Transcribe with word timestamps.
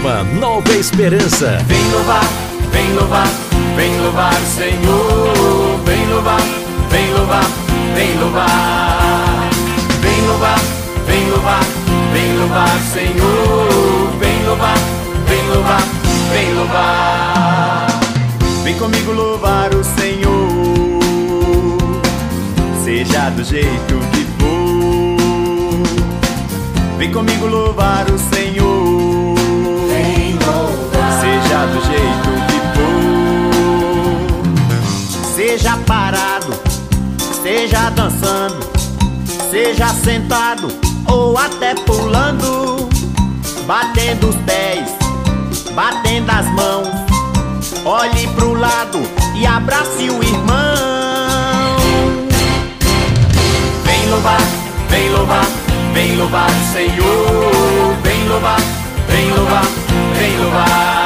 Nova 0.00 0.72
Esperança. 0.74 1.58
Vem 1.66 1.90
louvar, 1.90 2.22
vem 2.70 2.92
louvar, 2.94 3.26
vem 3.74 4.00
louvar 4.00 4.32
o 4.32 4.46
Senhor. 4.46 5.80
Vem 5.84 6.06
louvar, 6.06 6.40
vem 6.88 7.12
louvar, 7.12 7.44
vem 7.94 8.16
louvar. 8.18 9.50
Vem 10.00 10.26
louvar, 10.26 10.60
vem 11.04 11.30
louvar, 11.30 11.64
vem 12.12 12.38
louvar 12.38 12.76
o 12.76 12.92
Senhor. 12.92 14.12
Vem 14.20 14.44
louvar, 14.46 14.78
vem 15.26 15.48
louvar, 15.48 15.82
vem 16.32 16.54
louvar. 16.54 17.88
Vem 18.62 18.78
comigo 18.78 19.12
louvar 19.12 19.74
o 19.74 19.82
Senhor. 19.82 21.00
Seja 22.84 23.30
do 23.30 23.42
jeito 23.42 23.98
que 24.12 24.26
for. 24.38 25.16
Vem 26.98 27.10
comigo 27.10 27.46
louvar 27.46 28.06
o 28.08 28.18
Senhor. 28.18 28.87
Seja 31.58 31.66
do 31.72 31.80
jeito 31.86 32.30
que 32.46 32.58
for. 32.76 32.94
Seja 35.34 35.76
parado, 35.86 36.54
seja 37.42 37.90
dançando, 37.90 38.64
seja 39.50 39.88
sentado 39.88 40.68
ou 41.06 41.36
até 41.36 41.74
pulando, 41.74 42.88
batendo 43.66 44.28
os 44.28 44.36
pés, 44.36 44.88
batendo 45.74 46.30
as 46.30 46.46
mãos. 46.52 46.86
Olhe 47.84 48.28
pro 48.36 48.54
lado 48.54 49.02
e 49.34 49.44
abrace 49.44 50.10
o 50.10 50.22
irmão. 50.22 51.76
Vem 53.82 54.10
louvar, 54.10 54.42
vem 54.90 55.10
louvar, 55.10 55.46
vem 55.92 56.16
louvar 56.16 56.48
o 56.48 56.72
Senhor. 56.72 57.96
Vem 58.04 58.28
louvar, 58.28 58.60
vem 59.08 59.32
louvar, 59.32 59.64
vem 60.16 60.38
louvar. 60.38 60.97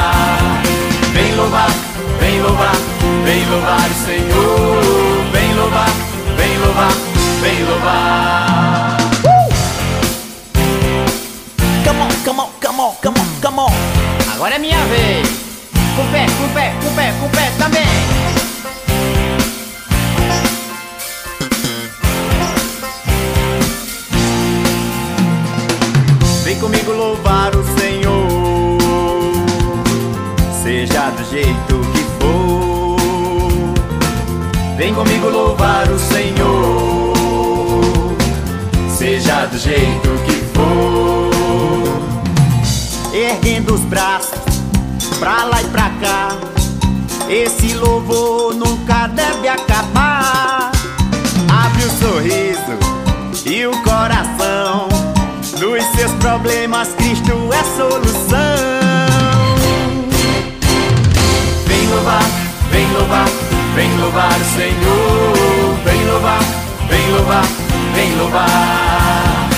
Louvar, 2.62 2.77
vem 3.24 3.44
louvar, 3.50 3.91
o 3.91 3.94
Senhor. 4.06 5.32
Vem 5.32 5.55
louvar, 5.55 5.88
vem 6.36 6.58
louvar, 6.58 6.92
vem 7.41 7.64
louvar. 7.64 8.96
Come 11.84 12.00
on, 12.02 12.08
come 12.24 12.40
on, 12.40 12.50
come 12.60 12.80
on, 12.80 12.94
come 13.02 13.18
on, 13.18 13.40
come 13.40 13.58
on. 13.58 13.72
Agora 14.33 14.55
é 14.55 14.58
minha 14.60 14.78
vez. 14.84 15.28
Com 15.96 16.06
pé, 16.12 16.27
com 16.38 16.48
pé, 16.55 16.72
com 16.84 16.94
pé, 16.94 17.12
com 17.20 17.28
pé 17.30 17.50
também. 17.58 17.83
Vem 26.44 26.58
comigo 26.60 26.92
louvar 26.92 27.56
o 27.56 27.64
Senhor, 27.80 28.78
seja 30.62 31.10
do 31.10 31.24
jeito 31.28 31.80
que 31.92 32.02
for. 32.20 32.22
Vem 34.83 34.92
comigo 34.94 35.28
louvar 35.28 35.88
o 35.92 35.97
Senhor, 35.97 37.14
seja 38.98 39.47
do 39.47 39.56
jeito 39.56 40.08
que 40.27 40.33
for. 40.52 41.30
Erguendo 43.14 43.74
os 43.74 43.80
braços 43.83 44.41
pra 45.20 45.44
lá 45.44 45.62
e 45.62 45.66
pra 45.66 45.89
cá, 46.00 46.36
esse 47.28 47.74
louvor 47.74 48.55
nunca 48.55 49.06
deve 49.06 49.47
acabar. 49.47 50.73
Abre 51.64 51.84
o 51.84 51.90
sorriso 51.90 52.77
e 53.46 53.64
o 53.64 53.83
coração. 53.84 54.89
Dos 55.61 55.84
seus 55.95 56.11
problemas, 56.14 56.89
Cristo 56.95 57.30
é 57.52 57.62
solução. 57.77 58.36
Vem 61.68 61.89
louvar, 61.89 62.24
vem 62.73 62.92
louvar, 62.95 63.28
louvar 64.12 64.33
Senhor. 64.45 65.74
Vem 65.84 66.06
louvar, 66.06 66.40
vem 66.89 67.12
louvar, 67.12 67.45
vem 67.95 68.17
louvar. 68.18 69.48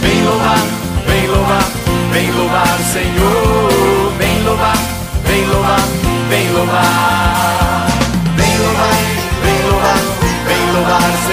Vem 0.00 0.24
louvar, 0.24 0.58
vem 1.06 1.26
louvar, 1.28 1.64
vem 2.12 2.30
louvar 2.32 2.78
Senhor. 2.92 4.12
Vem 4.18 4.44
louvar, 4.44 4.76
vem 5.24 5.46
louvar, 5.46 5.80
vem 6.28 6.52
louvar. 6.52 7.88
Vem 8.36 8.58
louvar, 8.58 8.94
vem 9.42 9.62
louvar, 9.70 9.98
vem 10.46 10.72
louvar 10.74 11.12
Senhor. 11.26 11.31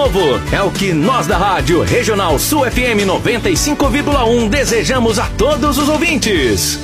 Novo! 0.00 0.40
É 0.50 0.62
o 0.62 0.70
que 0.70 0.94
nós 0.94 1.26
da 1.26 1.36
Rádio 1.36 1.82
Regional 1.82 2.38
Sul 2.38 2.64
FM 2.64 3.04
95,1 3.06 4.48
desejamos 4.48 5.18
a 5.18 5.26
todos 5.36 5.76
os 5.76 5.90
ouvintes. 5.90 6.78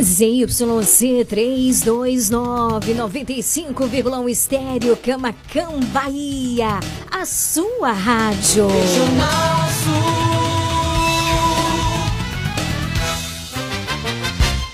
ZYC 0.00 1.24
329 1.24 2.94
95,1 2.94 4.30
Estéreo 4.30 4.96
Camacan 4.96 5.80
Bahia. 5.92 6.78
A 7.10 7.26
sua 7.26 7.90
rádio. 7.90 8.68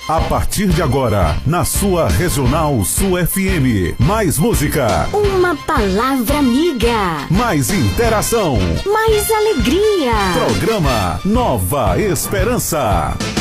A 0.08 0.20
partir 0.22 0.69
de 0.69 0.81
agora, 0.81 1.37
na 1.46 1.66
sua 1.66 2.08
Regional 2.08 2.82
Sul 2.82 3.19
FM. 3.26 3.94
Mais 3.99 4.38
música, 4.38 5.06
Uma 5.12 5.55
palavra 5.55 6.38
amiga. 6.38 7.26
mais 7.31 7.69
interação. 7.70 8.56
Mais 8.90 9.31
alegria. 9.31 10.12
Programa 10.46 11.20
Nova 11.26 12.00
Esperança. 12.00 13.14
esperança 13.19 13.38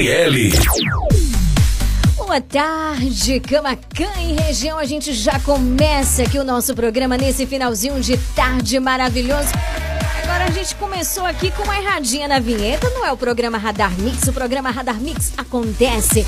Gabriele. 0.00 0.50
Boa 2.16 2.40
tarde, 2.40 3.38
Camacan 3.40 4.20
e 4.22 4.32
região. 4.32 4.78
A 4.78 4.86
gente 4.86 5.12
já 5.12 5.38
começa 5.40 6.22
aqui 6.22 6.38
o 6.38 6.44
nosso 6.44 6.74
programa 6.74 7.18
nesse 7.18 7.46
finalzinho 7.46 8.00
de 8.00 8.16
tarde 8.34 8.80
maravilhoso. 8.80 9.50
Agora 10.24 10.46
a 10.46 10.50
gente 10.50 10.74
começou 10.76 11.26
aqui 11.26 11.50
com 11.50 11.64
uma 11.64 11.78
erradinha 11.78 12.26
na 12.26 12.38
vinheta. 12.38 12.88
Não 12.90 13.04
é 13.04 13.12
o 13.12 13.16
programa 13.16 13.58
Radar 13.58 13.92
Mix. 13.98 14.26
O 14.26 14.32
programa 14.32 14.70
Radar 14.70 14.98
Mix 14.98 15.34
acontece 15.36 16.24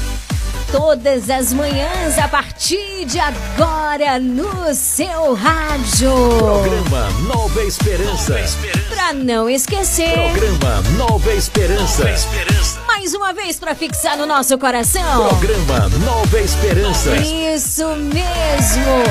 todas 0.73 1.29
as 1.29 1.53
manhãs 1.53 2.19
a 2.19 2.27
partir 2.27 3.05
de 3.05 3.21
agora 3.21 4.19
no 4.19 4.75
seu 4.75 5.35
rádio. 5.35 6.11
Programa 6.39 7.11
Nova 7.29 7.63
Esperança. 7.63 8.35
Pra 8.89 9.13
não 9.13 9.51
esquecer, 9.51 10.15
Programa 10.15 10.83
Nova 10.97 11.33
Esperança. 11.35 12.05
mais 12.87 13.13
uma 13.13 13.35
vez 13.35 13.61
pra 13.61 13.75
fixar 13.75 14.17
no 14.17 14.25
nosso 14.25 14.57
coração. 14.57 15.29
Programa 15.29 15.91
Nova 16.05 16.41
Esperança. 16.41 17.15
Isso 17.17 17.87
mesmo! 17.97 19.03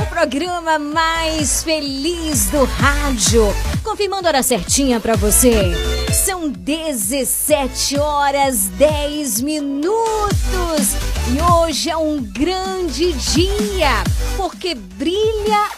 O 0.00 0.06
programa 0.06 0.78
mais 0.78 1.64
feliz 1.64 2.46
do 2.46 2.64
rádio. 2.64 3.52
Confirmando 3.82 4.28
a 4.28 4.30
hora 4.30 4.42
certinha 4.44 5.00
pra 5.00 5.16
você. 5.16 5.97
São 6.24 6.50
17 6.50 7.98
horas 7.98 8.66
10 8.76 9.40
minutos. 9.40 10.96
E 11.28 11.40
hoje 11.40 11.90
é 11.90 11.96
um 11.96 12.20
grande 12.20 13.12
dia, 13.12 14.02
porque 14.36 14.74
brilha 14.74 15.70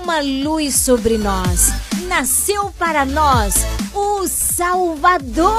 uma 0.00 0.20
luz 0.20 0.76
sobre 0.76 1.18
nós. 1.18 1.72
Nasceu 2.06 2.72
para 2.78 3.04
nós 3.04 3.54
o 3.92 4.26
Salvador. 4.28 5.50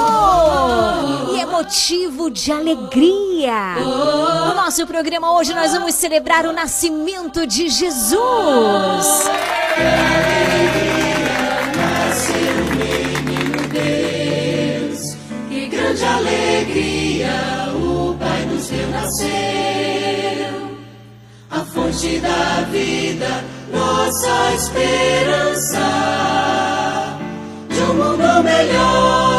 E 1.35 1.41
é 1.41 1.45
motivo 1.45 2.31
de 2.31 2.51
alegria. 2.51 3.75
No 3.75 4.55
nosso 4.55 4.87
programa 4.87 5.33
hoje 5.33 5.53
nós 5.53 5.73
vamos 5.73 5.95
celebrar 5.95 6.45
o 6.45 6.53
nascimento 6.53 7.45
de 7.45 7.67
Jesus. 7.67 9.27
Nasceu. 19.03 20.53
A 21.51 21.59
fonte 21.59 22.19
da 22.19 22.61
vida, 22.71 23.44
nossa 23.71 24.53
esperança 24.53 25.88
de 27.69 27.81
um 27.81 27.94
mundo 27.94 28.44
melhor, 28.44 29.32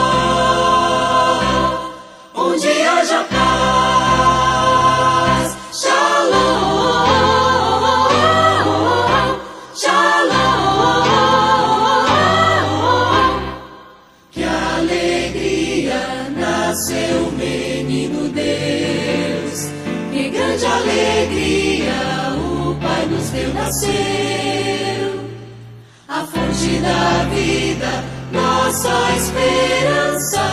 da 26.84 27.24
vida, 27.34 28.04
nossa 28.30 28.90
esperança. 29.16 30.44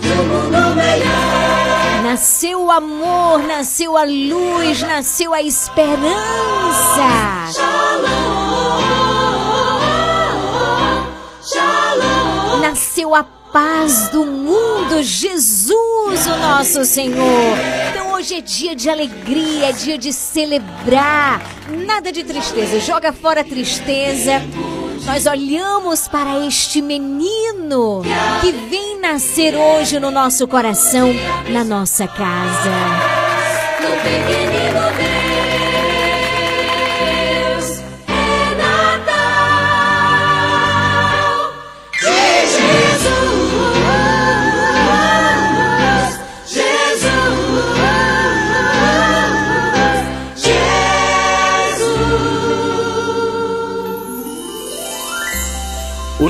De 0.00 0.12
um 0.12 0.24
mundo 0.24 0.74
melhor. 0.76 2.02
Nasceu 2.04 2.64
o 2.64 2.70
amor, 2.70 3.42
nasceu 3.42 3.96
a 3.96 4.04
luz, 4.04 4.82
nasceu 4.82 5.34
a 5.34 5.42
esperança. 5.42 7.08
Shalom, 7.52 8.80
shalom. 11.42 12.60
Nasceu 12.60 13.14
a 13.14 13.24
paz 13.54 14.08
do 14.08 14.26
mundo, 14.26 15.00
Jesus, 15.00 16.26
o 16.26 16.36
nosso 16.38 16.84
Senhor. 16.84 17.56
Então 17.88 18.12
hoje 18.14 18.34
é 18.34 18.40
dia 18.40 18.74
de 18.74 18.90
alegria, 18.90 19.68
é 19.68 19.72
dia 19.72 19.96
de 19.96 20.12
celebrar. 20.12 21.40
Nada 21.86 22.10
de 22.10 22.24
tristeza, 22.24 22.80
joga 22.80 23.12
fora 23.12 23.42
a 23.42 23.44
tristeza. 23.44 24.42
Nós 25.06 25.26
olhamos 25.26 26.08
para 26.08 26.44
este 26.44 26.82
menino 26.82 28.02
que 28.40 28.50
vem 28.50 28.98
nascer 28.98 29.54
hoje 29.54 30.00
no 30.00 30.10
nosso 30.10 30.48
coração, 30.48 31.14
na 31.48 31.62
nossa 31.62 32.08
casa. 32.08 32.72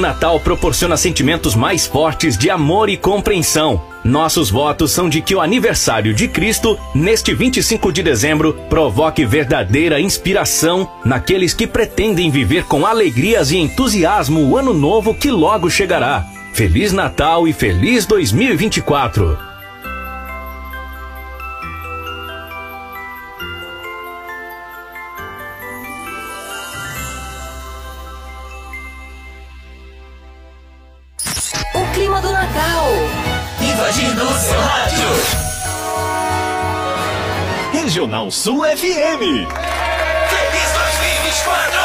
Natal 0.04 0.38
proporciona 0.38 0.98
sentimentos 0.98 1.54
mais 1.54 1.86
fortes 1.86 2.36
de 2.36 2.50
amor 2.50 2.90
e 2.90 2.96
compreensão. 2.96 3.80
Nossos 4.04 4.50
votos 4.50 4.92
são 4.92 5.08
de 5.08 5.22
que 5.22 5.34
o 5.34 5.40
aniversário 5.40 6.12
de 6.12 6.28
Cristo, 6.28 6.78
neste 6.94 7.32
25 7.32 7.90
de 7.90 8.02
dezembro, 8.02 8.52
provoque 8.68 9.24
verdadeira 9.24 9.98
inspiração 9.98 10.86
naqueles 11.06 11.54
que 11.54 11.66
pretendem 11.66 12.30
viver 12.30 12.64
com 12.64 12.84
alegrias 12.84 13.50
e 13.50 13.56
entusiasmo 13.56 14.46
o 14.46 14.58
ano 14.58 14.74
novo 14.74 15.14
que 15.14 15.30
logo 15.30 15.70
chegará. 15.70 16.26
Feliz 16.52 16.92
Natal 16.92 17.48
e 17.48 17.54
feliz 17.54 18.04
2024! 18.04 19.53
Regional 37.94 38.28
Sul 38.28 38.64
FM. 38.64 39.46
Feliz 40.28 40.68
2024. 41.30 41.78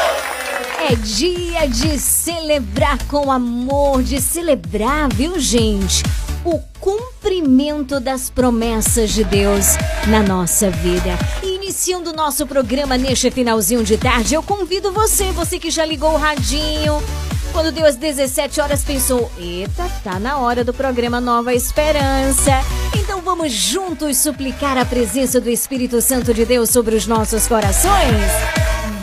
É 0.89 0.95
dia 0.95 1.67
de 1.67 1.99
celebrar 1.99 2.97
com 3.07 3.31
amor, 3.31 4.01
de 4.01 4.19
celebrar, 4.19 5.07
viu, 5.13 5.39
gente? 5.39 6.01
O 6.43 6.57
cumprimento 6.79 7.99
das 7.99 8.27
promessas 8.27 9.11
de 9.11 9.23
Deus 9.23 9.77
na 10.07 10.23
nossa 10.23 10.71
vida. 10.71 11.15
E 11.43 11.57
iniciando 11.57 12.09
o 12.09 12.15
nosso 12.15 12.47
programa 12.47 12.97
neste 12.97 13.29
finalzinho 13.29 13.83
de 13.83 13.95
tarde, 13.95 14.33
eu 14.33 14.41
convido 14.41 14.91
você, 14.91 15.25
você 15.31 15.59
que 15.59 15.69
já 15.69 15.85
ligou 15.85 16.13
o 16.13 16.17
radinho, 16.17 17.03
quando 17.51 17.71
deu 17.71 17.85
as 17.85 17.95
17 17.95 18.61
horas 18.61 18.83
pensou: 18.83 19.31
"Eita, 19.37 19.89
tá 20.03 20.19
na 20.19 20.37
hora 20.37 20.63
do 20.63 20.73
programa 20.73 21.19
Nova 21.19 21.53
Esperança". 21.53 22.51
Então 22.95 23.21
vamos 23.21 23.51
juntos 23.51 24.17
suplicar 24.17 24.77
a 24.77 24.85
presença 24.85 25.39
do 25.39 25.49
Espírito 25.49 26.01
Santo 26.01 26.33
de 26.33 26.45
Deus 26.45 26.69
sobre 26.69 26.95
os 26.95 27.07
nossos 27.07 27.47
corações. 27.47 28.31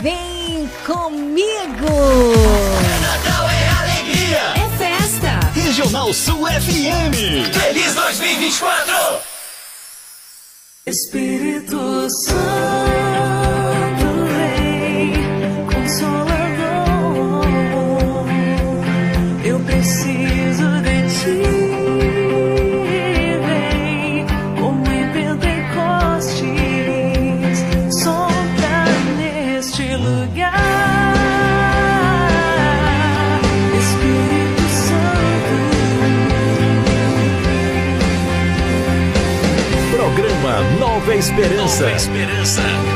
Vem 0.00 0.68
comigo. 0.86 1.86
Natal 3.02 3.48
é 3.48 3.68
alegria. 3.80 4.54
É 4.56 4.78
festa. 4.78 5.50
Regional 5.54 6.12
Sul 6.12 6.46
FM. 6.46 7.52
Feliz 7.52 7.94
2024. 7.94 8.94
Espírito 10.86 12.08
Santo 12.10 13.45
Nova 41.16 41.90
Esperança. 41.92 42.95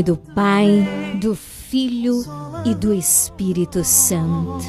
Nome 0.00 0.02
do 0.02 0.16
Pai, 0.16 1.16
do 1.20 1.34
Filho 1.34 2.24
e 2.64 2.74
do 2.74 2.92
Espírito 2.92 3.84
Santo. 3.84 4.64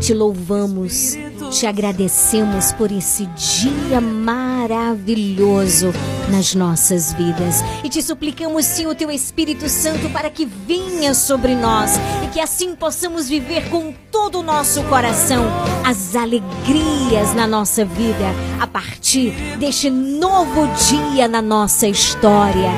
Te 0.00 0.14
louvamos, 0.14 1.16
te 1.50 1.66
agradecemos 1.66 2.72
por 2.72 2.90
esse 2.90 3.26
dia 3.26 4.00
maravilhoso 4.00 5.92
nas 6.30 6.54
nossas 6.54 7.12
vidas 7.12 7.62
e 7.82 7.88
te 7.88 8.02
suplicamos, 8.02 8.64
sim, 8.64 8.86
o 8.86 8.94
teu 8.94 9.10
Espírito 9.10 9.68
Santo 9.68 10.08
para 10.10 10.30
que 10.30 10.44
venha 10.44 11.14
sobre 11.14 11.54
nós 11.54 11.92
e 12.24 12.28
que 12.28 12.40
assim 12.40 12.74
possamos 12.74 13.28
viver 13.28 13.68
com 13.68 13.92
todo 14.10 14.40
o 14.40 14.42
nosso 14.42 14.82
coração 14.84 15.44
as 15.84 16.14
alegrias 16.16 17.34
na 17.34 17.46
nossa 17.46 17.84
vida 17.84 18.32
a 18.60 18.66
partir 18.66 19.32
deste 19.58 19.90
novo 19.90 20.66
dia 20.88 21.28
na 21.28 21.42
nossa 21.42 21.86
história. 21.86 22.70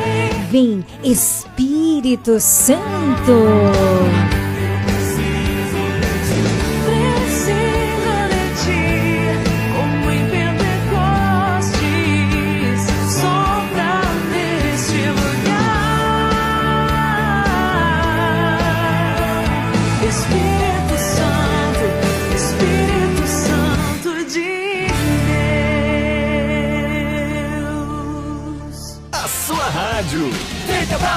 Vem, 0.51 0.85
Espírito 1.03 2.41
Santo. 2.41 4.26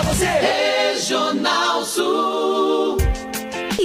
Pra 0.01 0.13
você, 0.13 0.49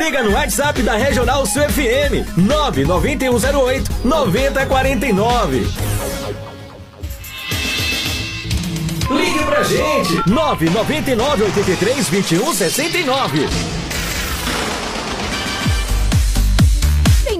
Liga 0.00 0.22
no 0.22 0.30
WhatsApp 0.30 0.82
da 0.82 0.96
Regional 0.96 1.46
Sul 1.46 1.62
FM 1.62 2.24
99108 2.36 3.90
9049. 4.02 5.66
Ligue 9.10 9.44
pra 9.44 9.62
gente 9.62 10.30
999 10.30 11.44
83 11.44 12.08
21 12.08 12.54
69. 12.54 13.79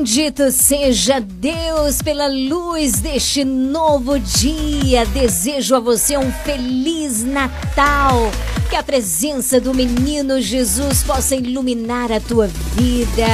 Bendito 0.01 0.51
seja 0.51 1.21
Deus 1.21 2.01
pela 2.01 2.27
luz 2.27 3.01
deste 3.01 3.45
novo 3.45 4.19
dia. 4.19 5.05
Desejo 5.05 5.75
a 5.75 5.79
você 5.79 6.17
um 6.17 6.33
feliz 6.33 7.23
Natal. 7.23 8.33
Que 8.71 8.77
a 8.77 8.83
presença 8.83 9.61
do 9.61 9.75
menino 9.75 10.41
Jesus 10.41 11.03
possa 11.03 11.37
iluminar 11.37 12.11
a 12.11 12.19
tua 12.19 12.47
vida, 12.47 13.27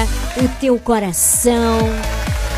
o 0.42 0.48
teu 0.58 0.76
coração, 0.76 1.78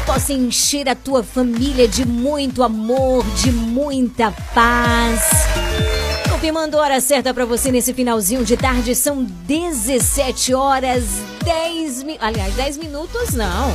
possa 0.06 0.32
encher 0.32 0.88
a 0.88 0.94
tua 0.94 1.22
família 1.22 1.86
de 1.86 2.06
muito 2.06 2.62
amor, 2.62 3.26
de 3.34 3.52
muita 3.52 4.32
paz. 4.54 5.97
Confirmando 6.38 6.78
a 6.78 6.82
hora 6.82 7.00
certa 7.00 7.34
para 7.34 7.44
você 7.44 7.72
nesse 7.72 7.92
finalzinho 7.92 8.44
de 8.44 8.56
tarde, 8.56 8.94
são 8.94 9.24
17 9.24 10.54
horas 10.54 11.02
10 11.44 12.04
minutos. 12.04 12.28
Aliás, 12.28 12.54
10 12.54 12.76
minutos 12.76 13.34
não. 13.34 13.72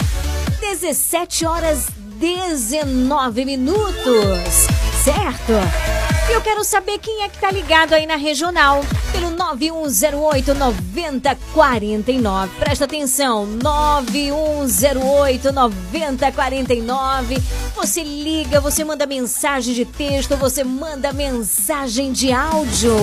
17 0.62 1.46
horas 1.46 1.88
19 2.22 3.44
minutos. 3.44 4.68
Certo? 5.04 6.13
E 6.30 6.32
eu 6.32 6.42
quero 6.42 6.64
saber 6.64 7.00
quem 7.00 7.24
é 7.24 7.30
que 7.30 7.38
tá 7.38 7.52
ligado 7.52 7.94
aí 7.94 8.06
na 8.06 8.16
regional. 8.16 8.82
Pelo 9.12 9.30
9108 9.32 10.54
9049. 10.56 12.52
Presta 12.60 12.86
atenção, 12.86 13.46
9108 13.46 15.52
9049. 15.52 17.44
Você 17.76 18.04
liga, 18.04 18.62
você 18.62 18.84
manda 18.84 19.06
mensagem 19.06 19.74
de 19.74 19.86
texto, 19.86 20.38
você 20.38 20.64
manda 20.64 21.12
mensagem 21.12 22.12
de 22.14 22.32
áudio. 22.32 22.96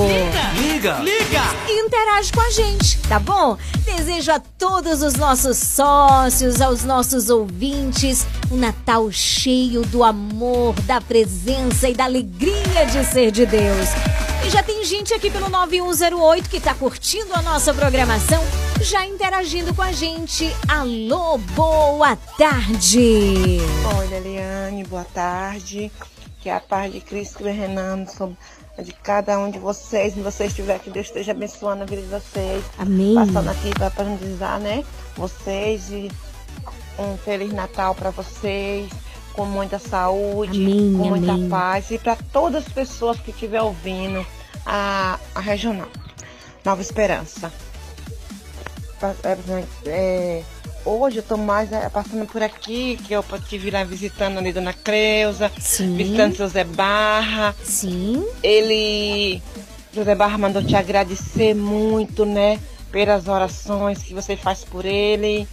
Liga! 0.57 0.99
Liga! 1.01 1.43
E 1.69 1.87
interage 1.87 2.33
com 2.33 2.41
a 2.41 2.51
gente, 2.51 2.99
tá 3.09 3.19
bom? 3.19 3.59
Desejo 3.85 4.33
a 4.33 4.41
todos 4.41 5.03
os 5.03 5.15
nossos 5.15 5.59
sócios, 5.59 6.61
aos 6.61 6.85
nossos 6.85 7.29
ouvintes, 7.29 8.27
um 8.51 8.57
Natal 8.57 9.11
cheio 9.13 9.83
do 9.83 10.03
amor, 10.03 10.75
da 10.83 11.01
presença 11.01 11.89
e 11.89 11.95
da 11.95 12.05
alegria 12.05 12.87
de 12.91 13.05
ser 13.13 13.33
de 13.33 13.45
Deus. 13.45 13.89
E 14.47 14.51
já 14.51 14.63
tem 14.63 14.85
gente 14.85 15.13
aqui 15.13 15.31
pelo 15.31 15.49
9108 15.49 16.49
que 16.49 16.61
tá 16.61 16.75
curtindo 16.75 17.35
a 17.35 17.43
nossa 17.43 17.75
programação, 17.75 18.43
já 18.81 19.05
interagindo 19.05 19.75
com 19.75 19.83
a 19.83 19.91
gente. 19.91 20.55
Alô, 20.69 21.37
boa 21.39 22.15
tarde! 22.39 23.59
Olha, 23.97 24.15
Eliane, 24.15 24.85
boa 24.85 25.05
tarde. 25.05 25.91
Que 26.41 26.49
a 26.49 26.61
paz 26.61 26.93
de 26.93 27.01
Cristo 27.01 27.43
reinando 27.43 28.11
sobre 28.11 28.37
de 28.79 28.93
cada 28.93 29.39
um 29.41 29.51
de 29.51 29.59
vocês. 29.59 30.13
Onde 30.13 30.23
você 30.23 30.45
estiver, 30.45 30.79
que 30.79 30.89
Deus 30.89 31.07
esteja 31.07 31.33
abençoando 31.33 31.83
a 31.83 31.87
vida 31.87 32.03
de 32.03 32.09
vocês. 32.09 32.65
Amém. 32.79 33.15
Passando 33.15 33.51
aqui 33.51 33.71
para 33.71 33.91
parabenizar, 33.91 34.61
né? 34.61 34.85
Vocês 35.17 35.91
e 35.91 36.11
um 36.99 37.17
Feliz 37.19 37.53
Natal 37.53 37.93
para 37.95 38.11
vocês. 38.11 38.89
Com 39.41 39.47
muita 39.47 39.79
saúde, 39.79 40.63
Amém, 40.63 40.93
com 40.99 41.09
muita 41.09 41.33
amém. 41.33 41.49
paz. 41.49 41.91
E 41.91 41.97
para 41.97 42.15
todas 42.31 42.67
as 42.67 42.71
pessoas 42.71 43.19
que 43.19 43.31
estiver 43.31 43.63
ouvindo 43.63 44.23
a, 44.67 45.19
a 45.35 45.41
regional. 45.41 45.89
Nova 46.63 46.83
Esperança. 46.83 47.51
É, 49.25 49.59
é, 49.87 50.43
hoje 50.85 51.17
eu 51.17 51.23
tô 51.23 51.39
mais 51.39 51.73
é, 51.73 51.89
passando 51.89 52.27
por 52.27 52.43
aqui, 52.43 52.99
que 53.07 53.15
eu 53.15 53.25
estive 53.33 53.71
lá 53.71 53.83
visitando 53.83 54.37
ali 54.37 54.53
Dona 54.53 54.75
Creuza, 54.75 55.51
Sim. 55.59 55.97
visitando 55.97 56.37
seu 56.37 56.47
Zé 56.47 56.65
Barra. 56.65 57.57
Sim. 57.65 58.23
Ele, 58.43 59.41
José 59.91 60.15
Barra 60.15 60.37
mandou 60.37 60.63
te 60.63 60.77
agradecer 60.77 61.55
muito, 61.55 62.27
né? 62.27 62.61
Pelas 62.93 63.27
orações 63.27 64.03
que 64.03 64.13
você 64.13 64.37
faz 64.37 64.67
por 64.67 64.85
ele. 64.85 65.49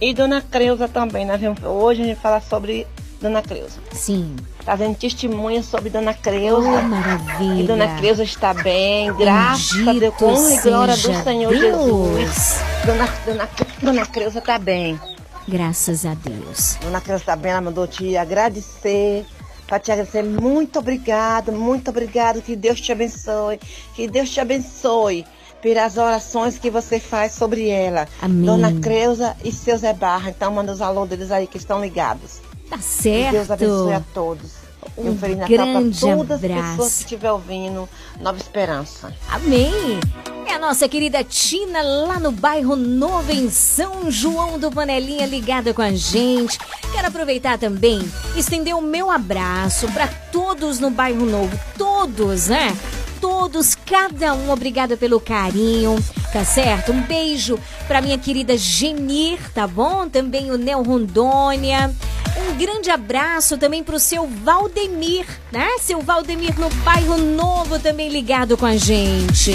E 0.00 0.14
Dona 0.14 0.40
Creuza 0.40 0.86
também, 0.86 1.26
vamos, 1.26 1.60
hoje 1.64 2.02
a 2.02 2.04
gente 2.04 2.20
fala 2.20 2.40
sobre 2.40 2.86
Dona 3.20 3.42
Creuza. 3.42 3.80
Sim. 3.92 4.36
Trazendo 4.64 4.96
testemunhas 4.96 5.66
sobre 5.66 5.90
Dona 5.90 6.12
Creuza. 6.12 6.68
Oh, 6.68 6.82
maravilha. 6.82 7.62
E 7.62 7.66
Dona 7.66 7.96
Creuza 7.96 8.22
está 8.22 8.52
bem, 8.52 9.12
graças 9.14 9.88
a 9.88 9.92
Deus, 9.92 10.14
com 10.16 10.50
e 10.50 10.60
glória 10.60 10.96
do 10.96 11.22
Senhor 11.22 11.50
Deus. 11.50 11.60
Jesus. 11.60 12.60
Dona, 12.84 13.08
Dona, 13.24 13.48
Dona 13.82 14.06
Creuza 14.06 14.38
está 14.38 14.58
bem. 14.58 15.00
Graças 15.48 16.04
a 16.04 16.14
Deus. 16.14 16.76
Dona 16.82 17.00
Creuza 17.00 17.22
está 17.22 17.36
bem, 17.36 17.52
ela 17.52 17.60
mandou 17.60 17.86
te 17.86 18.16
agradecer. 18.16 19.24
Para 19.66 19.80
te 19.80 19.90
agradecer, 19.90 20.22
muito 20.22 20.78
obrigado, 20.78 21.50
muito 21.50 21.90
obrigado. 21.90 22.40
Que 22.40 22.54
Deus 22.54 22.80
te 22.80 22.92
abençoe. 22.92 23.58
Que 23.94 24.06
Deus 24.06 24.30
te 24.30 24.40
abençoe 24.40 25.26
pelas 25.60 25.96
orações 25.96 26.58
que 26.58 26.70
você 26.70 27.00
faz 27.00 27.32
sobre 27.32 27.68
ela. 27.68 28.06
Amém. 28.22 28.44
Dona 28.44 28.72
Creuza 28.80 29.36
e 29.42 29.50
seu 29.50 29.76
Zé 29.76 29.92
Barra. 29.92 30.30
Então, 30.30 30.52
manda 30.52 30.70
os 30.70 30.80
alô 30.80 31.04
deles 31.06 31.32
aí 31.32 31.46
que 31.48 31.56
estão 31.56 31.80
ligados. 31.80 32.40
Tá 32.68 32.78
Que 32.78 32.84
certo. 32.84 33.32
Deus 33.32 33.50
abençoe 33.50 33.92
a 33.92 34.02
todos. 34.12 34.66
Um 34.96 35.12
Natal 35.12 35.46
grande 35.48 36.00
todas 36.00 36.44
as 36.44 36.44
abraço. 36.44 36.70
pessoas 36.70 36.94
que 36.96 37.02
estiver 37.02 37.32
ouvindo. 37.32 37.88
Nova 38.20 38.38
Esperança. 38.38 39.12
Amém! 39.28 39.98
É 40.46 40.54
a 40.54 40.58
nossa 40.58 40.88
querida 40.88 41.24
Tina 41.24 41.82
lá 41.82 42.20
no 42.20 42.30
bairro 42.30 42.76
Novo, 42.76 43.32
em 43.32 43.50
São 43.50 44.10
João 44.10 44.58
do 44.58 44.70
Panelinha, 44.70 45.26
ligada 45.26 45.74
com 45.74 45.82
a 45.82 45.92
gente. 45.92 46.58
Quero 46.92 47.08
aproveitar 47.08 47.58
também, 47.58 48.00
estender 48.36 48.74
o 48.76 48.80
meu 48.80 49.10
abraço 49.10 49.90
para 49.92 50.06
todos 50.06 50.78
no 50.78 50.88
bairro 50.90 51.26
Novo. 51.26 51.58
Todos, 51.76 52.46
né? 52.46 52.74
Todos, 53.20 53.74
cada 53.74 54.34
um, 54.34 54.50
obrigada 54.50 54.96
pelo 54.96 55.18
carinho, 55.20 55.96
tá 56.36 56.44
certo? 56.44 56.92
Um 56.92 57.00
beijo 57.00 57.58
pra 57.88 58.02
minha 58.02 58.18
querida 58.18 58.58
Genir, 58.58 59.38
tá 59.54 59.66
bom? 59.66 60.06
Também 60.06 60.50
o 60.50 60.58
Nel 60.58 60.82
Rondônia. 60.82 61.90
Um 62.36 62.58
grande 62.58 62.90
abraço 62.90 63.56
também 63.56 63.82
pro 63.82 63.98
seu 63.98 64.26
Valdemir, 64.26 65.24
né? 65.50 65.66
Seu 65.80 66.02
Valdemir 66.02 66.58
no 66.60 66.68
bairro 66.84 67.16
Novo 67.16 67.78
também 67.78 68.10
ligado 68.10 68.54
com 68.54 68.66
a 68.66 68.76
gente. 68.76 69.52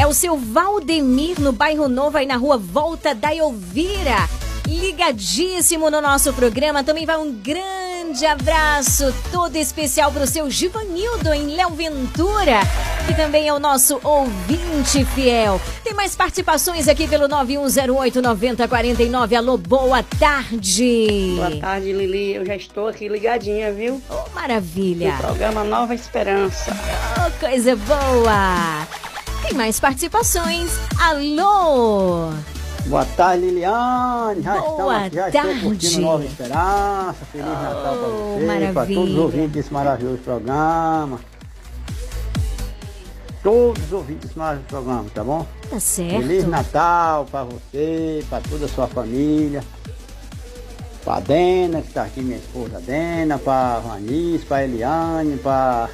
É 0.00 0.04
o 0.04 0.12
seu 0.12 0.36
Valdemir 0.36 1.40
no 1.40 1.52
bairro 1.52 1.86
Novo 1.86 2.18
aí 2.18 2.26
na 2.26 2.36
rua 2.36 2.58
Volta 2.58 3.14
da 3.14 3.32
Elvira. 3.32 4.28
Ligadíssimo 4.68 5.90
no 5.90 6.02
nosso 6.02 6.30
programa. 6.34 6.84
Também 6.84 7.06
vai 7.06 7.16
um 7.16 7.32
grande 7.32 8.26
abraço 8.26 9.14
todo 9.32 9.56
especial 9.56 10.12
para 10.12 10.24
o 10.24 10.26
seu 10.26 10.50
Givanildo 10.50 11.32
em 11.32 11.56
Léo 11.56 11.70
Ventura, 11.70 12.60
que 13.06 13.14
também 13.14 13.48
é 13.48 13.54
o 13.54 13.58
nosso 13.58 13.98
ouvinte 14.04 15.06
fiel. 15.06 15.58
Tem 15.82 15.94
mais 15.94 16.14
participações 16.14 16.86
aqui 16.86 17.08
pelo 17.08 17.26
9108-9049. 17.28 19.38
Alô, 19.38 19.56
boa 19.56 20.02
tarde. 20.02 21.36
Boa 21.36 21.60
tarde, 21.60 21.92
Lili. 21.92 22.34
Eu 22.34 22.44
já 22.44 22.54
estou 22.54 22.88
aqui 22.88 23.08
ligadinha, 23.08 23.72
viu? 23.72 24.02
Oh, 24.10 24.28
maravilha. 24.34 25.12
No 25.12 25.18
programa 25.18 25.64
Nova 25.64 25.94
Esperança. 25.94 26.76
Oh, 27.16 27.30
coisa 27.40 27.74
boa. 27.74 28.86
Tem 29.42 29.54
mais 29.54 29.80
participações. 29.80 30.70
Alô! 31.00 32.34
Boa 32.88 33.04
tarde, 33.04 33.44
Liliane. 33.44 34.40
Já 34.42 34.56
Boa 34.56 34.70
estamos 34.70 34.94
aqui, 34.94 35.16
já 35.16 35.30
tarde. 35.30 35.38
estou 35.38 35.68
curtindo 35.68 36.00
Nova 36.00 36.24
Esperança. 36.24 37.24
Feliz 37.30 37.46
Natal 37.46 37.82
para 37.82 38.08
você, 38.08 38.72
para 38.72 38.86
todos 38.86 39.10
os 39.10 39.18
ouvintes 39.18 39.52
desse 39.52 39.72
maravilhoso 39.74 40.18
programa. 40.18 41.20
Todos 43.42 43.84
os 43.84 43.92
ouvintes 43.92 44.22
desse 44.22 44.38
maravilhoso 44.38 44.68
programa, 44.68 45.04
tá 45.14 45.22
bom? 45.22 45.46
Tá 45.68 45.78
certo. 45.78 46.22
Feliz 46.22 46.48
Natal 46.48 47.26
para 47.30 47.44
você, 47.44 48.24
para 48.30 48.40
toda 48.48 48.64
a 48.64 48.68
sua 48.68 48.86
família. 48.86 49.62
Para 51.04 51.16
a 51.16 51.20
Dena, 51.20 51.82
que 51.82 51.88
está 51.88 52.04
aqui, 52.04 52.22
minha 52.22 52.38
esposa 52.38 52.80
Dena, 52.80 53.38
para 53.38 53.76
a 53.76 53.80
Vanice, 53.80 54.46
para 54.46 54.56
a 54.58 54.64
Eliane, 54.64 55.36
para 55.36 55.90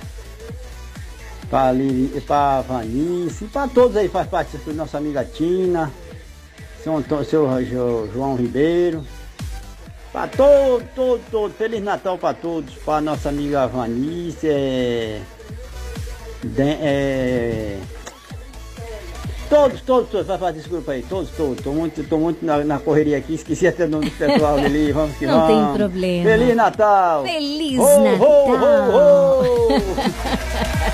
para 1.50 2.58
a 2.58 2.60
Vanice, 2.62 3.46
para 3.46 3.68
todos 3.68 3.96
aí 3.96 4.06
que 4.06 4.12
faz 4.12 4.28
parte 4.28 4.56
da 4.56 4.72
nossa 4.72 4.98
amiga 4.98 5.24
Tina, 5.24 5.92
seu, 6.84 6.96
Antônio, 6.96 7.24
seu 7.24 7.64
Jo- 7.64 8.08
João 8.12 8.36
Ribeiro. 8.36 9.02
Para 10.12 10.28
todos, 10.28 10.86
todos, 10.94 11.22
todos. 11.30 11.56
Feliz 11.56 11.82
Natal 11.82 12.16
para 12.18 12.34
todos. 12.34 12.74
Para 12.76 13.00
nossa 13.00 13.28
amiga 13.30 13.66
Vanice. 13.66 14.46
É, 14.48 15.20
Den- 16.44 16.78
é, 16.80 17.78
todos, 19.48 19.80
todos, 19.80 20.10
todos. 20.10 20.26
Vai 20.26 20.38
fazer 20.38 20.58
desculpa 20.58 20.92
aí. 20.92 21.02
Todos, 21.02 21.30
todos. 21.30 21.58
Estou 21.58 21.72
muito, 21.74 22.04
tô 22.04 22.18
muito 22.18 22.44
na, 22.44 22.58
na 22.64 22.78
correria 22.78 23.16
aqui. 23.18 23.34
Esqueci 23.40 23.66
até 23.66 23.86
o 23.86 23.88
nome 23.88 24.10
do 24.10 24.16
pessoal 24.16 24.56
ali. 24.58 24.92
Vamos 24.92 25.16
que 25.16 25.26
Não 25.26 25.46
vamos. 25.48 25.66
tem 25.68 25.76
problema. 25.78 26.30
Feliz 26.30 26.54
Natal. 26.56 27.24
Feliz 27.24 27.78
ho, 27.80 28.04
Natal. 28.04 28.20
ho, 28.20 28.94
ho. 28.94 29.68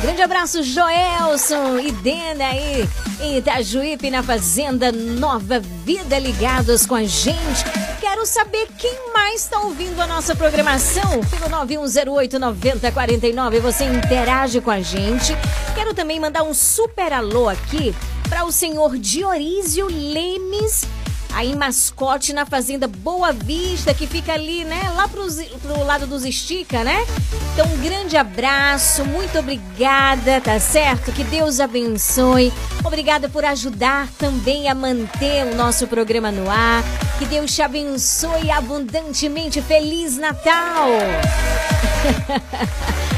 Grande 0.00 0.22
abraço, 0.22 0.62
Joelson 0.62 1.80
e 1.80 1.90
Dena 1.90 2.46
aí 2.46 2.88
em 3.20 3.38
Itajuípe, 3.38 4.08
na 4.10 4.22
Fazenda 4.22 4.92
Nova 4.92 5.58
Vida, 5.58 6.16
ligados 6.20 6.86
com 6.86 6.94
a 6.94 7.02
gente. 7.02 7.64
Quero 8.00 8.24
saber 8.24 8.68
quem 8.78 9.12
mais 9.12 9.42
está 9.42 9.58
ouvindo 9.58 10.00
a 10.00 10.06
nossa 10.06 10.36
programação 10.36 11.20
pelo 11.28 11.50
9108-9049. 11.66 13.60
Você 13.60 13.84
interage 13.84 14.60
com 14.60 14.70
a 14.70 14.80
gente. 14.80 15.36
Quero 15.74 15.92
também 15.92 16.20
mandar 16.20 16.44
um 16.44 16.54
super 16.54 17.12
alô 17.12 17.48
aqui 17.48 17.92
para 18.28 18.44
o 18.44 18.52
senhor 18.52 18.96
Diorísio 18.96 19.88
Lemes 19.88 20.86
aí 21.32 21.52
em 21.52 21.56
Mascote, 21.56 22.32
na 22.32 22.46
Fazenda 22.46 22.88
Boa 22.88 23.32
Vista, 23.32 23.94
que 23.94 24.06
fica 24.06 24.32
ali, 24.32 24.64
né? 24.64 24.92
Lá 24.94 25.08
pros, 25.08 25.36
pro 25.62 25.84
lado 25.84 26.06
dos 26.06 26.24
Estica, 26.24 26.84
né? 26.84 27.06
Então, 27.52 27.66
um 27.66 27.78
grande 27.78 28.16
abraço, 28.16 29.04
muito 29.04 29.38
obrigada, 29.38 30.40
tá 30.40 30.58
certo? 30.60 31.12
Que 31.12 31.24
Deus 31.24 31.60
abençoe. 31.60 32.52
Obrigada 32.84 33.28
por 33.28 33.44
ajudar 33.44 34.08
também 34.18 34.68
a 34.68 34.74
manter 34.74 35.46
o 35.46 35.54
nosso 35.54 35.86
programa 35.86 36.30
no 36.30 36.50
ar. 36.50 36.82
Que 37.18 37.24
Deus 37.24 37.54
te 37.54 37.62
abençoe 37.62 38.50
abundantemente. 38.50 39.62
Feliz 39.62 40.16
Natal! 40.16 40.88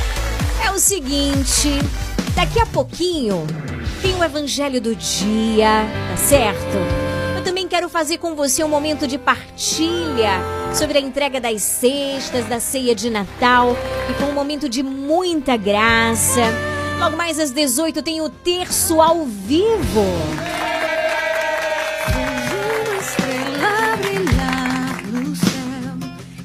É 0.63 0.71
o 0.73 0.79
seguinte, 0.79 1.79
daqui 2.37 2.61
a 2.61 2.67
pouquinho 2.67 3.47
tem 4.03 4.15
o 4.15 4.23
Evangelho 4.23 4.81
do 4.81 4.95
Dia, 4.95 5.85
tá 6.11 6.17
certo? 6.17 7.10
Também 7.51 7.67
quero 7.67 7.89
fazer 7.89 8.19
com 8.19 8.37
você 8.37 8.63
um 8.63 8.69
momento 8.69 9.09
de 9.09 9.19
partilha 9.19 10.39
sobre 10.73 10.99
a 10.99 11.01
entrega 11.01 11.41
das 11.41 11.61
cestas, 11.61 12.47
da 12.47 12.61
ceia 12.61 12.95
de 12.95 13.11
Natal, 13.11 13.77
que 14.07 14.15
foi 14.15 14.29
um 14.29 14.33
momento 14.33 14.69
de 14.69 14.85
muita 14.85 15.57
graça. 15.57 16.43
Logo 17.01 17.17
mais 17.17 17.41
às 17.41 17.51
18 17.51 18.05
tem 18.05 18.21
o 18.21 18.31
terço 18.31 19.01
ao 19.01 19.25
vivo. 19.25 20.07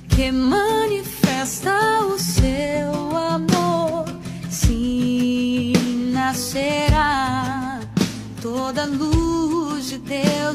Que 0.09 0.31
manifesta 0.31 1.99
o 2.01 2.17
seu 2.17 3.15
amor. 3.15 4.05
Sim, 4.49 5.73
nascerá 6.11 6.94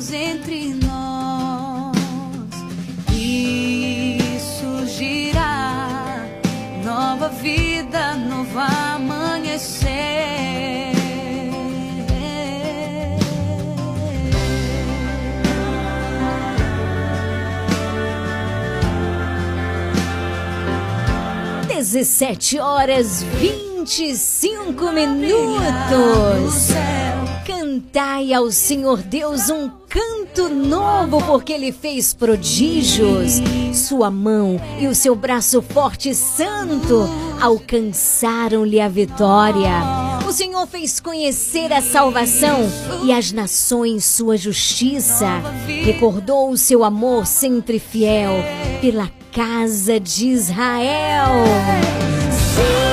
Deus 0.01 0.13
entre 0.15 0.73
nós 0.83 1.95
e 3.13 4.19
surgirá 4.59 6.25
nova 6.83 7.29
vida, 7.29 8.15
novo 8.15 8.59
amanhecer. 8.59 9.91
17 21.69 22.59
horas 22.59 23.23
25 23.23 24.93
minutos. 24.93 26.71
Cantai 27.51 28.33
ao 28.33 28.49
Senhor 28.53 28.99
Deus 29.03 29.51
um 29.51 29.69
canto 29.89 30.49
novo, 30.49 31.21
porque 31.25 31.53
Ele 31.53 31.73
fez 31.73 32.15
prodígios. 32.15 33.41
Sua 33.75 34.09
mão 34.09 34.57
e 34.79 34.87
o 34.87 34.95
seu 34.95 35.17
braço 35.17 35.61
forte 35.61 36.11
e 36.11 36.15
santo 36.15 37.09
alcançaram-lhe 37.41 38.81
a 38.81 38.89
vitória. 38.89 39.73
O 40.25 40.33
Senhor 40.33 40.65
fez 40.69 41.01
conhecer 41.01 41.73
a 41.73 41.83
salvação 41.83 42.61
e 43.03 43.13
as 43.13 43.33
nações 43.33 44.05
sua 44.05 44.37
justiça. 44.37 45.41
Recordou 45.67 46.53
o 46.53 46.57
seu 46.57 46.85
amor 46.85 47.27
sempre 47.27 47.81
fiel 47.81 48.35
pela 48.81 49.11
casa 49.33 49.99
de 49.99 50.29
Israel. 50.29 51.35
nascerá 52.61 52.90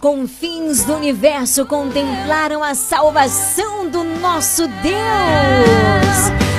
confins 0.00 0.82
do 0.84 0.94
universo 0.94 1.66
contemplaram 1.66 2.64
a 2.64 2.74
salvação 2.74 3.88
do 3.88 4.02
nosso 4.02 4.66
Deus. 4.66 6.49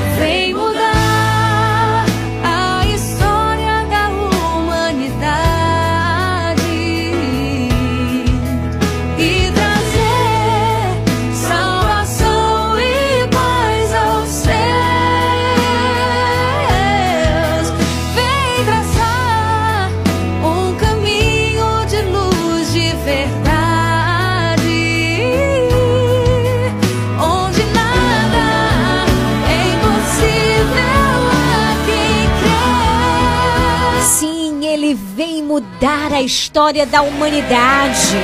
Mudar 35.82 36.14
a 36.14 36.22
história 36.22 36.86
da 36.86 37.02
humanidade. 37.02 38.16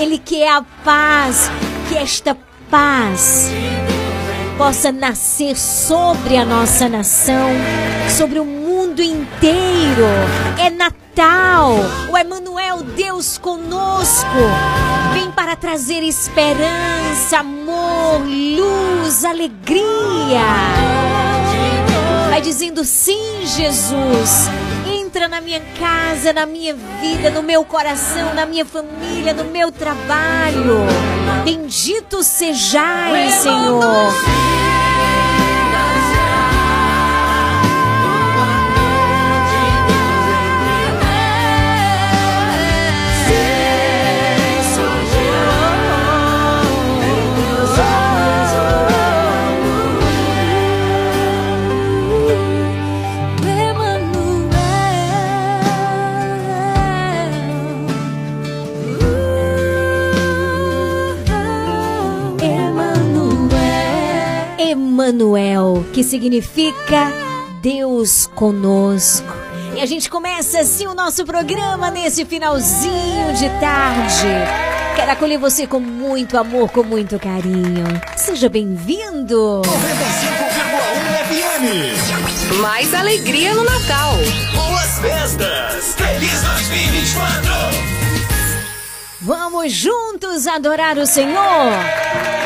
Ele 0.00 0.16
quer 0.16 0.48
a 0.48 0.62
paz, 0.82 1.50
que 1.86 1.94
esta 1.94 2.34
paz 2.70 3.50
possa 4.56 4.90
nascer 4.90 5.54
sobre 5.54 6.38
a 6.38 6.44
nossa 6.46 6.88
nação, 6.88 7.50
sobre 8.08 8.38
o 8.38 8.46
mundo 8.46 9.02
inteiro. 9.02 10.06
É 10.58 10.70
Natal. 10.70 11.74
O 12.10 12.16
Emanuel, 12.16 12.82
Deus 12.82 13.36
conosco, 13.36 14.26
vem 15.12 15.30
para 15.32 15.54
trazer 15.54 16.02
esperança, 16.02 17.40
amor, 17.40 18.22
luz, 18.24 19.22
alegria. 19.22 20.40
Vai 22.30 22.40
dizendo 22.40 22.82
sim, 22.82 23.42
Jesus. 23.44 24.48
Entra 25.12 25.28
na 25.28 25.42
minha 25.42 25.60
casa, 25.78 26.32
na 26.32 26.46
minha 26.46 26.74
vida, 26.74 27.28
no 27.28 27.42
meu 27.42 27.66
coração, 27.66 28.32
na 28.32 28.46
minha 28.46 28.64
família, 28.64 29.34
no 29.34 29.44
meu 29.44 29.70
trabalho. 29.70 30.86
Bendito 31.44 32.22
sejais, 32.22 33.34
Senhor. 33.34 34.10
Emanuel, 64.92 65.86
que 65.90 66.04
significa 66.04 67.10
Deus 67.62 68.26
conosco. 68.34 69.26
E 69.74 69.80
a 69.80 69.86
gente 69.86 70.10
começa 70.10 70.60
assim 70.60 70.86
o 70.86 70.92
nosso 70.92 71.24
programa 71.24 71.90
nesse 71.90 72.26
finalzinho 72.26 73.32
de 73.32 73.48
tarde. 73.58 74.28
Quero 74.94 75.12
acolher 75.12 75.38
você 75.38 75.66
com 75.66 75.80
muito 75.80 76.36
amor, 76.36 76.70
com 76.70 76.82
muito 76.82 77.18
carinho. 77.18 77.86
Seja 78.18 78.50
bem-vindo. 78.50 79.62
95,1 79.64 79.72
FM. 81.24 82.60
Mais 82.60 82.92
alegria 82.92 83.54
no 83.54 83.64
Natal. 83.64 84.12
Boas 84.54 84.98
festas. 84.98 85.94
Feliz 85.94 86.42
2024. 86.42 87.50
Vamos 89.22 89.72
juntos 89.72 90.46
adorar 90.46 90.98
o 90.98 91.06
Senhor. 91.06 92.41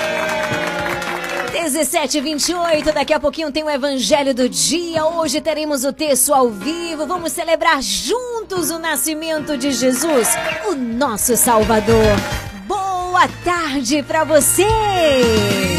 17 1.67 2.21
28 2.21 2.93
daqui 2.93 3.13
a 3.13 3.19
pouquinho 3.19 3.51
tem 3.51 3.65
o 3.65 3.69
Evangelho 3.69 4.33
do 4.33 4.49
Dia. 4.49 5.05
Hoje 5.05 5.41
teremos 5.41 5.85
o 5.85 5.93
texto 5.93 6.33
ao 6.33 6.49
vivo. 6.49 7.09
Vamos 7.09 7.33
celebrar 7.33 7.83
juntos 7.83 8.71
o 8.71 8.79
nascimento 8.79 9.59
de 9.59 9.73
Jesus, 9.73 10.29
o 10.69 10.77
nosso 10.77 11.37
Salvador. 11.37 12.15
Boa 12.69 13.27
tarde 13.45 14.01
para 14.05 14.23
você! 14.23 15.76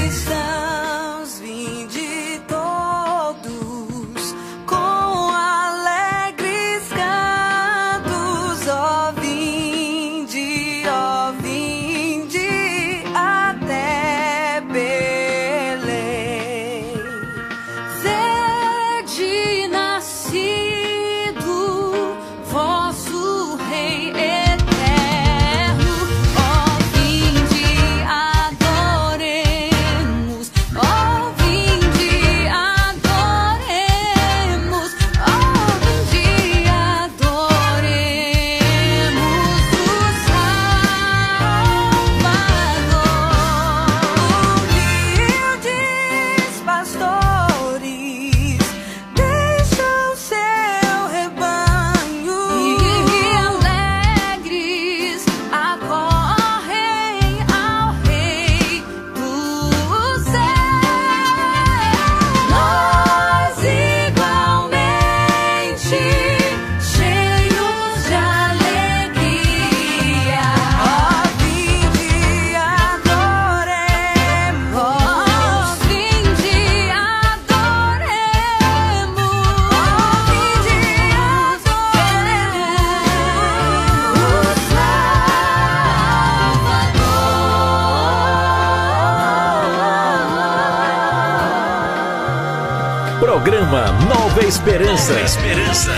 Esperança. 94.68 95.14
Nova 95.14 95.22
Esperança. 95.24 95.92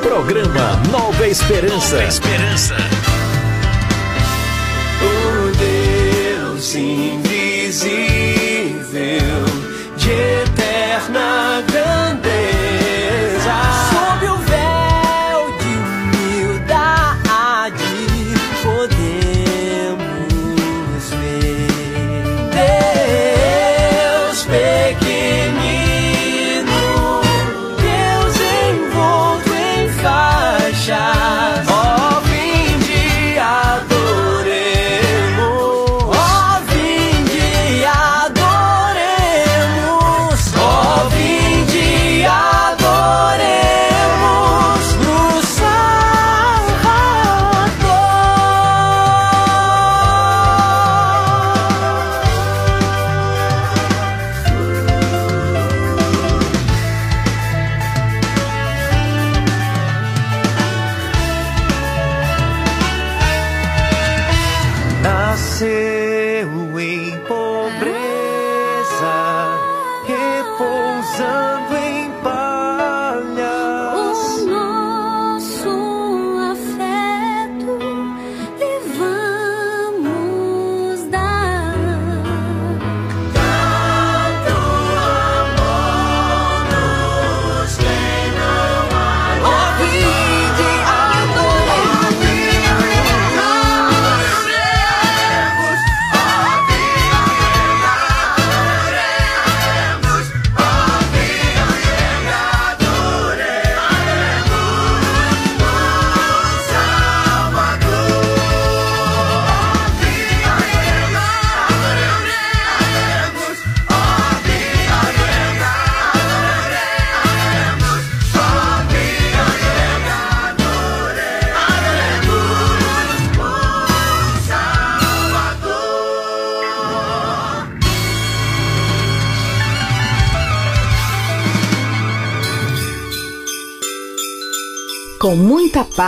Programa 0.00 0.80
Nova 0.90 1.28
Esperança. 1.28 1.96
Nova 1.96 2.04
Esperança. 2.08 2.91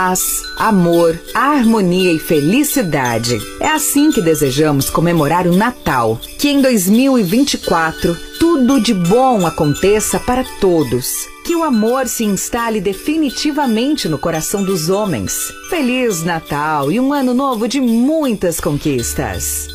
Paz, 0.05 0.43
amor, 0.55 1.19
harmonia 1.33 2.11
e 2.11 2.19
felicidade. 2.19 3.41
É 3.59 3.69
assim 3.69 4.11
que 4.11 4.21
desejamos 4.21 4.87
comemorar 4.87 5.47
o 5.47 5.55
Natal. 5.55 6.19
Que 6.37 6.49
em 6.49 6.61
2024 6.61 8.15
tudo 8.39 8.79
de 8.79 8.93
bom 8.93 9.47
aconteça 9.47 10.19
para 10.19 10.43
todos. 10.61 11.27
Que 11.43 11.55
o 11.55 11.63
amor 11.63 12.07
se 12.07 12.23
instale 12.23 12.79
definitivamente 12.79 14.07
no 14.07 14.19
coração 14.19 14.63
dos 14.63 14.89
homens. 14.89 15.51
Feliz 15.71 16.23
Natal 16.23 16.91
e 16.91 16.99
um 16.99 17.11
ano 17.11 17.33
novo 17.33 17.67
de 17.67 17.81
muitas 17.81 18.59
conquistas. 18.59 19.74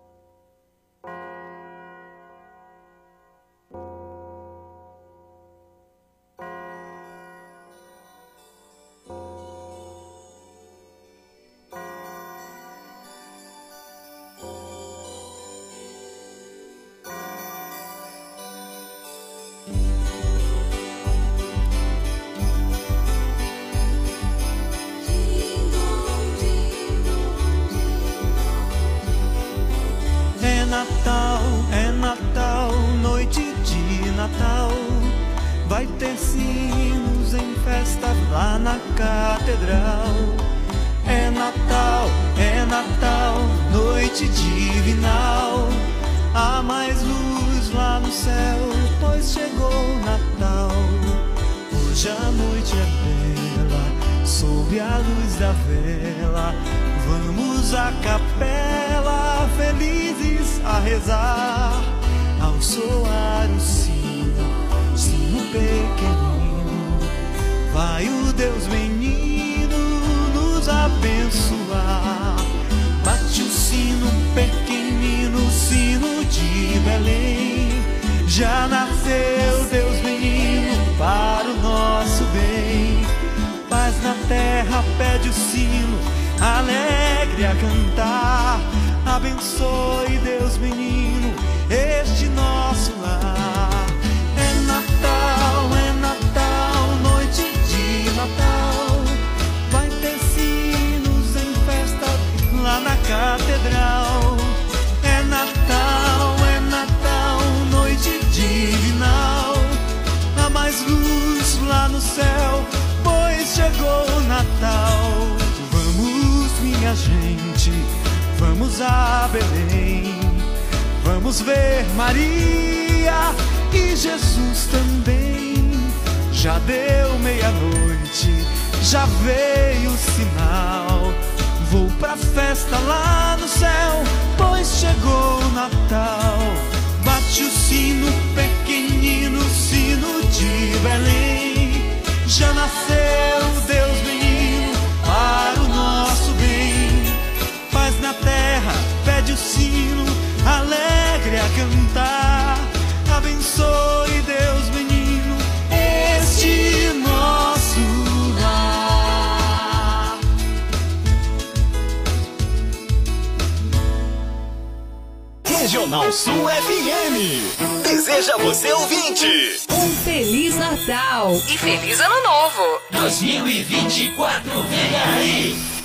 Regional 166.11 166.13
Sul 166.13 166.49
FM. 166.49 167.83
Deseja 167.83 168.37
você 168.37 168.71
ouvinte. 168.73 169.61
Um 169.71 169.95
Feliz 170.03 170.55
Natal 170.57 171.35
e 171.47 171.57
Feliz 171.57 171.99
Ano 172.01 172.21
Novo! 172.21 172.81
2024 172.91 174.51
vem 174.63 174.95
aí. 175.15 175.80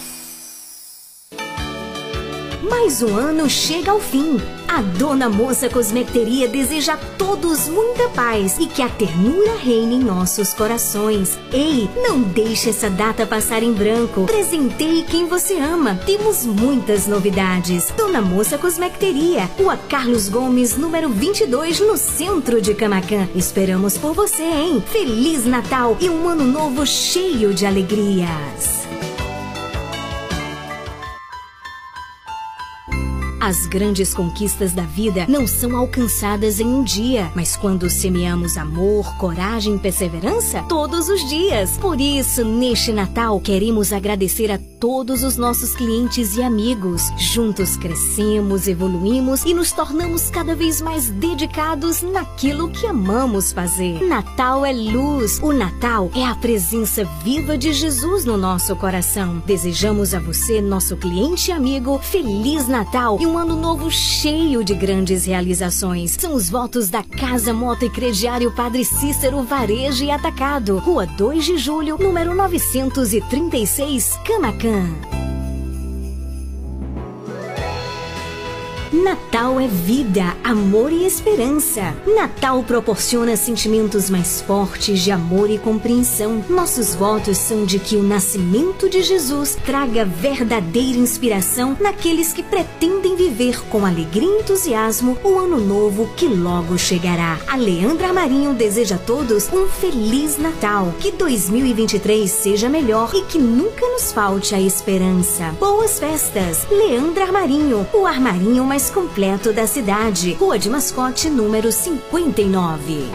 Mais 2.68 3.00
um 3.00 3.14
ano 3.16 3.48
chega 3.48 3.92
ao 3.92 4.00
fim. 4.00 4.40
A 4.66 4.82
Dona 4.82 5.28
Moça 5.28 5.68
Cosmecteria 5.68 6.48
deseja 6.48 6.94
a 6.94 6.96
todos 6.96 7.68
muita 7.68 8.08
paz 8.08 8.56
e 8.58 8.66
que 8.66 8.82
a 8.82 8.88
ternura 8.88 9.54
reine 9.54 9.96
em 9.96 10.00
nossos 10.00 10.52
corações. 10.52 11.38
Ei, 11.52 11.88
não 11.96 12.20
deixe 12.20 12.70
essa 12.70 12.90
data 12.90 13.24
passar 13.24 13.62
em 13.62 13.72
branco. 13.72 14.24
Presenteie 14.24 15.04
quem 15.04 15.26
você 15.26 15.58
ama. 15.58 15.98
Temos 16.04 16.44
muitas 16.44 17.06
novidades. 17.06 17.92
Dona 17.96 18.20
Moça 18.20 18.58
Cosmecteria, 18.58 19.48
Rua 19.56 19.76
Carlos 19.88 20.28
Gomes, 20.28 20.76
número 20.76 21.08
22, 21.08 21.80
no 21.80 21.96
centro 21.96 22.60
de 22.60 22.74
Camacan. 22.74 23.28
Esperamos 23.34 23.96
por 23.96 24.12
você, 24.12 24.42
hein? 24.42 24.82
Feliz 24.90 25.46
Natal 25.46 25.96
e 26.00 26.10
um 26.10 26.28
ano 26.28 26.44
novo 26.44 26.84
cheio 26.84 27.54
de 27.54 27.64
alegrias. 27.64 28.85
As 33.46 33.64
grandes 33.64 34.12
conquistas 34.12 34.72
da 34.72 34.82
vida 34.82 35.24
não 35.28 35.46
são 35.46 35.76
alcançadas 35.76 36.58
em 36.58 36.66
um 36.66 36.82
dia, 36.82 37.30
mas 37.32 37.54
quando 37.54 37.88
semeamos 37.88 38.56
amor, 38.56 39.16
coragem 39.18 39.76
e 39.76 39.78
perseverança, 39.78 40.64
todos 40.68 41.08
os 41.08 41.24
dias. 41.28 41.78
Por 41.78 42.00
isso, 42.00 42.44
neste 42.44 42.90
Natal, 42.90 43.38
queremos 43.38 43.92
agradecer 43.92 44.50
a 44.50 44.58
todos 44.80 45.22
os 45.22 45.36
nossos 45.36 45.76
clientes 45.76 46.36
e 46.36 46.42
amigos. 46.42 47.02
Juntos 47.16 47.76
crescemos, 47.76 48.66
evoluímos 48.66 49.44
e 49.44 49.54
nos 49.54 49.70
tornamos 49.70 50.28
cada 50.28 50.56
vez 50.56 50.80
mais 50.80 51.08
dedicados 51.08 52.02
naquilo 52.02 52.68
que 52.68 52.84
amamos 52.84 53.52
fazer. 53.52 54.02
Natal 54.02 54.66
é 54.66 54.72
luz. 54.72 55.38
O 55.40 55.52
Natal 55.52 56.10
é 56.16 56.24
a 56.24 56.34
presença 56.34 57.04
viva 57.22 57.56
de 57.56 57.72
Jesus 57.72 58.24
no 58.24 58.36
nosso 58.36 58.74
coração. 58.74 59.40
Desejamos 59.46 60.14
a 60.14 60.18
você, 60.18 60.60
nosso 60.60 60.96
cliente 60.96 61.52
e 61.52 61.54
amigo, 61.54 62.00
Feliz 62.02 62.66
Natal 62.66 63.18
e 63.20 63.26
um 63.26 63.35
ano 63.36 63.56
novo 63.56 63.90
cheio 63.90 64.64
de 64.64 64.74
grandes 64.74 65.26
realizações. 65.26 66.16
São 66.18 66.34
os 66.34 66.48
votos 66.48 66.88
da 66.88 67.02
Casa 67.02 67.52
Moto 67.52 67.84
e 67.84 67.90
Crediário 67.90 68.52
Padre 68.52 68.84
Cícero 68.84 69.42
Varejo 69.42 70.04
e 70.04 70.10
Atacado, 70.10 70.78
Rua 70.78 71.06
2 71.06 71.44
de 71.44 71.58
Julho, 71.58 71.98
número 71.98 72.34
936, 72.34 74.18
Camacan. 74.24 75.35
Natal 78.92 79.58
é 79.58 79.66
vida, 79.66 80.36
amor 80.44 80.92
e 80.92 81.04
esperança. 81.04 81.94
Natal 82.06 82.62
proporciona 82.62 83.36
sentimentos 83.36 84.08
mais 84.08 84.40
fortes 84.40 85.00
de 85.00 85.10
amor 85.10 85.50
e 85.50 85.58
compreensão. 85.58 86.44
Nossos 86.48 86.94
votos 86.94 87.36
são 87.36 87.64
de 87.64 87.80
que 87.80 87.96
o 87.96 88.02
nascimento 88.02 88.88
de 88.88 89.02
Jesus 89.02 89.56
traga 89.64 90.04
verdadeira 90.04 90.98
inspiração 90.98 91.76
naqueles 91.80 92.32
que 92.32 92.44
pretendem 92.44 93.16
viver 93.16 93.60
com 93.68 93.84
alegria 93.84 94.28
e 94.28 94.40
entusiasmo 94.40 95.18
o 95.24 95.36
ano 95.36 95.58
novo 95.58 96.08
que 96.16 96.28
logo 96.28 96.78
chegará. 96.78 97.38
A 97.48 97.56
Leandra 97.56 98.12
Marinho 98.12 98.54
deseja 98.54 98.94
a 98.94 98.98
todos 98.98 99.52
um 99.52 99.66
feliz 99.66 100.38
Natal. 100.38 100.94
Que 101.00 101.10
2023 101.10 102.30
seja 102.30 102.68
melhor 102.68 103.10
e 103.14 103.22
que 103.22 103.38
nunca 103.38 103.84
nos 103.88 104.12
falte 104.12 104.54
a 104.54 104.60
esperança. 104.60 105.54
Boas 105.58 105.98
festas! 105.98 106.66
Leandra 106.70 107.24
Armarinho, 107.24 107.86
o 107.92 108.06
armarinho 108.06 108.64
mais 108.64 108.75
completo 108.90 109.54
da 109.54 109.66
cidade. 109.66 110.34
Rua 110.34 110.58
de 110.58 110.68
Mascote, 110.68 111.30
número 111.30 111.72
59. 111.72 113.08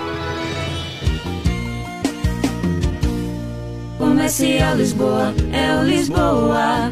Comercial 3.97 4.75
Lisboa, 4.75 5.33
é 5.53 5.79
o 5.79 5.83
Lisboa. 5.83 6.91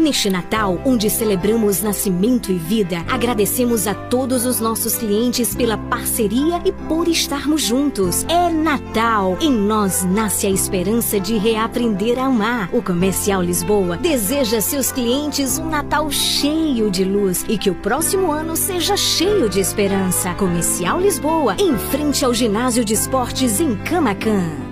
Neste 0.00 0.30
Natal, 0.30 0.80
onde 0.86 1.10
celebramos 1.10 1.82
nascimento 1.82 2.50
e 2.50 2.56
vida, 2.56 3.04
agradecemos 3.06 3.86
a 3.86 3.92
todos 3.92 4.46
os 4.46 4.58
nossos 4.58 4.96
clientes 4.96 5.54
pela 5.54 5.76
parceria 5.76 6.58
e 6.64 6.72
por 6.72 7.06
estarmos 7.06 7.60
juntos. 7.60 8.24
É 8.26 8.50
Natal. 8.50 9.36
Em 9.42 9.52
nós 9.52 10.02
nasce 10.02 10.46
a 10.46 10.50
esperança 10.50 11.20
de 11.20 11.36
reaprender 11.36 12.18
a 12.18 12.24
amar. 12.24 12.70
O 12.72 12.80
Comercial 12.82 13.42
Lisboa 13.42 13.98
deseja 13.98 14.56
a 14.56 14.62
seus 14.62 14.90
clientes 14.90 15.58
um 15.58 15.68
Natal 15.68 16.10
cheio 16.10 16.90
de 16.90 17.04
luz 17.04 17.44
e 17.46 17.58
que 17.58 17.68
o 17.68 17.74
próximo 17.74 18.32
ano 18.32 18.56
seja 18.56 18.96
cheio 18.96 19.50
de 19.50 19.60
esperança. 19.60 20.32
Comercial 20.32 20.98
Lisboa, 20.98 21.56
em 21.58 21.76
frente 21.76 22.24
ao 22.24 22.32
ginásio 22.32 22.86
de 22.86 22.94
esportes 22.94 23.60
em 23.60 23.76
Camacan. 23.76 24.69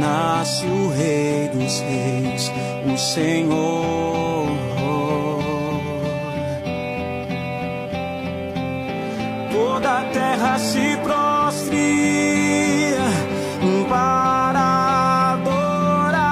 Nasce 0.00 0.64
o 0.64 0.88
Rei 0.88 1.50
dos 1.52 1.80
Reis, 1.80 2.50
o 2.86 2.96
Senhor. 2.96 4.48
Toda 9.52 9.98
a 9.98 10.04
terra 10.04 10.58
se 10.58 10.96
prostre 11.02 12.94
para 13.88 15.34
adorar 15.34 16.22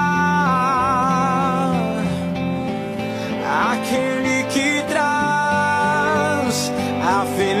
aquele 3.71 4.43
que 4.45 4.83
traz 4.89 6.71
a 7.03 7.25
felicidade 7.37 7.60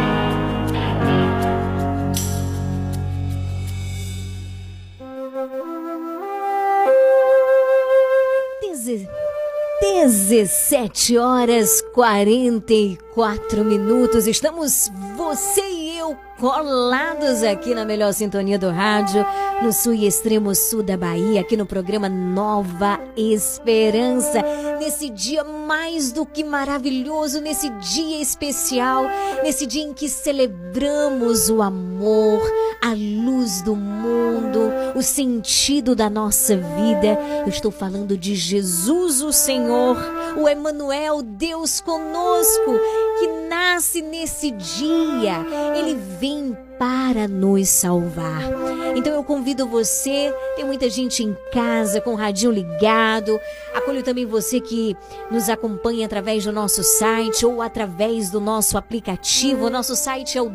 17 10.71 11.17
horas 11.17 11.81
44 11.93 13.65
minutos. 13.65 14.25
Estamos 14.25 14.89
você 15.17 15.61
e 15.69 15.97
eu 15.97 16.15
colados 16.39 17.43
aqui 17.43 17.75
na 17.75 17.83
melhor 17.83 18.13
sintonia 18.13 18.57
do 18.57 18.71
rádio, 18.71 19.23
no 19.61 19.73
sul 19.73 19.93
e 19.93 20.07
extremo 20.07 20.55
sul 20.55 20.81
da 20.81 20.95
Bahia, 20.95 21.41
aqui 21.41 21.57
no 21.57 21.65
programa 21.65 22.07
Nova 22.07 22.99
Esperança. 23.17 24.41
Nesse 24.79 25.09
dia 25.09 25.43
mais 25.43 26.13
do 26.13 26.25
que 26.25 26.43
maravilhoso, 26.43 27.41
nesse 27.41 27.69
dia 27.69 28.21
especial, 28.21 29.03
nesse 29.43 29.67
dia 29.67 29.83
em 29.83 29.93
que 29.93 30.07
celebramos 30.07 31.49
o 31.49 31.61
amor, 31.61 32.41
a 32.81 32.93
luz 32.93 33.61
do 33.61 33.75
mundo, 33.75 34.00
o 34.95 35.03
sentido 35.03 35.95
da 35.95 36.09
nossa 36.09 36.55
vida. 36.55 37.17
Eu 37.43 37.49
estou 37.49 37.71
falando 37.71 38.15
de 38.15 38.35
Jesus, 38.35 39.21
o 39.21 39.33
Senhor, 39.33 39.97
o 40.37 40.47
Emanuel, 40.47 41.23
Deus 41.23 41.81
conosco, 41.81 42.79
que 43.19 43.27
nasce 43.49 44.01
nesse 44.01 44.51
dia. 44.51 45.43
Ele 45.75 45.95
vem 45.95 46.55
para 46.77 47.27
nos 47.27 47.69
salvar. 47.69 48.41
Então 48.95 49.13
eu 49.13 49.23
convido 49.23 49.67
você, 49.67 50.33
tem 50.55 50.65
muita 50.65 50.89
gente 50.89 51.23
em 51.23 51.37
casa 51.53 52.01
com 52.01 52.13
o 52.13 52.15
radinho 52.15 52.51
ligado. 52.51 53.39
Acolho 53.73 54.01
também 54.01 54.25
você 54.25 54.59
que 54.59 54.97
nos 55.29 55.47
acompanha 55.47 56.07
através 56.07 56.43
do 56.43 56.51
nosso 56.51 56.83
site 56.83 57.45
ou 57.45 57.61
através 57.61 58.31
do 58.31 58.41
nosso 58.41 58.79
aplicativo. 58.79 59.67
O 59.67 59.69
nosso 59.69 59.95
site 59.95 60.39
é 60.39 60.41
o 60.41 60.49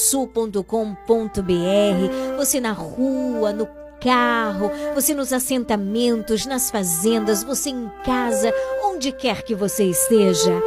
www.radioregionalsul.com.br. 0.00 2.36
Você 2.36 2.60
na 2.60 2.72
rua, 2.72 3.52
no 3.52 3.68
carro, 4.00 4.70
você 4.94 5.14
nos 5.14 5.32
assentamentos, 5.32 6.46
nas 6.46 6.70
fazendas, 6.70 7.44
você 7.44 7.70
em 7.70 7.90
casa, 8.04 8.52
onde 8.84 9.12
quer 9.12 9.42
que 9.42 9.54
você 9.54 9.84
esteja. 9.84 10.60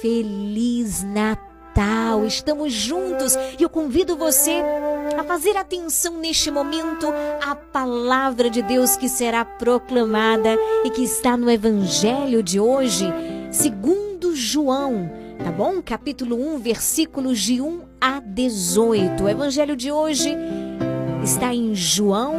Feliz 0.00 1.04
Natal! 1.04 2.26
Estamos 2.26 2.72
juntos 2.72 3.34
e 3.58 3.62
eu 3.62 3.70
convido 3.70 4.16
você 4.16 4.62
a 5.16 5.24
fazer 5.24 5.56
atenção 5.56 6.18
neste 6.18 6.50
momento 6.50 7.06
à 7.40 7.54
palavra 7.54 8.50
de 8.50 8.60
Deus 8.60 8.96
que 8.96 9.08
será 9.08 9.44
proclamada 9.44 10.54
e 10.84 10.90
que 10.90 11.02
está 11.02 11.36
no 11.36 11.50
Evangelho 11.50 12.42
de 12.42 12.60
hoje, 12.60 13.06
segundo 13.50 14.36
João, 14.36 15.10
tá 15.42 15.50
bom? 15.50 15.80
Capítulo 15.80 16.36
1, 16.54 16.58
versículos 16.58 17.40
de 17.40 17.62
1 17.62 17.91
a 18.02 18.18
18. 18.18 19.22
O 19.22 19.28
Evangelho 19.28 19.76
de 19.76 19.92
hoje 19.92 20.36
está 21.22 21.54
em 21.54 21.72
João, 21.72 22.34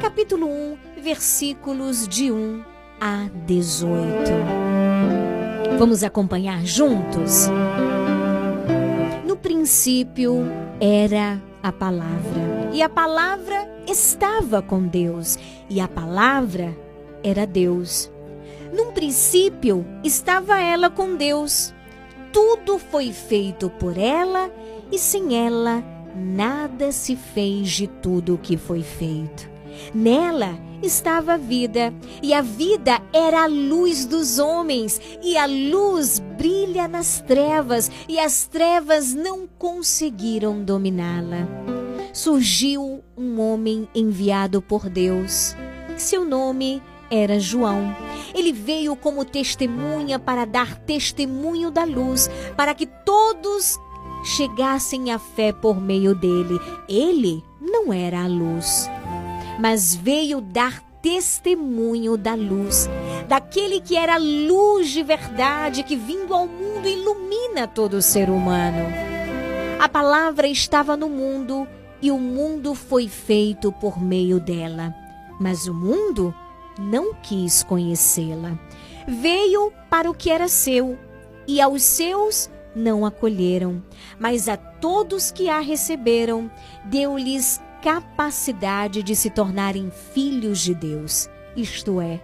capítulo 0.00 0.46
1, 0.46 0.78
versículos 1.02 2.06
de 2.06 2.30
1 2.30 2.62
a 3.00 3.28
18. 3.44 3.98
Vamos 5.80 6.04
acompanhar 6.04 6.64
juntos? 6.64 7.48
No 9.26 9.36
princípio 9.36 10.46
era 10.80 11.42
a 11.60 11.72
palavra, 11.72 12.70
e 12.72 12.80
a 12.80 12.88
palavra 12.88 13.68
estava 13.88 14.62
com 14.62 14.86
Deus, 14.86 15.36
e 15.68 15.80
a 15.80 15.88
palavra 15.88 16.72
era 17.24 17.44
Deus. 17.48 18.12
Num 18.72 18.92
princípio 18.92 19.84
estava 20.04 20.60
ela 20.60 20.88
com 20.88 21.16
Deus. 21.16 21.74
Tudo 22.32 22.78
foi 22.78 23.12
feito 23.12 23.70
por 23.70 23.98
ela, 23.98 24.50
e 24.90 24.98
sem 24.98 25.36
ela 25.36 25.82
nada 26.14 26.92
se 26.92 27.16
fez 27.16 27.70
de 27.70 27.86
tudo 27.86 28.34
o 28.34 28.38
que 28.38 28.56
foi 28.56 28.82
feito. 28.82 29.48
Nela 29.94 30.58
estava 30.82 31.34
a 31.34 31.36
vida, 31.36 31.92
e 32.22 32.32
a 32.32 32.40
vida 32.40 33.00
era 33.12 33.44
a 33.44 33.46
luz 33.46 34.06
dos 34.06 34.38
homens, 34.38 35.00
e 35.22 35.36
a 35.36 35.46
luz 35.46 36.18
brilha 36.38 36.88
nas 36.88 37.20
trevas, 37.20 37.90
e 38.08 38.18
as 38.18 38.46
trevas 38.46 39.14
não 39.14 39.46
conseguiram 39.46 40.62
dominá-la. 40.62 41.48
Surgiu 42.12 43.02
um 43.16 43.40
homem 43.40 43.88
enviado 43.94 44.60
por 44.60 44.88
Deus. 44.88 45.54
Seu 45.96 46.24
nome 46.24 46.82
era 47.10 47.40
João. 47.40 47.94
Ele 48.34 48.52
veio 48.52 48.94
como 48.94 49.24
testemunha 49.24 50.18
para 50.18 50.44
dar 50.44 50.76
testemunho 50.76 51.70
da 51.70 51.84
luz, 51.84 52.30
para 52.56 52.74
que 52.74 52.86
todos 52.86 53.78
chegassem 54.24 55.10
à 55.10 55.18
fé 55.18 55.52
por 55.52 55.80
meio 55.80 56.14
dele. 56.14 56.60
Ele 56.88 57.42
não 57.60 57.92
era 57.92 58.22
a 58.22 58.26
luz 58.26 58.88
mas 59.60 59.94
veio 59.94 60.40
dar 60.40 60.82
testemunho 61.02 62.16
da 62.16 62.34
luz, 62.34 62.88
daquele 63.28 63.80
que 63.80 63.94
era 63.94 64.16
luz 64.16 64.88
de 64.88 65.02
verdade, 65.02 65.82
que 65.82 65.94
vindo 65.94 66.32
ao 66.32 66.46
mundo 66.46 66.88
ilumina 66.88 67.68
todo 67.68 68.00
ser 68.00 68.30
humano. 68.30 68.86
A 69.78 69.88
palavra 69.88 70.48
estava 70.48 70.96
no 70.96 71.08
mundo 71.10 71.68
e 72.00 72.10
o 72.10 72.18
mundo 72.18 72.74
foi 72.74 73.06
feito 73.06 73.70
por 73.70 74.02
meio 74.02 74.40
dela, 74.40 74.94
mas 75.38 75.66
o 75.66 75.74
mundo 75.74 76.34
não 76.80 77.14
quis 77.14 77.62
conhecê-la. 77.62 78.58
Veio 79.06 79.72
para 79.88 80.10
o 80.10 80.14
que 80.14 80.30
era 80.30 80.48
seu 80.48 80.98
e 81.46 81.60
aos 81.60 81.82
seus 81.82 82.50
não 82.74 83.04
acolheram, 83.04 83.82
mas 84.18 84.48
a 84.48 84.56
todos 84.56 85.30
que 85.30 85.48
a 85.48 85.60
receberam, 85.60 86.50
deu-lhes 86.84 87.60
capacidade 87.82 89.02
de 89.02 89.16
se 89.16 89.30
tornarem 89.30 89.90
filhos 89.90 90.60
de 90.60 90.74
Deus, 90.74 91.28
isto 91.56 92.00
é, 92.00 92.20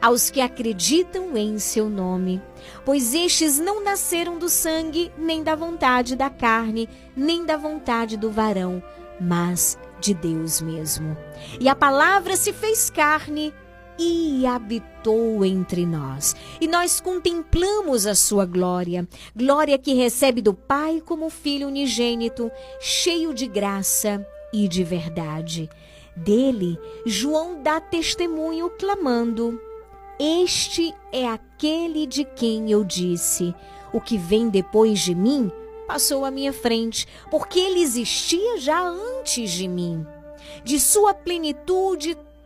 aos 0.00 0.30
que 0.30 0.40
acreditam 0.40 1.36
em 1.36 1.58
seu 1.58 1.88
nome, 1.88 2.42
pois 2.84 3.14
estes 3.14 3.58
não 3.58 3.82
nasceram 3.82 4.38
do 4.38 4.48
sangue, 4.48 5.12
nem 5.16 5.42
da 5.42 5.54
vontade 5.54 6.16
da 6.16 6.28
carne, 6.28 6.88
nem 7.16 7.44
da 7.44 7.56
vontade 7.56 8.16
do 8.16 8.30
varão, 8.30 8.82
mas 9.20 9.78
de 10.00 10.12
Deus 10.12 10.60
mesmo. 10.60 11.16
E 11.60 11.68
a 11.68 11.74
palavra 11.74 12.36
se 12.36 12.52
fez 12.52 12.90
carne 12.90 13.54
e 13.98 14.46
habitou 14.46 15.44
entre 15.44 15.86
nós. 15.86 16.34
E 16.60 16.68
nós 16.68 17.00
contemplamos 17.00 18.06
a 18.06 18.14
sua 18.14 18.44
glória, 18.44 19.08
glória 19.34 19.78
que 19.78 19.94
recebe 19.94 20.40
do 20.40 20.52
Pai 20.52 21.02
como 21.04 21.30
filho 21.30 21.68
unigênito, 21.68 22.50
cheio 22.80 23.32
de 23.32 23.46
graça 23.46 24.26
e 24.52 24.68
de 24.68 24.84
verdade. 24.84 25.68
Dele, 26.16 26.78
João 27.04 27.62
dá 27.62 27.80
testemunho 27.80 28.70
clamando: 28.70 29.60
Este 30.18 30.94
é 31.12 31.26
aquele 31.28 32.06
de 32.06 32.24
quem 32.24 32.70
eu 32.70 32.82
disse: 32.82 33.54
O 33.92 34.00
que 34.00 34.16
vem 34.16 34.48
depois 34.48 35.00
de 35.00 35.14
mim 35.14 35.52
passou 35.86 36.24
à 36.24 36.30
minha 36.30 36.52
frente, 36.52 37.06
porque 37.30 37.58
ele 37.58 37.80
existia 37.80 38.58
já 38.58 38.88
antes 38.88 39.50
de 39.52 39.68
mim. 39.68 40.06
De 40.64 40.80
sua 40.80 41.14
plenitude 41.14 42.16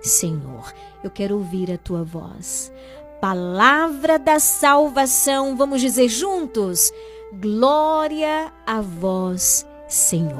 Senhor. 0.00 0.72
Eu 1.02 1.10
quero 1.10 1.36
ouvir 1.36 1.70
a 1.72 1.78
tua 1.78 2.04
voz. 2.04 2.72
Palavra 3.20 4.18
da 4.18 4.38
salvação, 4.38 5.56
vamos 5.56 5.80
dizer 5.80 6.08
juntos: 6.08 6.92
glória 7.32 8.52
a 8.66 8.80
vós, 8.80 9.66
Senhor. 9.88 10.38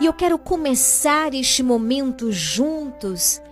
E 0.00 0.06
eu 0.06 0.12
quero 0.12 0.38
começar 0.38 1.34
este 1.34 1.62
momento 1.64 2.30
juntos 2.30 3.42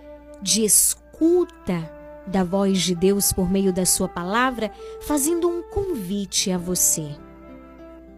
de 0.41 0.63
escuta 0.63 1.94
da 2.27 2.43
voz 2.43 2.81
de 2.81 2.95
Deus 2.95 3.31
por 3.31 3.49
meio 3.49 3.71
da 3.71 3.85
Sua 3.85 4.07
palavra, 4.07 4.71
fazendo 5.01 5.47
um 5.47 5.61
convite 5.61 6.51
a 6.51 6.57
você. 6.57 7.15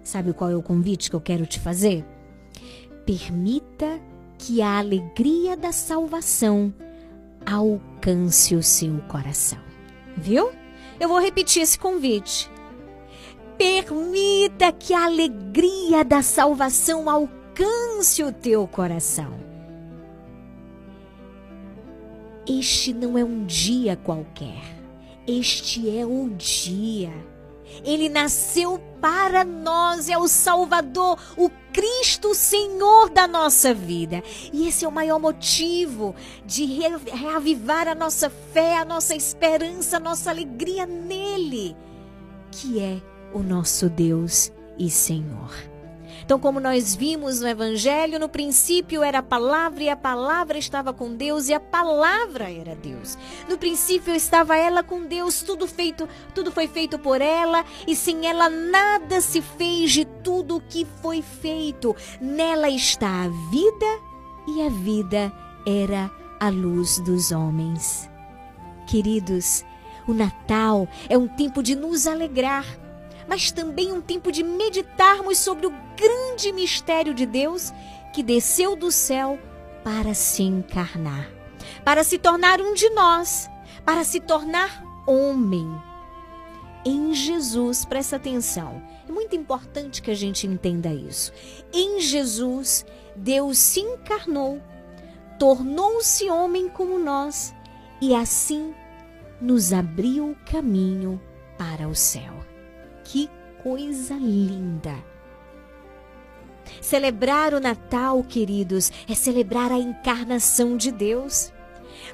Sabe 0.04 0.34
qual 0.34 0.50
é 0.50 0.56
o 0.56 0.64
convite 0.64 1.10
que 1.10 1.16
eu 1.16 1.22
quero 1.22 1.46
te 1.46 1.60
fazer? 1.60 2.06
Permita 3.06 4.00
que 4.38 4.62
a 4.62 4.78
alegria 4.78 5.58
da 5.58 5.72
salvação 5.72 6.74
alcance 7.46 8.56
o 8.56 8.64
seu 8.64 9.00
coração. 9.08 9.60
Viu? 10.16 10.52
Eu 11.00 11.10
vou 11.10 11.20
repetir 11.20 11.62
esse 11.62 11.78
convite. 11.78 12.50
Permita 13.58 14.72
que 14.72 14.94
a 14.94 15.06
alegria 15.06 16.04
da 16.04 16.22
salvação 16.22 17.10
alcance 17.10 18.24
o 18.24 18.32
teu 18.32 18.68
coração. 18.68 19.47
Este 22.48 22.94
não 22.94 23.18
é 23.18 23.24
um 23.24 23.46
dia 23.46 23.98
qualquer. 23.98 24.64
Este 25.28 25.98
é 25.98 26.06
o 26.06 26.30
dia. 26.30 27.12
Ele 27.84 28.08
nasceu 28.08 28.80
para 29.02 29.44
nós, 29.44 30.10
é 30.10 30.18
o 30.18 30.28
Salvador, 30.28 31.20
o 31.38 31.50
Cristo 31.74 32.34
Senhor 32.34 33.10
da 33.10 33.28
nossa 33.28 33.74
vida. 33.74 34.24
E 34.54 34.68
esse 34.68 34.86
é 34.86 34.88
o 34.88 34.92
maior 34.92 35.20
motivo 35.20 36.16
de 36.46 36.66
reavivar 36.66 37.88
a 37.88 37.94
nossa 37.94 38.30
fé, 38.30 38.78
a 38.78 38.86
nossa 38.86 39.14
esperança, 39.14 39.98
a 39.98 40.00
nossa 40.00 40.30
alegria 40.30 40.86
nele, 40.86 41.76
que 42.52 42.80
é 42.80 43.02
o 43.34 43.40
nosso 43.40 43.90
Deus 43.90 44.52
e 44.80 44.90
Senhor. 44.90 45.77
Então, 46.28 46.38
como 46.38 46.60
nós 46.60 46.94
vimos 46.94 47.40
no 47.40 47.48
Evangelho, 47.48 48.20
no 48.20 48.28
princípio 48.28 49.02
era 49.02 49.20
a 49.20 49.24
palavra 49.24 49.84
e 49.84 49.90
a 49.90 49.96
palavra 49.96 50.58
estava 50.58 50.92
com 50.92 51.16
Deus 51.16 51.48
e 51.48 51.54
a 51.54 51.60
palavra 51.60 52.52
era 52.52 52.76
Deus. 52.76 53.18
No 53.48 53.58
princípio 53.58 54.14
estava 54.14 54.58
ela 54.58 54.84
com 54.84 55.06
Deus, 55.06 55.42
tudo 55.42 55.66
feito, 55.66 56.06
tudo 56.36 56.52
foi 56.52 56.68
feito 56.68 57.00
por 57.00 57.22
ela 57.22 57.64
e 57.88 57.96
sem 57.96 58.28
ela 58.28 58.50
nada 58.50 59.22
se 59.22 59.42
fez 59.42 59.94
de 59.94 60.04
tudo 60.04 60.58
o 60.58 60.62
que 60.62 60.86
foi 61.02 61.22
feito. 61.22 61.96
Nela 62.20 62.70
está 62.70 63.24
a 63.24 63.30
vida 63.50 63.86
e 64.50 64.64
a 64.64 64.70
vida 64.70 65.32
era 65.66 66.12
a 66.42 66.50
luz 66.50 67.00
dos 67.00 67.32
homens. 67.32 68.10
Queridos, 68.86 69.64
o 70.06 70.14
Natal 70.14 70.90
é 71.08 71.18
um 71.18 71.26
tempo 71.26 71.64
de 71.64 71.74
nos 71.74 72.06
alegrar 72.06 72.66
mas 73.28 73.52
também 73.52 73.92
um 73.92 74.02
tempo 74.02 74.32
de 74.32 74.44
meditarmos 74.44 75.38
sobre 75.38 75.68
o 75.68 75.74
grande 75.96 76.52
mistério 76.52 77.14
de 77.14 77.26
Deus 77.26 77.74
que 78.14 78.24
desceu 78.24 78.76
do 78.76 78.92
céu 78.92 79.40
para 79.84 80.14
se 80.14 80.44
encarnar, 80.44 81.30
para 81.84 82.04
se 82.04 82.18
tornar 82.18 82.62
um 82.62 82.74
de 82.74 82.90
nós, 82.92 83.50
para 83.86 84.04
se 84.04 84.20
tornar 84.20 84.84
homem. 85.06 85.68
Em 86.86 87.14
Jesus, 87.14 87.84
presta 87.84 88.16
atenção, 88.16 88.82
é 89.08 89.12
muito 89.12 89.36
importante 89.36 90.02
que 90.02 90.12
a 90.12 90.16
gente 90.16 90.48
entenda 90.48 90.90
isso. 90.90 91.34
Em 91.74 92.00
Jesus, 92.00 92.86
Deus 93.16 93.58
se 93.58 93.82
encarnou, 93.82 94.62
tornou-se 95.38 96.30
homem 96.30 96.70
como 96.70 96.98
nós 96.98 97.54
e 98.02 98.16
assim 98.16 98.74
nos 99.42 99.74
abriu 99.74 100.32
o 100.32 100.52
caminho 100.52 101.22
para 101.58 101.88
o 101.88 101.96
céu. 101.96 102.34
Que 103.08 103.30
coisa 103.64 104.16
linda! 104.16 104.94
Celebrar 106.82 107.54
o 107.54 107.60
Natal, 107.62 108.22
queridos, 108.22 108.92
é 109.08 109.16
celebrar 109.16 109.72
a 109.72 109.78
encarnação 109.78 110.76
de 110.76 110.92
Deus. 110.92 111.54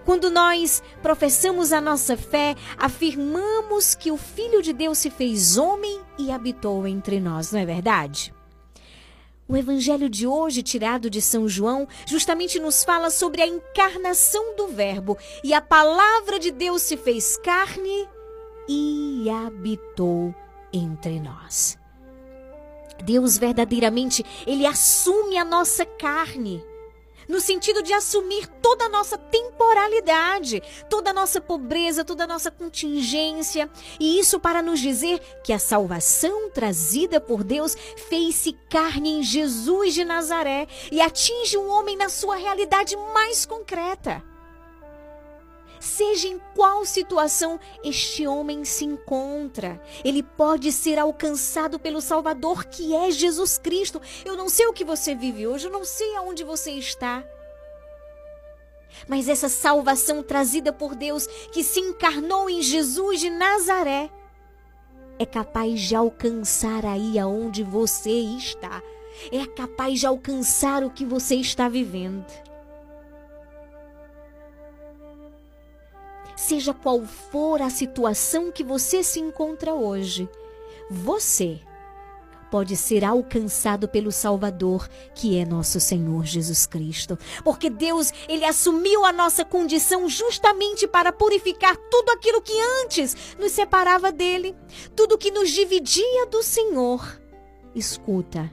Quando 0.06 0.30
nós 0.30 0.84
professamos 1.02 1.74
a 1.74 1.82
nossa 1.82 2.16
fé, 2.16 2.56
afirmamos 2.78 3.96
que 3.96 4.12
o 4.12 4.18
Filho 4.18 4.62
de 4.62 4.72
Deus 4.72 5.00
se 5.00 5.10
fez 5.10 5.58
homem 5.58 6.00
e 6.16 6.32
habitou 6.32 6.88
entre 6.88 7.20
nós, 7.20 7.52
não 7.52 7.60
é 7.60 7.66
verdade? 7.66 8.32
O 9.48 9.58
evangelho 9.58 10.08
de 10.08 10.28
hoje, 10.28 10.62
tirado 10.62 11.10
de 11.10 11.24
São 11.24 11.50
João, 11.50 11.88
justamente 12.06 12.60
nos 12.60 12.84
fala 12.84 13.10
sobre 13.10 13.42
a 13.42 13.48
encarnação 13.48 14.56
do 14.56 14.68
Verbo 14.68 15.18
e 15.44 15.56
a 15.56 15.62
palavra 15.62 16.38
de 16.38 16.52
Deus 16.52 16.84
se 16.84 16.96
fez 16.96 17.36
carne 17.38 18.08
e 18.70 19.28
habitou 19.28 20.36
entre 20.74 21.20
nós. 21.20 21.78
Deus 23.04 23.38
verdadeiramente, 23.38 24.26
ele 24.48 24.66
assume 24.66 25.38
a 25.38 25.46
nossa 25.46 25.86
carne, 25.86 26.64
no 27.28 27.40
sentido 27.40 27.82
de 27.82 27.94
assumir 27.94 28.48
toda 28.62 28.86
a 28.86 28.90
nossa 28.90 29.18
temporalidade, 29.18 30.62
toda 30.90 31.12
a 31.12 31.14
nossa 31.14 31.40
pobreza, 31.40 32.04
toda 32.04 32.26
a 32.26 32.28
nossa 32.28 32.52
contingência, 32.52 33.70
e 34.00 34.20
isso 34.20 34.40
para 34.40 34.62
nos 34.62 34.80
dizer 34.80 35.20
que 35.44 35.54
a 35.54 35.60
salvação 35.60 36.50
trazida 36.50 37.22
por 37.22 37.44
Deus 37.44 37.76
fez-se 38.10 38.54
carne 38.70 39.20
em 39.20 39.24
Jesus 39.24 39.94
de 39.94 40.04
Nazaré 40.04 40.68
e 40.92 41.02
atinge 41.02 41.58
o 41.58 41.68
homem 41.68 41.96
na 41.96 42.10
sua 42.10 42.36
realidade 42.36 42.96
mais 43.14 43.46
concreta 43.46 44.33
seja 45.84 46.28
em 46.28 46.40
qual 46.56 46.86
situação 46.86 47.60
este 47.84 48.26
homem 48.26 48.64
se 48.64 48.86
encontra. 48.86 49.82
Ele 50.04 50.24
pode 50.24 50.72
ser 50.72 50.98
alcançado 50.98 51.78
pelo 51.78 52.02
Salvador 52.02 52.66
que 52.66 52.96
é 52.96 53.12
Jesus 53.12 53.58
Cristo. 53.58 54.02
Eu 54.24 54.38
não 54.38 54.48
sei 54.48 54.66
o 54.68 54.74
que 54.74 54.86
você 54.86 55.14
vive 55.14 55.46
hoje, 55.46 55.68
eu 55.68 55.72
não 55.72 55.84
sei 55.84 56.16
aonde 56.16 56.44
você 56.44 56.72
está. 56.72 57.24
Mas 59.08 59.28
essa 59.28 59.50
salvação 59.50 60.24
trazida 60.24 60.72
por 60.72 60.96
Deus, 60.96 61.28
que 61.52 61.64
se 61.64 61.80
encarnou 61.80 62.50
em 62.50 62.62
Jesus 62.62 63.20
de 63.20 63.30
Nazaré, 63.30 64.10
é 65.20 65.26
capaz 65.26 65.82
de 65.82 65.96
alcançar 65.96 66.86
aí 66.86 67.20
aonde 67.20 67.64
você 67.64 68.10
está. 68.10 68.82
É 69.32 69.46
capaz 69.46 70.00
de 70.00 70.08
alcançar 70.08 70.84
o 70.84 70.90
que 70.90 71.06
você 71.06 71.36
está 71.36 71.68
vivendo. 71.68 72.26
Seja 76.44 76.74
qual 76.74 77.02
for 77.06 77.62
a 77.62 77.70
situação 77.70 78.52
que 78.52 78.64
você 78.64 79.04
se 79.04 79.20
encontra 79.20 79.74
hoje, 79.74 80.30
você 80.90 81.60
pode 82.52 82.78
ser 82.78 83.04
alcançado 83.04 83.88
pelo 83.88 84.12
Salvador, 84.12 84.88
que 85.16 85.40
é 85.40 85.46
nosso 85.46 85.80
Senhor 85.80 86.24
Jesus 86.24 86.68
Cristo. 86.68 87.18
Porque 87.44 87.68
Deus, 87.68 88.12
ele 88.30 88.46
assumiu 88.46 89.04
a 89.06 89.12
nossa 89.12 89.44
condição 89.44 90.08
justamente 90.08 90.86
para 90.86 91.12
purificar 91.12 91.76
tudo 91.90 92.12
aquilo 92.12 92.42
que 92.42 92.54
antes 92.84 93.36
nos 93.40 93.54
separava 93.54 94.12
dele, 94.12 94.56
tudo 94.96 95.18
que 95.18 95.32
nos 95.32 95.50
dividia 95.50 96.28
do 96.28 96.44
Senhor. 96.44 97.20
Escuta, 97.74 98.52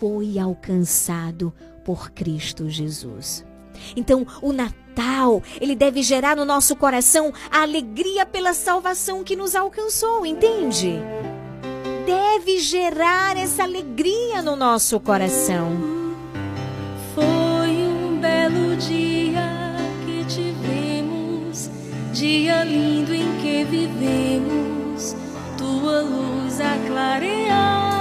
foi 0.00 0.36
alcançado 0.36 1.54
por 1.84 2.10
Cristo 2.10 2.68
Jesus. 2.68 3.44
Então, 3.96 4.26
o 4.40 4.52
Natal, 4.52 5.42
ele 5.60 5.74
deve 5.74 6.02
gerar 6.02 6.36
no 6.36 6.44
nosso 6.44 6.76
coração 6.76 7.32
a 7.50 7.62
alegria 7.62 8.26
pela 8.26 8.54
salvação 8.54 9.24
que 9.24 9.36
nos 9.36 9.54
alcançou, 9.54 10.24
entende? 10.26 11.00
deve 12.04 12.58
gerar 12.58 13.36
essa 13.36 13.62
alegria 13.62 14.42
no 14.42 14.56
nosso 14.56 14.98
coração. 14.98 15.70
Foi 17.14 17.24
um 17.24 18.18
belo 18.20 18.76
dia 18.76 19.76
que 20.04 20.24
tivemos, 20.24 21.70
dia 22.12 22.64
lindo 22.64 23.14
em 23.14 23.36
que 23.40 23.64
vivemos, 23.64 25.14
tua 25.56 26.00
luz 26.02 26.60
a 26.60 26.76
clarear. 26.88 27.91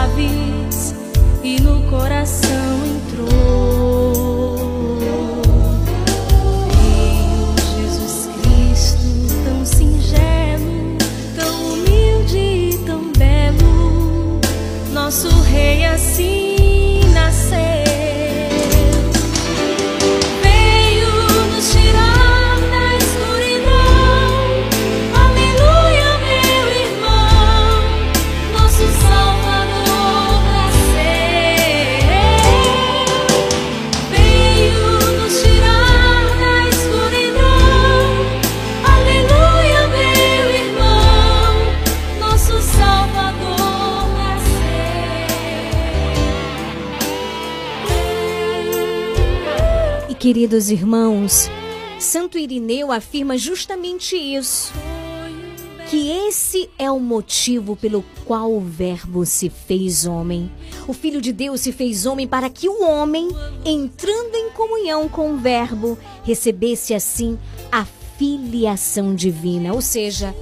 Traves 0.00 0.94
e 1.42 1.60
no 1.60 1.82
coração 1.90 2.48
entrou. 2.86 3.28
Jesus 7.76 8.28
Cristo, 8.40 9.44
tão 9.44 9.64
singelo, 9.64 10.96
tão 11.36 11.74
humilde 11.74 12.38
e 12.38 12.78
tão 12.86 13.12
belo, 13.12 14.40
nosso 14.92 15.28
Rei 15.42 15.84
assim 15.84 16.39
queridos 50.40 50.70
irmãos, 50.70 51.50
Santo 51.98 52.38
Irineu 52.38 52.90
afirma 52.90 53.36
justamente 53.36 54.16
isso. 54.16 54.72
Que 55.90 56.08
esse 56.08 56.70
é 56.78 56.90
o 56.90 56.98
motivo 56.98 57.76
pelo 57.76 58.02
qual 58.24 58.50
o 58.50 58.58
Verbo 58.58 59.26
se 59.26 59.50
fez 59.50 60.06
homem. 60.06 60.50
O 60.88 60.94
Filho 60.94 61.20
de 61.20 61.30
Deus 61.30 61.60
se 61.60 61.72
fez 61.72 62.06
homem 62.06 62.26
para 62.26 62.48
que 62.48 62.70
o 62.70 62.82
homem, 62.82 63.28
entrando 63.66 64.34
em 64.34 64.50
comunhão 64.52 65.10
com 65.10 65.34
o 65.34 65.36
Verbo, 65.36 65.98
recebesse 66.24 66.94
assim 66.94 67.38
a 67.70 67.84
filiação 68.16 69.14
divina, 69.14 69.74
ou 69.74 69.82
seja, 69.82 70.34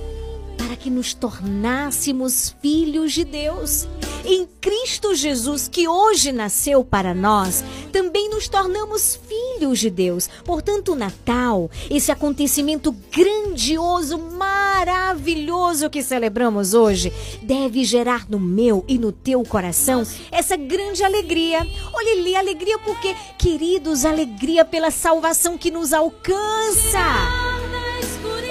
para 0.59 0.77
que 0.77 0.91
nos 0.91 1.15
tornássemos 1.15 2.55
filhos 2.61 3.13
de 3.13 3.25
Deus. 3.25 3.89
Em 4.25 4.47
Cristo 4.61 5.15
Jesus, 5.15 5.69
que 5.69 5.89
hoje 5.89 6.33
nasceu 6.33 6.85
para 6.85 7.15
nós, 7.15 7.65
também 7.93 8.29
nos 8.29 8.49
tornamos 8.49 9.19
filhos 9.27 9.79
de 9.79 9.89
Deus. 9.89 10.29
Portanto, 10.45 10.93
o 10.93 10.97
Natal, 10.97 11.71
esse 11.89 12.13
acontecimento 12.13 12.93
grandioso, 13.11 14.19
maravilhoso 14.19 15.89
que 15.89 16.03
celebramos 16.03 16.75
hoje, 16.75 17.13
deve 17.43 17.85
gerar 17.85 18.29
no 18.29 18.39
meu 18.39 18.85
e 18.87 18.99
no 18.99 19.13
teu 19.13 19.43
coração 19.45 20.05
essa 20.31 20.57
grande 20.57 21.03
alegria. 21.03 21.61
Olha 21.95 22.13
ali, 22.13 22.37
alegria 22.37 22.79
porque, 22.81 23.15
queridos, 23.39 24.05
alegria 24.05 24.65
pela 24.65 24.91
salvação 24.91 25.57
que 25.57 25.71
nos 25.71 25.93
alcança. 25.93 27.58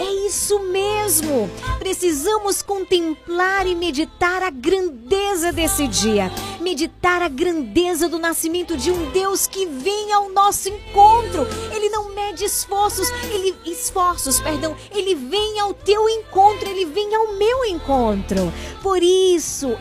É 0.08 0.26
isso 0.26 0.58
mesmo. 0.62 1.49
Precisamos 1.80 2.62
contemplar 2.62 3.68
e 3.68 3.76
meditar 3.76 4.41
a 4.41 4.49
grandeza 4.49 5.51
desse 5.51 5.86
dia. 5.86 6.32
Meditar 6.62 7.22
a 7.22 7.28
grandeza 7.28 8.08
do 8.08 8.18
nascimento 8.18 8.78
de 8.78 8.89
um 8.89 9.12
Deus 9.12 9.47
que 9.47 9.66
vem 9.66 10.14
ao 10.14 10.30
nosso 10.30 10.70
encontro. 10.70 11.45
Ele 11.76 11.89
não 11.89 12.16
mede 12.16 12.45
esforços, 12.45 13.10
ele 13.34 13.53
esforços, 13.66 14.39
perdão, 14.39 14.78
ele 14.95 15.14
vem 15.14 15.60
ao 15.60 15.74
teu 15.74 16.08
encontro, 16.08 16.70
ele 16.70 16.86
vem 16.86 17.14
ao 17.14 17.34
meu 17.34 17.66
encontro. 17.66 18.53
Por 18.82 19.03
isso, 19.03 19.78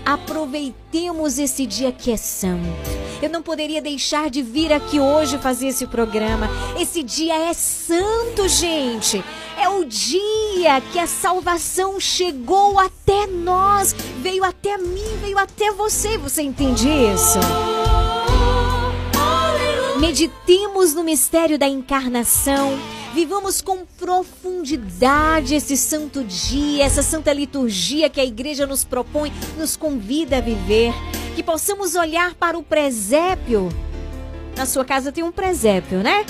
aproveitemos 0.86 1.38
esse 1.38 1.66
dia 1.66 1.90
que 1.90 2.12
é 2.12 2.16
santo. 2.16 2.64
Eu 3.20 3.28
não 3.28 3.42
poderia 3.42 3.82
deixar 3.82 4.30
de 4.30 4.42
vir 4.42 4.72
aqui 4.72 5.00
hoje 5.00 5.38
fazer 5.38 5.68
esse 5.68 5.86
programa. 5.86 6.48
Esse 6.78 7.02
dia 7.02 7.34
é 7.34 7.52
santo, 7.52 8.48
gente. 8.48 9.22
É 9.58 9.68
o 9.68 9.84
dia 9.84 10.80
que 10.92 10.98
a 10.98 11.06
salvação 11.06 11.98
chegou 11.98 12.78
até 12.78 13.26
nós, 13.26 13.94
veio 14.20 14.44
até 14.44 14.76
mim, 14.78 15.18
veio 15.20 15.38
até 15.38 15.72
você. 15.72 16.18
Você 16.18 16.42
entende 16.42 16.88
isso? 16.88 17.38
Meditemos 19.98 20.92
no 20.92 21.02
mistério 21.02 21.58
da 21.58 21.66
encarnação. 21.66 22.78
Vivamos 23.14 23.62
com 23.62 23.86
profundidade 23.98 25.54
esse 25.54 25.74
santo 25.74 26.22
dia, 26.22 26.84
essa 26.84 27.02
santa 27.02 27.32
liturgia 27.32 28.10
que 28.10 28.20
a 28.20 28.24
igreja 28.24 28.66
nos 28.66 28.84
propõe, 28.84 29.32
nos 29.56 29.74
convida 29.74 30.36
a 30.36 30.40
viver. 30.40 30.92
Que 31.34 31.42
possamos 31.42 31.94
olhar 31.94 32.34
para 32.34 32.58
o 32.58 32.62
presépio. 32.62 33.70
Na 34.54 34.66
sua 34.66 34.84
casa 34.84 35.10
tem 35.10 35.24
um 35.24 35.32
presépio, 35.32 36.00
né? 36.00 36.26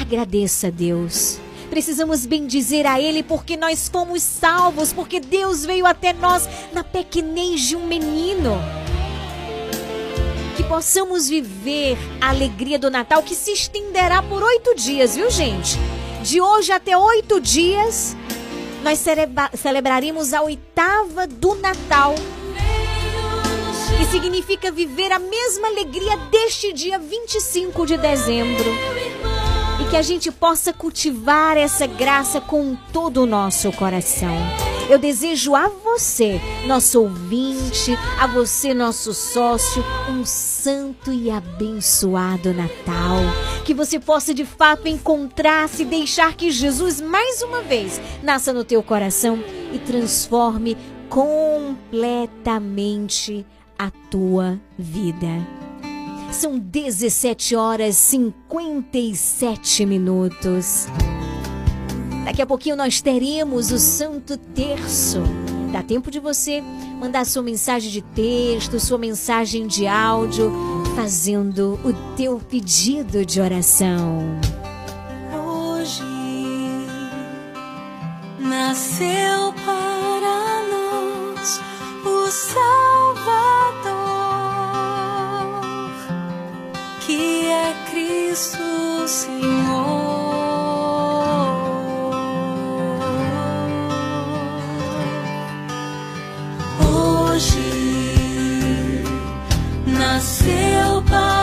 Agradeça 0.00 0.68
a 0.68 0.70
Deus. 0.70 1.38
Precisamos 1.68 2.24
bendizer 2.24 2.86
a 2.86 2.98
Ele 2.98 3.22
porque 3.22 3.56
nós 3.56 3.88
fomos 3.88 4.22
salvos, 4.22 4.90
porque 4.92 5.20
Deus 5.20 5.66
veio 5.66 5.84
até 5.84 6.14
nós 6.14 6.48
na 6.72 6.82
pequenez 6.82 7.60
de 7.60 7.76
um 7.76 7.86
menino. 7.86 8.52
Que 10.56 10.62
possamos 10.64 11.28
viver 11.28 11.96
a 12.20 12.30
alegria 12.30 12.78
do 12.78 12.90
Natal 12.90 13.22
que 13.22 13.34
se 13.34 13.52
estenderá 13.52 14.22
por 14.22 14.42
oito 14.42 14.74
dias, 14.74 15.16
viu, 15.16 15.30
gente? 15.30 15.78
De 16.22 16.40
hoje 16.40 16.72
até 16.72 16.96
oito 16.96 17.40
dias, 17.40 18.16
nós 18.82 18.98
celebra 18.98 19.50
celebraremos 19.54 20.32
a 20.32 20.42
oitava 20.42 21.26
do 21.26 21.54
Natal. 21.54 22.14
Que 23.98 24.04
significa 24.06 24.70
viver 24.70 25.10
a 25.12 25.18
mesma 25.18 25.68
alegria 25.68 26.16
deste 26.30 26.72
dia 26.72 26.98
25 26.98 27.86
de 27.86 27.96
dezembro 27.96 28.72
e 29.80 29.88
que 29.88 29.96
a 29.96 30.02
gente 30.02 30.30
possa 30.30 30.70
cultivar 30.72 31.56
essa 31.56 31.86
graça 31.86 32.40
com 32.40 32.76
todo 32.92 33.22
o 33.22 33.26
nosso 33.26 33.72
coração. 33.72 34.36
Eu 34.88 34.98
desejo 34.98 35.54
a 35.54 35.68
você, 35.68 36.40
nosso 36.66 37.00
ouvinte, 37.00 37.96
a 38.20 38.26
você, 38.26 38.74
nosso 38.74 39.14
sócio, 39.14 39.80
um 40.08 40.24
santo 40.24 41.12
e 41.12 41.30
abençoado 41.30 42.52
Natal. 42.52 43.20
Que 43.64 43.72
você 43.72 44.00
possa 44.00 44.34
de 44.34 44.44
fato 44.44 44.88
encontrar-se 44.88 45.82
e 45.82 45.86
deixar 45.86 46.34
que 46.34 46.50
Jesus 46.50 47.00
mais 47.00 47.42
uma 47.42 47.62
vez 47.62 48.00
nasça 48.22 48.52
no 48.52 48.64
teu 48.64 48.82
coração 48.82 49.38
e 49.72 49.78
transforme 49.78 50.76
completamente 51.08 53.46
a 53.78 53.90
tua 54.10 54.60
vida. 54.78 55.61
São 56.32 56.58
17 56.58 57.54
horas 57.54 57.94
57 57.96 59.84
minutos. 59.84 60.86
Daqui 62.24 62.40
a 62.40 62.46
pouquinho 62.46 62.74
nós 62.74 63.02
teremos 63.02 63.70
o 63.70 63.78
Santo 63.78 64.36
Terço. 64.38 65.22
Dá 65.70 65.82
tempo 65.82 66.10
de 66.10 66.18
você 66.18 66.62
mandar 66.98 67.26
sua 67.26 67.42
mensagem 67.42 67.90
de 67.90 68.00
texto, 68.00 68.80
sua 68.80 68.96
mensagem 68.96 69.66
de 69.66 69.86
áudio, 69.86 70.50
fazendo 70.96 71.78
o 71.84 71.92
teu 72.16 72.38
pedido 72.38 73.26
de 73.26 73.40
oração. 73.40 74.20
Hoje 75.32 76.02
nasceu 78.40 79.52
para 79.64 80.62
nós 80.70 81.60
o 82.04 82.30
Salvador. 82.30 83.91
que 87.12 87.46
é 87.46 87.74
Cristo 87.90 89.06
Senhor. 89.06 89.42
Hoje 96.80 97.60
nasceu 99.86 101.02
para 101.10 101.41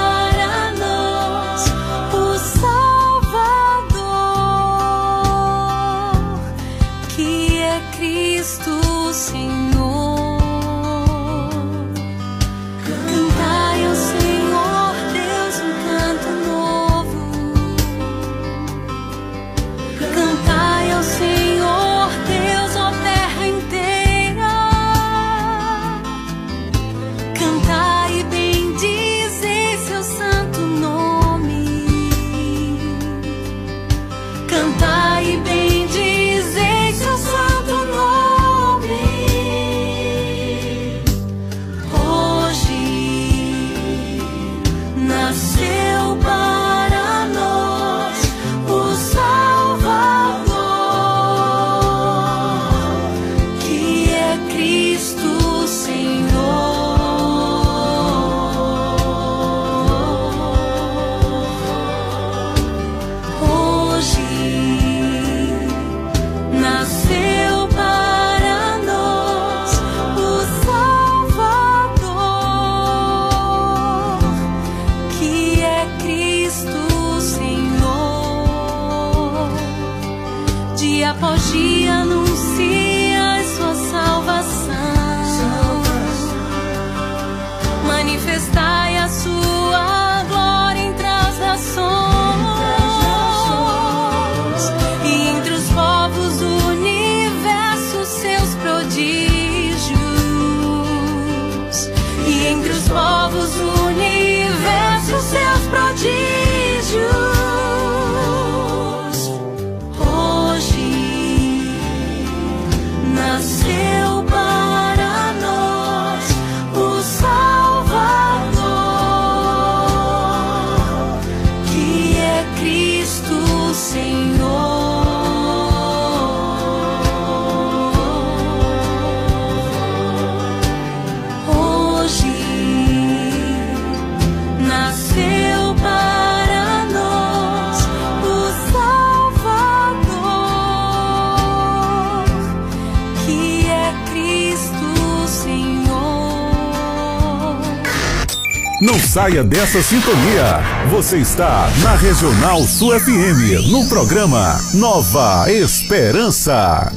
saia 149.09 149.43
dessa 149.43 149.81
sintonia. 149.81 150.59
Você 150.91 151.17
está 151.17 151.67
na 151.81 151.95
Regional 151.95 152.61
Sul 152.61 152.91
FM, 152.99 153.71
no 153.71 153.89
programa 153.89 154.61
Nova 154.75 155.51
Esperança. 155.51 156.93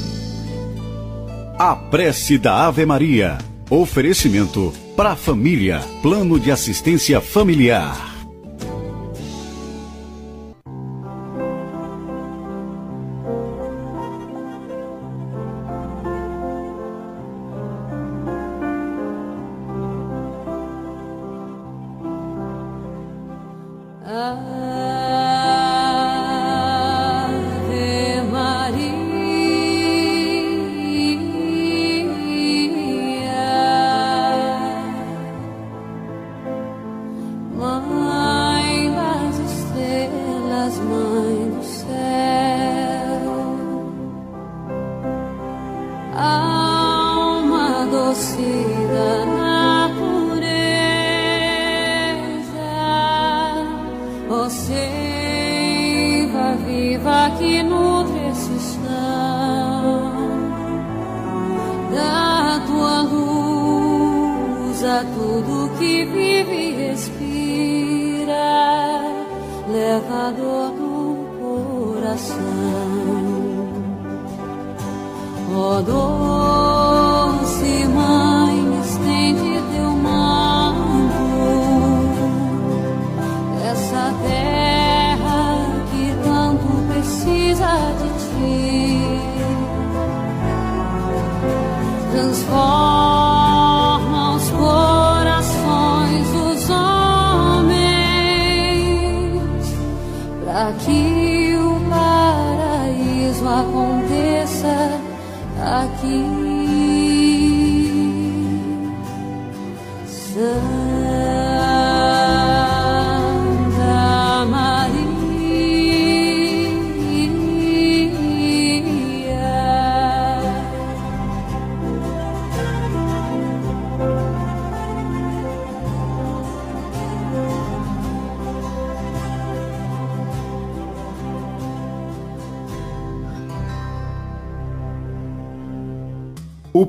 A 1.57 1.75
prece 1.75 2.37
da 2.37 2.67
Ave 2.67 2.85
Maria. 2.85 3.39
Oferecimento 3.67 4.71
para 4.95 5.13
a 5.13 5.15
família. 5.15 5.81
Plano 6.03 6.39
de 6.39 6.51
assistência 6.51 7.19
familiar. 7.19 8.12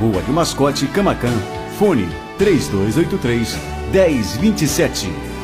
Rua 0.00 0.22
do 0.22 0.32
Mascote, 0.32 0.86
Camacan. 0.88 1.32
Fone 1.78 2.08
3283 2.38 3.56
1027. 3.92 5.37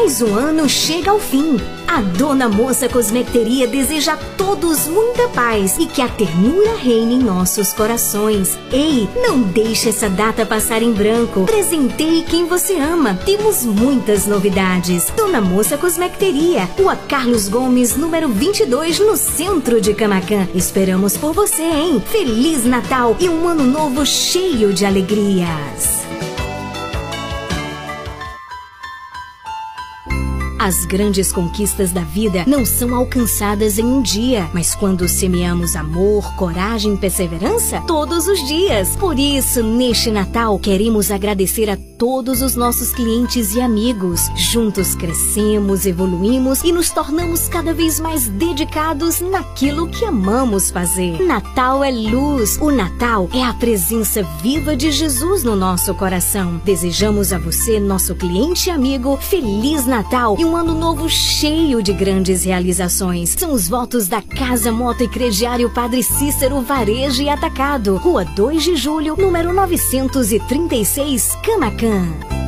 Mais 0.00 0.22
um 0.22 0.32
ano 0.32 0.68
chega 0.68 1.10
ao 1.10 1.18
fim. 1.18 1.56
A 1.84 2.00
Dona 2.00 2.48
Moça 2.48 2.88
Cosmecteria 2.88 3.66
deseja 3.66 4.12
a 4.12 4.16
todos 4.16 4.86
muita 4.86 5.28
paz 5.30 5.76
e 5.76 5.86
que 5.86 6.00
a 6.00 6.08
ternura 6.08 6.76
reine 6.76 7.16
em 7.16 7.18
nossos 7.18 7.72
corações. 7.72 8.56
Ei, 8.72 9.08
não 9.16 9.40
deixe 9.40 9.88
essa 9.88 10.08
data 10.08 10.46
passar 10.46 10.82
em 10.82 10.92
branco. 10.92 11.46
Presenteie 11.46 12.22
quem 12.22 12.46
você 12.46 12.76
ama. 12.76 13.18
Temos 13.26 13.64
muitas 13.64 14.24
novidades. 14.24 15.12
Dona 15.16 15.40
Moça 15.40 15.76
Cosmecteria, 15.76 16.70
Rua 16.78 16.94
Carlos 16.94 17.48
Gomes, 17.48 17.96
número 17.96 18.28
22, 18.28 19.00
no 19.00 19.16
centro 19.16 19.80
de 19.80 19.94
Camacan. 19.94 20.46
Esperamos 20.54 21.16
por 21.16 21.32
você, 21.32 21.64
hein? 21.64 22.00
Feliz 22.06 22.64
Natal 22.64 23.16
e 23.18 23.28
um 23.28 23.48
ano 23.48 23.64
novo 23.64 24.06
cheio 24.06 24.72
de 24.72 24.86
alegrias. 24.86 26.07
As 30.68 30.84
grandes 30.84 31.32
conquistas 31.32 31.92
da 31.92 32.02
vida 32.02 32.44
não 32.46 32.62
são 32.62 32.94
alcançadas 32.94 33.78
em 33.78 33.84
um 33.86 34.02
dia, 34.02 34.50
mas 34.52 34.74
quando 34.74 35.08
semeamos 35.08 35.74
amor, 35.74 36.36
coragem 36.36 36.92
e 36.92 36.98
perseverança, 36.98 37.80
todos 37.86 38.28
os 38.28 38.46
dias. 38.46 38.94
Por 38.96 39.18
isso, 39.18 39.62
neste 39.62 40.10
Natal, 40.10 40.58
queremos 40.58 41.10
agradecer 41.10 41.70
a 41.70 41.78
todos 41.96 42.42
os 42.42 42.54
nossos 42.54 42.92
clientes 42.92 43.54
e 43.54 43.62
amigos. 43.62 44.28
Juntos 44.36 44.94
crescemos, 44.94 45.86
evoluímos 45.86 46.62
e 46.62 46.70
nos 46.70 46.90
tornamos 46.90 47.48
cada 47.48 47.72
vez 47.72 47.98
mais 47.98 48.28
dedicados 48.28 49.22
naquilo 49.22 49.88
que 49.88 50.04
amamos 50.04 50.70
fazer. 50.70 51.18
Natal 51.22 51.82
é 51.82 51.90
luz. 51.90 52.58
O 52.60 52.70
Natal 52.70 53.26
é 53.32 53.42
a 53.42 53.54
presença 53.54 54.22
viva 54.42 54.76
de 54.76 54.92
Jesus 54.92 55.42
no 55.42 55.56
nosso 55.56 55.94
coração. 55.94 56.60
Desejamos 56.62 57.32
a 57.32 57.38
você, 57.38 57.80
nosso 57.80 58.14
cliente 58.14 58.68
e 58.68 58.70
amigo, 58.70 59.16
Feliz 59.16 59.86
Natal 59.86 60.36
e 60.38 60.44
um 60.44 60.57
ano 60.58 60.74
novo 60.74 61.08
cheio 61.08 61.80
de 61.82 61.92
grandes 61.92 62.42
realizações. 62.44 63.30
São 63.30 63.52
os 63.52 63.68
votos 63.68 64.08
da 64.08 64.20
Casa 64.20 64.72
Moto 64.72 65.04
e 65.04 65.08
Crediário 65.08 65.70
Padre 65.70 66.02
Cícero 66.02 66.60
Varejo 66.60 67.22
e 67.22 67.28
Atacado, 67.28 67.96
Rua 67.96 68.24
2 68.24 68.64
de 68.64 68.76
Julho, 68.76 69.16
número 69.16 69.52
936, 69.52 71.36
Camacan. 71.44 72.47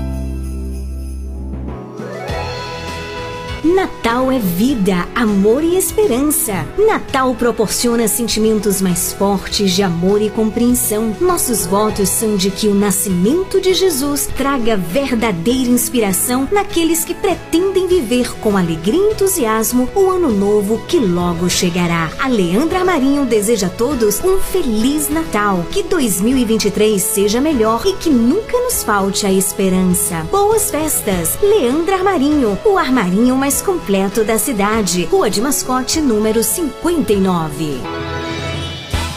Natal 3.62 4.32
é 4.32 4.38
vida, 4.38 5.06
amor 5.14 5.62
e 5.62 5.76
esperança. 5.76 6.66
Natal 6.78 7.34
proporciona 7.34 8.08
sentimentos 8.08 8.80
mais 8.80 9.12
fortes 9.12 9.72
de 9.72 9.82
amor 9.82 10.22
e 10.22 10.30
compreensão. 10.30 11.14
Nossos 11.20 11.66
votos 11.66 12.08
são 12.08 12.36
de 12.36 12.50
que 12.50 12.68
o 12.68 12.74
nascimento 12.74 13.60
de 13.60 13.74
Jesus 13.74 14.26
traga 14.34 14.78
verdadeira 14.78 15.70
inspiração 15.70 16.48
naqueles 16.50 17.04
que 17.04 17.12
pretendem 17.12 17.86
viver 17.86 18.32
com 18.40 18.56
alegria 18.56 18.98
e 18.98 19.12
entusiasmo 19.12 19.90
o 19.94 20.08
ano 20.08 20.30
novo 20.30 20.82
que 20.88 20.98
logo 20.98 21.50
chegará. 21.50 22.10
A 22.18 22.28
Leandra 22.28 22.82
Marinho 22.82 23.26
deseja 23.26 23.66
a 23.66 23.70
todos 23.70 24.24
um 24.24 24.38
feliz 24.38 25.10
Natal. 25.10 25.66
Que 25.70 25.82
2023 25.82 27.02
seja 27.02 27.42
melhor 27.42 27.82
e 27.84 27.92
que 27.92 28.08
nunca 28.08 28.58
nos 28.58 28.82
falte 28.82 29.26
a 29.26 29.32
esperança. 29.32 30.26
Boas 30.30 30.70
festas! 30.70 31.38
Leandra 31.42 31.96
Armarinho, 31.96 32.58
o 32.64 32.78
armarinho 32.78 33.36
mais 33.36 33.49
completo 33.60 34.22
da 34.22 34.38
cidade. 34.38 35.06
Rua 35.06 35.28
de 35.28 35.40
Mascote, 35.40 36.00
número 36.00 36.44
59. 36.44 37.80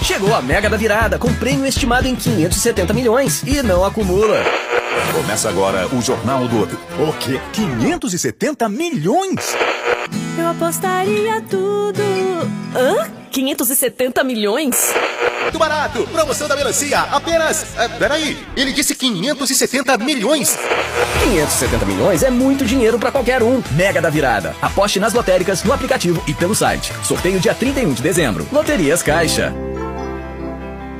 Chegou 0.03 0.34
a 0.34 0.41
Mega 0.41 0.69
da 0.69 0.75
Virada, 0.75 1.19
com 1.19 1.31
prêmio 1.36 1.65
estimado 1.65 2.07
em 2.07 2.15
570 2.15 2.93
milhões 2.93 3.43
e 3.43 3.61
não 3.61 3.86
acumula. 3.86 4.43
Começa 5.13 5.47
agora 5.47 5.88
o 5.93 6.01
Jornal 6.01 6.47
do... 6.47 6.63
O 6.63 7.13
quê? 7.19 7.39
570 7.53 8.67
milhões? 8.67 9.55
Eu 10.38 10.47
apostaria 10.47 11.41
tudo. 11.41 12.01
Hã? 12.75 13.22
570 13.34 14.23
milhões? 14.23 14.93
Muito 15.41 15.57
barato! 15.57 16.07
Promoção 16.11 16.47
da 16.47 16.55
melancia, 16.55 16.99
apenas... 16.99 17.63
Uh, 17.63 17.97
peraí, 17.97 18.38
ele 18.55 18.71
disse 18.71 18.93
570 18.93 19.97
milhões! 19.97 20.55
570 21.23 21.86
milhões 21.86 22.21
é 22.21 22.29
muito 22.29 22.63
dinheiro 22.63 22.99
para 22.99 23.11
qualquer 23.11 23.41
um. 23.41 23.61
Mega 23.71 23.99
da 23.99 24.09
Virada. 24.09 24.55
Aposte 24.61 24.99
nas 24.99 25.13
lotéricas, 25.13 25.63
no 25.63 25.73
aplicativo 25.73 26.23
e 26.27 26.34
pelo 26.34 26.53
site. 26.53 26.93
Sorteio 27.03 27.39
dia 27.39 27.55
31 27.55 27.93
de 27.93 28.03
dezembro. 28.03 28.47
Loterias 28.51 29.01
Caixa. 29.01 29.51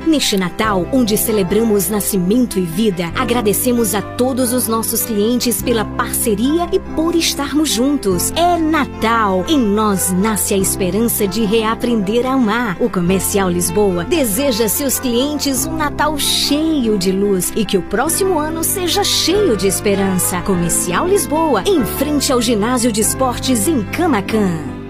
Neste 0.06 0.36
Natal, 0.36 0.86
onde 0.92 1.16
celebramos 1.16 1.88
nascimento 1.88 2.58
e 2.58 2.62
vida, 2.62 3.10
agradecemos 3.16 3.94
a 3.94 4.02
todos 4.02 4.52
os 4.52 4.68
nossos 4.68 5.02
clientes 5.04 5.62
pela 5.62 5.84
parceria 5.84 6.68
e 6.72 6.78
por 6.78 7.14
estarmos 7.14 7.70
juntos. 7.70 8.30
É 8.36 8.58
Natal! 8.58 9.44
Em 9.48 9.58
nós 9.58 10.12
nasce 10.12 10.52
a 10.52 10.58
esperança 10.58 11.26
de 11.26 11.44
reaprender 11.44 12.26
a 12.26 12.34
amar. 12.34 12.76
O 12.80 12.90
Comercial 12.90 13.50
Lisboa 13.50 14.04
deseja 14.04 14.66
a 14.66 14.68
seus 14.68 14.98
clientes 14.98 15.64
um 15.66 15.76
Natal 15.76 16.18
cheio 16.18 16.98
de 16.98 17.10
luz 17.10 17.50
e 17.56 17.64
que 17.64 17.78
o 17.78 17.82
próximo 17.82 18.38
ano 18.38 18.62
seja 18.62 19.02
cheio 19.02 19.56
de 19.56 19.66
esperança. 19.66 20.42
Comercial 20.42 21.08
Lisboa, 21.08 21.62
em 21.66 21.84
frente 21.84 22.30
ao 22.30 22.42
ginásio 22.42 22.92
de 22.92 23.00
esportes 23.00 23.66
em 23.66 23.82
Camacan. 23.84 24.83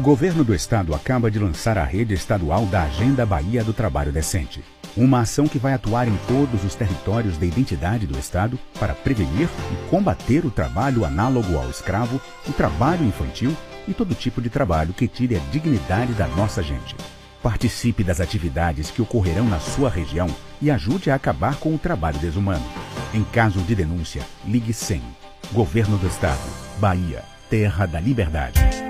O 0.00 0.02
governo 0.02 0.42
do 0.42 0.54
estado 0.54 0.94
acaba 0.94 1.30
de 1.30 1.38
lançar 1.38 1.76
a 1.76 1.84
rede 1.84 2.14
estadual 2.14 2.64
da 2.64 2.84
Agenda 2.84 3.26
Bahia 3.26 3.62
do 3.62 3.74
Trabalho 3.74 4.10
Decente. 4.10 4.64
Uma 4.96 5.20
ação 5.20 5.46
que 5.46 5.58
vai 5.58 5.74
atuar 5.74 6.08
em 6.08 6.16
todos 6.26 6.64
os 6.64 6.74
territórios 6.74 7.36
da 7.36 7.44
identidade 7.44 8.06
do 8.06 8.18
Estado 8.18 8.58
para 8.78 8.94
prevenir 8.94 9.46
e 9.46 9.90
combater 9.90 10.46
o 10.46 10.50
trabalho 10.50 11.04
análogo 11.04 11.54
ao 11.54 11.68
escravo, 11.68 12.18
o 12.48 12.52
trabalho 12.54 13.04
infantil 13.04 13.54
e 13.86 13.92
todo 13.92 14.14
tipo 14.14 14.40
de 14.40 14.48
trabalho 14.48 14.94
que 14.94 15.06
tire 15.06 15.36
a 15.36 15.40
dignidade 15.52 16.14
da 16.14 16.26
nossa 16.28 16.62
gente. 16.62 16.96
Participe 17.42 18.02
das 18.02 18.22
atividades 18.22 18.90
que 18.90 19.02
ocorrerão 19.02 19.44
na 19.44 19.60
sua 19.60 19.90
região 19.90 20.28
e 20.62 20.70
ajude 20.70 21.10
a 21.10 21.14
acabar 21.14 21.56
com 21.56 21.74
o 21.74 21.78
trabalho 21.78 22.18
desumano. 22.18 22.64
Em 23.12 23.22
caso 23.22 23.60
de 23.60 23.74
denúncia, 23.74 24.22
ligue 24.46 24.72
100. 24.72 25.02
Governo 25.52 25.98
do 25.98 26.06
Estado. 26.06 26.40
Bahia. 26.78 27.22
Terra 27.50 27.84
da 27.84 28.00
Liberdade. 28.00 28.89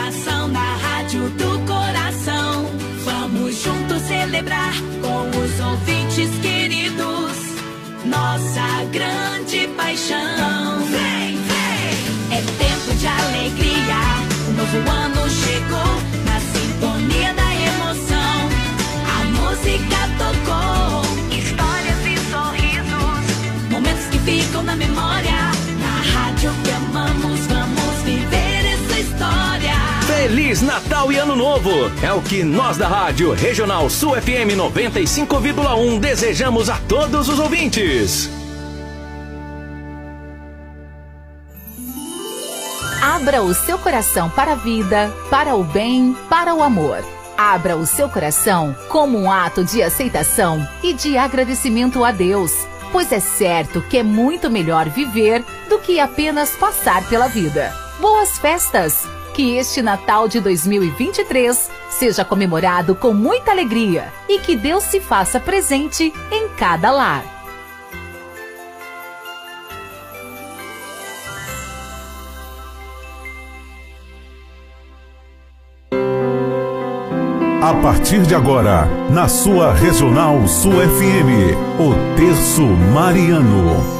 Pura 0.00 0.06
animação 0.06 0.48
na 0.48 0.76
rádio 0.76 1.28
do 1.30 1.58
coração. 1.66 2.66
Vamos 3.04 3.62
juntos 3.62 4.02
celebrar 4.02 4.74
com 5.00 5.28
os 5.38 5.60
ouvintes 5.60 6.30
queridos 6.40 7.30
nossa 8.04 8.84
grande 8.92 9.68
paixão. 9.76 11.09
Feliz 30.50 30.62
Natal 30.62 31.12
e 31.12 31.16
Ano 31.16 31.36
Novo! 31.36 31.70
É 32.02 32.12
o 32.12 32.20
que 32.20 32.42
nós 32.42 32.76
da 32.76 32.88
Rádio 32.88 33.32
Regional 33.32 33.88
Sul 33.88 34.20
FM 34.20 34.58
95,1 34.58 36.00
desejamos 36.00 36.68
a 36.68 36.76
todos 36.88 37.28
os 37.28 37.38
ouvintes. 37.38 38.28
Abra 43.00 43.42
o 43.42 43.54
seu 43.54 43.78
coração 43.78 44.28
para 44.28 44.54
a 44.54 44.56
vida, 44.56 45.14
para 45.30 45.54
o 45.54 45.62
bem, 45.62 46.16
para 46.28 46.52
o 46.52 46.64
amor. 46.64 46.98
Abra 47.38 47.76
o 47.76 47.86
seu 47.86 48.08
coração 48.08 48.74
como 48.88 49.16
um 49.16 49.30
ato 49.30 49.62
de 49.62 49.84
aceitação 49.84 50.66
e 50.82 50.92
de 50.92 51.16
agradecimento 51.16 52.04
a 52.04 52.10
Deus, 52.10 52.66
pois 52.90 53.12
é 53.12 53.20
certo 53.20 53.80
que 53.82 53.98
é 53.98 54.02
muito 54.02 54.50
melhor 54.50 54.88
viver 54.88 55.44
do 55.68 55.78
que 55.78 56.00
apenas 56.00 56.50
passar 56.56 57.08
pela 57.08 57.28
vida. 57.28 57.72
Boas 58.00 58.36
festas! 58.36 59.19
Que 59.34 59.56
este 59.56 59.80
Natal 59.80 60.28
de 60.28 60.40
2023 60.40 61.70
seja 61.88 62.24
comemorado 62.24 62.94
com 62.94 63.12
muita 63.12 63.50
alegria 63.50 64.12
e 64.28 64.38
que 64.38 64.56
Deus 64.56 64.84
se 64.84 65.00
faça 65.00 65.38
presente 65.38 66.12
em 66.30 66.48
cada 66.56 66.90
lar. 66.90 67.40
A 77.62 77.74
partir 77.74 78.22
de 78.22 78.34
agora, 78.34 78.86
na 79.10 79.28
sua 79.28 79.72
Regional 79.72 80.48
Sul 80.48 80.72
FM, 80.72 81.54
o 81.78 82.16
Terço 82.16 82.62
Mariano. 82.62 83.99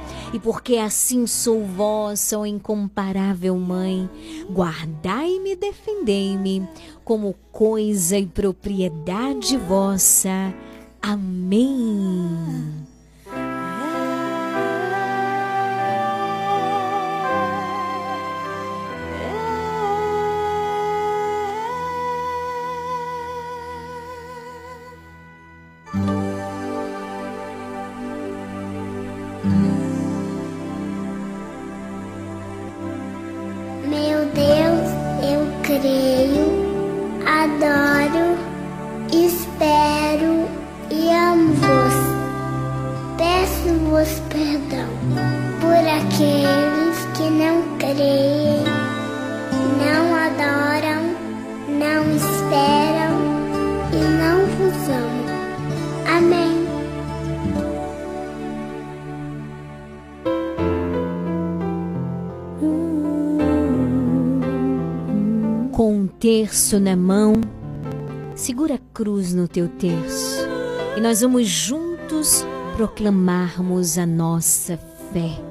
E 0.33 0.39
porque 0.39 0.77
assim 0.77 1.27
sou 1.27 1.65
vossa, 1.65 2.39
ó 2.39 2.45
incomparável 2.45 3.57
Mãe, 3.57 4.09
guardai-me 4.49 5.51
e 5.51 5.55
defendei-me 5.57 6.67
como 7.03 7.35
coisa 7.51 8.17
e 8.17 8.25
propriedade 8.25 9.57
vossa. 9.57 10.53
Amém. 11.01 12.80
Meu 33.91 34.25
Deus, 34.27 34.87
eu 35.21 35.45
creio, 35.63 36.47
adoro, 37.27 38.37
espero 39.11 40.47
e 40.89 41.09
amo-vos. 41.09 41.97
Peço-vos 43.17 44.21
perdão 44.29 44.90
terço 66.21 66.79
na 66.79 66.95
mão, 66.95 67.33
segura 68.35 68.75
a 68.75 68.79
cruz 68.93 69.33
no 69.33 69.47
teu 69.47 69.67
terço 69.67 70.37
e 70.95 71.01
nós 71.01 71.21
vamos 71.21 71.47
juntos 71.47 72.45
proclamarmos 72.77 73.97
a 73.97 74.05
nossa 74.05 74.77
fé. 75.11 75.50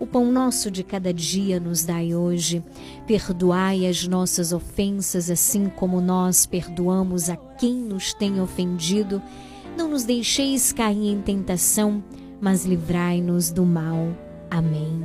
O 0.00 0.06
pão 0.06 0.32
nosso 0.32 0.70
de 0.70 0.82
cada 0.82 1.12
dia 1.12 1.60
nos 1.60 1.84
dai 1.84 2.14
hoje. 2.14 2.64
Perdoai 3.06 3.86
as 3.86 4.08
nossas 4.08 4.50
ofensas, 4.50 5.30
assim 5.30 5.66
como 5.66 6.00
nós 6.00 6.46
perdoamos 6.46 7.28
a 7.28 7.36
quem 7.36 7.74
nos 7.74 8.14
tem 8.14 8.40
ofendido. 8.40 9.20
Não 9.76 9.90
nos 9.90 10.04
deixeis 10.04 10.72
cair 10.72 11.12
em 11.12 11.20
tentação, 11.20 12.02
mas 12.40 12.64
livrai-nos 12.64 13.50
do 13.50 13.66
mal. 13.66 14.08
Amém. 14.50 15.04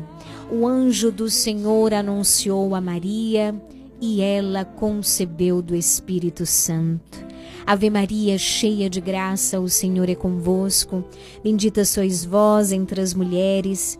O 0.50 0.66
anjo 0.66 1.12
do 1.12 1.30
Senhor 1.30 1.94
anunciou 1.94 2.74
a 2.74 2.80
Maria 2.80 3.54
e 4.00 4.22
ela 4.22 4.64
concebeu 4.64 5.62
do 5.62 5.76
Espírito 5.76 6.46
Santo. 6.46 7.26
Ave 7.66 7.90
Maria, 7.90 8.38
cheia 8.38 8.90
de 8.90 9.02
graça, 9.02 9.60
o 9.60 9.68
Senhor 9.68 10.08
é 10.08 10.16
convosco. 10.16 11.04
Bendita 11.44 11.84
sois 11.84 12.24
vós 12.24 12.72
entre 12.72 13.02
as 13.02 13.14
mulheres 13.14 14.00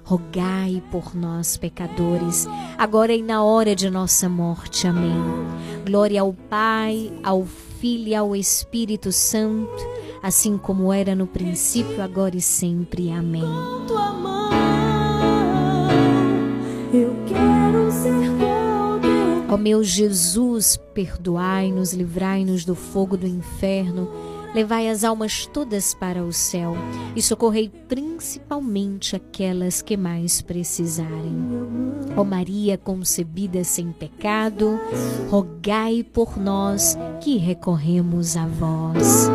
rogai 0.11 0.83
por 0.91 1.15
nós, 1.15 1.55
pecadores, 1.55 2.45
agora 2.77 3.13
e 3.13 3.21
na 3.21 3.45
hora 3.45 3.73
de 3.73 3.89
nossa 3.89 4.27
morte. 4.27 4.85
Amém. 4.85 5.15
Glória 5.85 6.19
ao 6.19 6.33
Pai, 6.33 7.13
ao 7.23 7.45
Filho 7.45 8.09
e 8.09 8.15
ao 8.15 8.35
Espírito 8.35 9.09
Santo, 9.09 9.71
assim 10.21 10.57
como 10.57 10.91
era 10.91 11.15
no 11.15 11.25
princípio, 11.25 12.01
agora 12.01 12.35
e 12.35 12.41
sempre. 12.41 13.09
Amém. 13.09 13.41
Ó 19.49 19.57
meu 19.57 19.81
Jesus, 19.81 20.77
perdoai-nos, 20.93 21.93
livrai-nos 21.93 22.65
do 22.65 22.75
fogo 22.75 23.15
do 23.15 23.25
inferno 23.25 24.09
Levai 24.53 24.89
as 24.89 25.03
almas 25.03 25.45
todas 25.45 25.93
para 25.93 26.23
o 26.23 26.33
céu 26.33 26.75
e 27.15 27.21
socorrei 27.21 27.69
principalmente 27.87 29.15
aquelas 29.15 29.81
que 29.81 29.95
mais 29.95 30.41
precisarem. 30.41 31.37
Ó 32.17 32.23
Maria 32.23 32.77
concebida 32.77 33.63
sem 33.63 33.91
pecado, 33.91 34.79
rogai 35.29 36.03
por 36.03 36.37
nós 36.37 36.97
que 37.21 37.37
recorremos 37.37 38.35
a 38.35 38.45
vós. 38.45 39.29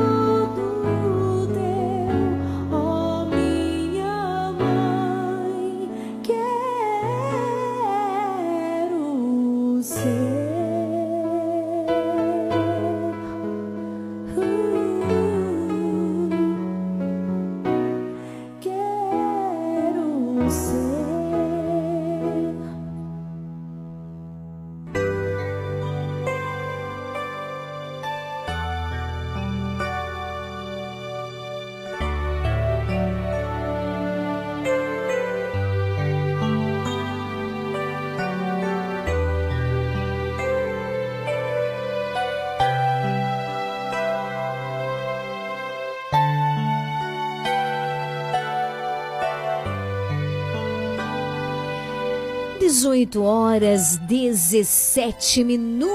Dezoito 52.76 53.22
horas 53.22 53.96
17 54.02 55.42
minutos. 55.42 55.88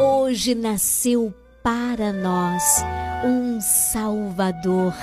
Hoje 0.00 0.54
nasceu 0.54 1.34
para 1.62 2.14
nós 2.14 2.64
um 3.26 3.60
Salvador 3.60 4.94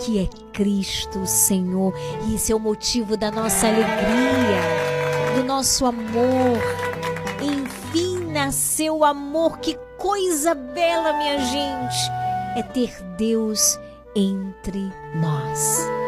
que 0.00 0.18
é 0.18 0.28
Cristo 0.54 1.26
Senhor. 1.26 1.92
E 2.26 2.36
esse 2.36 2.52
é 2.52 2.56
o 2.56 2.58
motivo 2.58 3.18
da 3.18 3.30
nossa 3.30 3.66
alegria, 3.66 4.62
do 5.36 5.44
nosso 5.44 5.84
amor. 5.84 6.58
Enfim 7.42 8.32
nasceu 8.32 8.96
o 8.96 9.04
amor. 9.04 9.58
Que 9.58 9.78
coisa 9.98 10.54
bela, 10.54 11.12
minha 11.18 11.38
gente, 11.38 12.10
é 12.56 12.62
ter 12.62 12.98
Deus 13.18 13.78
entre 14.14 14.90
nós. 15.20 16.05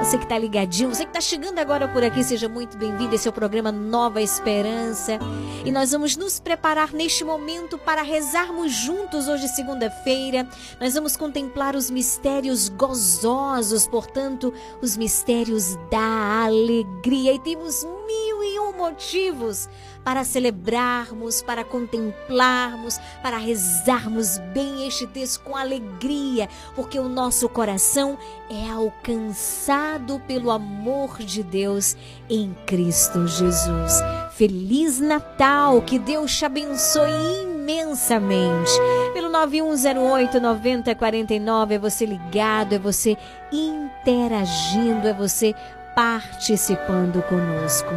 Você 0.00 0.16
que 0.16 0.24
está 0.24 0.38
ligadinho, 0.38 0.88
você 0.88 1.04
que 1.04 1.10
está 1.10 1.20
chegando 1.20 1.58
agora 1.58 1.86
por 1.86 2.02
aqui, 2.02 2.24
seja 2.24 2.48
muito 2.48 2.78
bem-vindo. 2.78 3.14
Esse 3.14 3.28
é 3.28 3.30
o 3.30 3.34
programa 3.34 3.70
Nova 3.70 4.22
Esperança. 4.22 5.18
E 5.62 5.70
nós 5.70 5.92
vamos 5.92 6.16
nos 6.16 6.40
preparar 6.40 6.90
neste 6.94 7.22
momento 7.22 7.76
para 7.76 8.00
rezarmos 8.00 8.72
juntos 8.72 9.28
hoje, 9.28 9.46
segunda-feira. 9.48 10.48
Nós 10.80 10.94
vamos 10.94 11.18
contemplar 11.18 11.76
os 11.76 11.90
mistérios 11.90 12.70
gozosos, 12.70 13.86
portanto, 13.86 14.54
os 14.80 14.96
mistérios 14.96 15.76
da 15.90 16.44
alegria. 16.44 17.34
E 17.34 17.38
temos 17.38 17.84
mil 17.84 18.42
e 18.42 18.58
uma 18.58 18.80
motivos 18.80 19.68
para 20.04 20.24
celebrarmos, 20.24 21.42
para 21.42 21.64
contemplarmos, 21.64 22.98
para 23.22 23.36
rezarmos 23.36 24.38
bem 24.52 24.86
este 24.86 25.06
texto 25.06 25.42
com 25.42 25.56
alegria, 25.56 26.48
porque 26.74 26.98
o 26.98 27.08
nosso 27.08 27.48
coração 27.48 28.18
é 28.50 28.70
alcançado 28.70 30.20
pelo 30.26 30.50
amor 30.50 31.18
de 31.18 31.42
Deus 31.42 31.96
em 32.28 32.54
Cristo 32.66 33.26
Jesus. 33.26 33.92
Feliz 34.32 34.98
Natal, 34.98 35.82
que 35.82 35.98
Deus 35.98 36.36
te 36.36 36.44
abençoe 36.44 37.10
imensamente. 37.42 38.72
Pelo 39.12 39.28
9108 39.28 40.40
9049 40.40 41.74
é 41.74 41.78
você 41.78 42.06
ligado, 42.06 42.74
é 42.74 42.78
você 42.78 43.16
interagindo, 43.52 45.06
é 45.06 45.12
você 45.12 45.54
participando 45.94 47.22
conosco. 47.22 47.90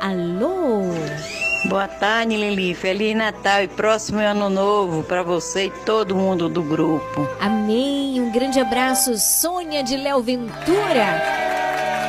Alô? 0.00 0.82
Boa 1.68 1.88
tarde, 1.88 2.36
Lili. 2.36 2.74
Feliz 2.74 3.16
Natal 3.16 3.62
e 3.62 3.68
próximo 3.68 4.20
ano 4.20 4.48
novo 4.48 5.02
para 5.02 5.22
você 5.22 5.66
e 5.66 5.70
todo 5.84 6.14
mundo 6.14 6.48
do 6.48 6.62
grupo. 6.62 7.28
Amém. 7.40 8.20
Um 8.20 8.30
grande 8.30 8.60
abraço, 8.60 9.16
Sônia 9.18 9.82
de 9.82 9.96
Léo 9.96 10.22
Ventura. 10.22 11.22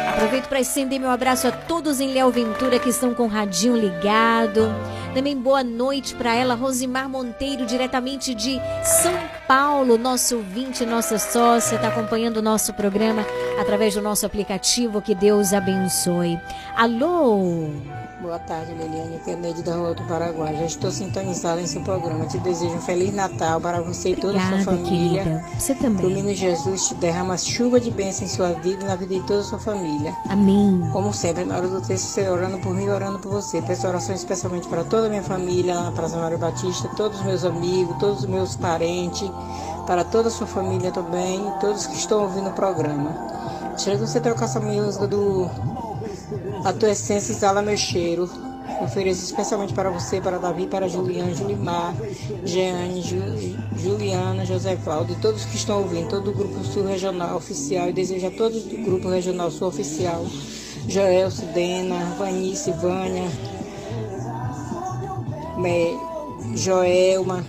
Aproveito 0.09 0.47
para 0.47 0.59
estender 0.59 0.99
meu 0.99 1.09
abraço 1.09 1.47
a 1.47 1.51
todos 1.51 1.99
em 1.99 2.13
Léo 2.13 2.29
Ventura 2.29 2.77
que 2.77 2.89
estão 2.89 3.15
com 3.15 3.23
o 3.23 3.27
radinho 3.27 3.75
ligado. 3.75 4.73
Também 5.13 5.35
boa 5.35 5.63
noite 5.63 6.13
para 6.13 6.35
ela, 6.35 6.53
Rosimar 6.53 7.09
Monteiro, 7.09 7.65
diretamente 7.65 8.35
de 8.35 8.59
São 8.83 9.13
Paulo, 9.47 9.97
nosso 9.97 10.37
ouvinte, 10.37 10.85
nossa 10.85 11.17
sócia, 11.17 11.75
está 11.75 11.87
acompanhando 11.87 12.37
o 12.37 12.41
nosso 12.41 12.73
programa 12.75 13.25
através 13.59 13.95
do 13.95 14.01
nosso 14.01 14.25
aplicativo. 14.25 15.01
Que 15.01 15.15
Deus 15.15 15.53
abençoe. 15.53 16.39
Alô? 16.75 17.71
Boa 18.19 18.39
tarde, 18.39 18.73
Liliane 18.73 19.19
Kennedy 19.23 19.61
da 19.61 19.75
Rua 19.75 19.93
do 19.93 20.03
Paraguai. 20.05 20.55
Já 20.55 20.65
estou 20.65 20.89
sintonizada 20.89 21.61
em 21.61 21.67
seu 21.67 21.83
programa. 21.83 22.25
Te 22.25 22.39
desejo 22.39 22.73
um 22.73 22.81
Feliz 22.81 23.13
Natal 23.13 23.61
para 23.61 23.79
você 23.79 24.13
Obrigada, 24.13 24.33
e 24.33 24.39
toda 24.39 24.39
a 24.39 24.63
sua 24.63 24.73
família. 24.73 25.23
Querida. 25.23 25.45
Você 25.59 25.75
também. 25.75 25.97
Que 25.99 26.05
o 26.05 26.09
menino 26.09 26.33
Jesus 26.33 26.87
te 26.87 26.95
derrama 26.95 27.37
chuva 27.37 27.79
de 27.79 27.91
bênção 27.91 28.25
em 28.25 28.27
sua 28.27 28.53
vida 28.53 28.83
e 28.83 28.87
na 28.87 28.95
vida 28.95 29.13
de 29.13 29.21
toda 29.21 29.41
a 29.41 29.43
sua 29.43 29.59
família. 29.59 30.15
Amém. 30.29 30.89
Como 30.91 31.13
sempre, 31.13 31.45
na 31.45 31.57
hora 31.57 31.67
do 31.67 31.79
texto, 31.79 32.05
você 32.05 32.27
orando 32.27 32.57
por 32.57 32.73
mim 32.73 32.85
e 32.85 32.89
orando 32.89 33.19
por 33.19 33.31
você. 33.31 33.61
Peço 33.61 33.87
oração 33.87 34.15
especialmente 34.15 34.67
para 34.67 34.83
toda 34.83 35.05
a 35.05 35.09
minha 35.09 35.23
família, 35.23 35.79
na 35.79 35.91
Praça 35.91 36.17
Mário 36.17 36.39
Batista, 36.39 36.89
todos 36.97 37.19
os 37.19 37.25
meus 37.25 37.45
amigos, 37.45 37.95
todos 37.99 38.21
os 38.21 38.25
meus 38.25 38.55
parentes, 38.55 39.29
para 39.85 40.03
toda 40.03 40.29
a 40.29 40.31
sua 40.31 40.47
família 40.47 40.91
também, 40.91 41.47
e 41.47 41.59
todos 41.59 41.85
que 41.85 41.95
estão 41.95 42.23
ouvindo 42.23 42.49
o 42.49 42.53
programa. 42.53 43.15
Chega 43.77 44.07
você 44.07 44.19
trocar 44.19 44.45
essa 44.45 44.59
música 44.59 45.05
do 45.05 45.47
A 46.63 46.73
Tua 46.73 46.91
Essência 46.91 47.31
Exala 47.31 47.61
Meu 47.61 47.77
Cheiro. 47.77 48.29
Ofereço 48.81 49.23
especialmente 49.23 49.73
para 49.73 49.89
você, 49.89 50.21
para 50.21 50.37
Davi, 50.37 50.67
para 50.67 50.87
Juliana, 50.87 51.33
Julimar, 51.33 51.95
Jeane, 52.43 53.01
Ju, 53.01 53.17
Juliana, 53.75 54.45
José 54.45 54.75
Cláudio 54.75 55.17
todos 55.21 55.45
que 55.45 55.55
estão 55.55 55.79
ouvindo, 55.79 56.09
todo 56.09 56.29
o 56.29 56.33
grupo 56.33 56.63
Sul 56.63 56.85
Regional 56.85 57.37
Oficial 57.37 57.89
e 57.89 57.93
desejo 57.93 58.27
a 58.27 58.31
todos 58.31 58.63
do 58.63 58.77
grupo 58.83 59.09
Regional 59.09 59.49
Sul 59.49 59.69
Oficial, 59.69 60.23
Joel, 60.87 61.31
Sidena, 61.31 62.15
Vanice, 62.19 62.71
Vânia, 62.71 63.31
Joelma, 66.55 67.43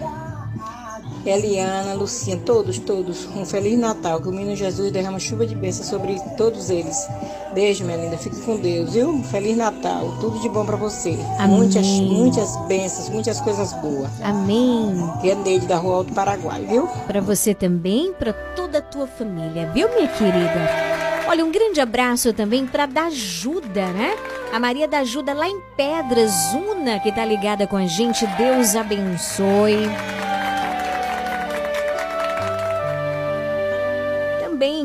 Eliana, 1.24 1.94
Lucinha, 1.94 2.36
todos, 2.38 2.78
todos, 2.78 3.26
um 3.36 3.44
Feliz 3.44 3.78
Natal, 3.78 4.20
que 4.20 4.28
o 4.28 4.32
Menino 4.32 4.56
Jesus 4.56 4.90
derrama 4.90 5.18
chuva 5.18 5.46
de 5.46 5.54
bênção 5.54 5.84
sobre 5.84 6.20
todos 6.36 6.70
eles. 6.70 7.08
Beijo, 7.54 7.84
minha 7.84 7.96
linda, 7.96 8.16
fique 8.16 8.40
com 8.42 8.56
Deus, 8.56 8.92
viu? 8.92 9.08
Um 9.08 9.22
Feliz 9.22 9.56
Natal, 9.56 10.16
tudo 10.20 10.38
de 10.40 10.48
bom 10.48 10.64
para 10.64 10.76
você. 10.76 11.18
Amém. 11.38 11.56
Muitas, 11.56 11.86
muitas 11.86 12.56
bênçãos, 12.66 13.08
muitas 13.08 13.40
coisas 13.40 13.72
boas. 13.74 14.10
Amém. 14.22 14.94
Que 15.20 15.30
é 15.30 15.34
Neide 15.34 15.66
da 15.66 15.76
Rua 15.76 15.96
Alto 15.96 16.12
Paraguai, 16.12 16.64
viu? 16.68 16.86
Para 17.06 17.20
você 17.20 17.54
também, 17.54 18.12
para 18.12 18.32
toda 18.32 18.78
a 18.78 18.82
tua 18.82 19.06
família, 19.06 19.70
viu, 19.74 19.88
minha 19.94 20.08
querida? 20.08 20.68
Olha, 21.26 21.44
um 21.44 21.52
grande 21.52 21.80
abraço 21.80 22.32
também 22.32 22.66
para 22.66 22.86
da 22.86 23.04
ajuda, 23.04 23.86
né? 23.88 24.14
A 24.50 24.58
Maria 24.58 24.88
da 24.88 25.00
Ajuda 25.00 25.34
lá 25.34 25.46
em 25.46 25.60
Pedras, 25.76 26.32
Una, 26.54 26.98
que 26.98 27.12
tá 27.12 27.22
ligada 27.22 27.66
com 27.66 27.76
a 27.76 27.86
gente. 27.86 28.26
Deus 28.28 28.74
abençoe. 28.74 29.88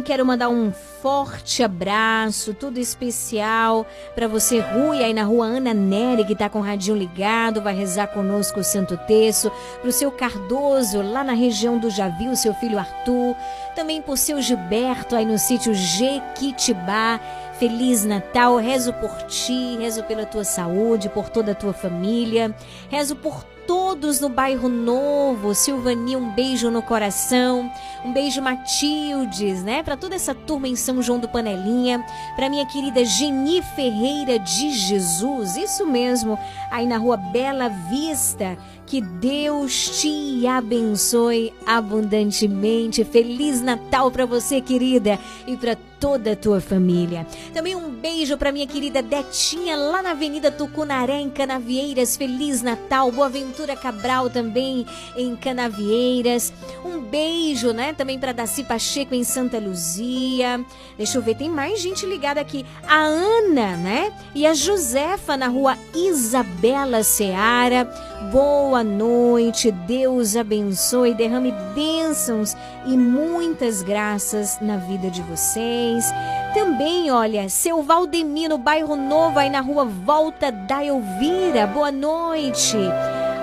Quero 0.03 0.25
mandar 0.25 0.49
um 0.49 0.71
forte 0.71 1.63
abraço, 1.63 2.53
tudo 2.53 2.77
especial 2.77 3.88
para 4.13 4.27
você, 4.27 4.59
Rui, 4.59 5.03
aí 5.03 5.13
na 5.13 5.23
rua 5.23 5.45
Ana 5.45 5.73
Nery, 5.73 6.25
que 6.25 6.35
tá 6.35 6.49
com 6.49 6.59
o 6.59 6.61
radinho 6.61 6.97
ligado, 6.97 7.61
vai 7.61 7.73
rezar 7.73 8.07
conosco 8.07 8.59
o 8.59 8.63
Santo 8.63 8.97
Terço, 9.07 9.51
pro 9.81 9.91
seu 9.91 10.11
Cardoso, 10.11 11.01
lá 11.01 11.23
na 11.23 11.34
região 11.34 11.77
do 11.77 11.89
Javi, 11.89 12.27
o 12.27 12.35
seu 12.35 12.53
filho 12.53 12.77
Arthur, 12.77 13.35
também 13.75 14.01
por 14.01 14.17
seu 14.17 14.41
Gilberto, 14.41 15.15
aí 15.15 15.25
no 15.25 15.39
sítio 15.39 15.73
Jequitibá. 15.73 17.19
Feliz 17.59 18.03
Natal, 18.03 18.57
rezo 18.57 18.91
por 18.93 19.11
ti, 19.27 19.77
rezo 19.77 20.03
pela 20.03 20.25
tua 20.25 20.43
saúde, 20.43 21.07
por 21.07 21.30
toda 21.30 21.51
a 21.51 21.55
tua 21.55 21.71
família, 21.71 22.53
rezo 22.89 23.15
por 23.15 23.45
todos 23.68 24.19
no 24.19 24.30
bairro 24.30 24.69
Novo. 24.69 25.53
Silvani, 25.53 26.15
um 26.15 26.30
beijo 26.30 26.69
no 26.69 26.81
coração. 26.81 27.72
Um 28.03 28.11
beijo, 28.11 28.41
Matildes, 28.41 29.64
né? 29.64 29.84
Para 29.84 29.98
toda 29.98 30.15
essa 30.15 30.34
turma 30.34 30.68
em 30.68 30.76
São 30.76 31.02
João 31.02 31.19
do 31.19 31.27
Panelinha. 31.27 32.03
Para 32.35 32.49
minha 32.49 32.65
querida 32.65 33.03
Geni 33.06 33.61
Ferreira 33.76 34.40
de 34.40 34.72
Jesus. 34.72 35.56
Isso 35.56 35.85
mesmo, 35.85 36.38
aí 36.72 36.85
na 36.85 36.98
rua 36.98 37.18
Bela 37.18 37.69
Vista. 37.69 38.57
Que 38.85 39.02
Deus 39.02 40.02
te 40.02 40.45
abençoe 40.45 41.53
abundantemente. 41.65 43.03
Feliz 43.03 43.61
Natal 43.61 44.11
para 44.11 44.26
você, 44.26 44.60
querida, 44.60 45.18
e 45.48 45.56
para 45.56 45.76
toda 46.03 46.34
a 46.34 46.35
tua 46.35 46.59
família. 46.59 47.25
Também 47.53 47.77
um 47.77 47.89
beijo 47.89 48.38
para 48.38 48.51
minha 48.51 48.67
querida 48.67 49.01
Detinha 49.01 49.77
lá 49.77 50.01
na 50.03 50.11
Avenida 50.11 50.51
Tucunaré, 50.51 51.21
em 51.21 51.30
Canavieiras. 51.30 52.17
Feliz 52.17 52.61
Natal. 52.61 53.09
Boa 53.09 53.30
Ventura 53.30 53.73
Cabral 53.73 54.30
também 54.30 54.85
em 55.15 55.34
Canavieiras. 55.34 56.51
Um 56.84 56.99
beijo, 56.99 57.71
né? 57.71 57.93
Também 57.93 58.19
para 58.19 58.34
Daci 58.34 58.65
Pacheco 58.65 59.15
em 59.15 59.23
Santa 59.23 59.59
Luzia. 59.59 60.59
Deixa 60.97 61.17
eu 61.17 61.21
ver, 61.21 61.38
tem 61.38 61.49
mais 61.49 61.80
gente 61.80 62.05
ligada 62.05 62.41
aqui. 62.41 62.65
A 62.85 62.97
Ana, 62.97 63.77
né? 63.77 64.11
E 64.35 64.45
a 64.45 64.53
Josefa 64.53 65.38
na 65.38 65.47
rua 65.47 65.77
Isabela 65.95 67.01
Seara. 67.01 67.85
Boa 68.30 68.84
noite, 68.84 69.71
Deus 69.71 70.35
abençoe, 70.35 71.13
derrame 71.13 71.53
bênçãos 71.73 72.55
e 72.85 72.97
muitas 72.97 73.84
graças 73.84 74.57
na 74.59 74.77
vida 74.77 75.09
de 75.09 75.21
vocês. 75.21 75.93
Também, 76.53 77.11
olha, 77.11 77.49
seu 77.49 77.82
Valdemir 77.82 78.49
no 78.49 78.57
bairro 78.57 78.95
Novo, 78.95 79.40
aí 79.40 79.49
na 79.49 79.61
rua 79.61 79.86
Volta 79.86 80.52
da 80.52 80.84
Elvira. 80.84 81.68
Boa 81.68 81.91
noite. 81.91 82.78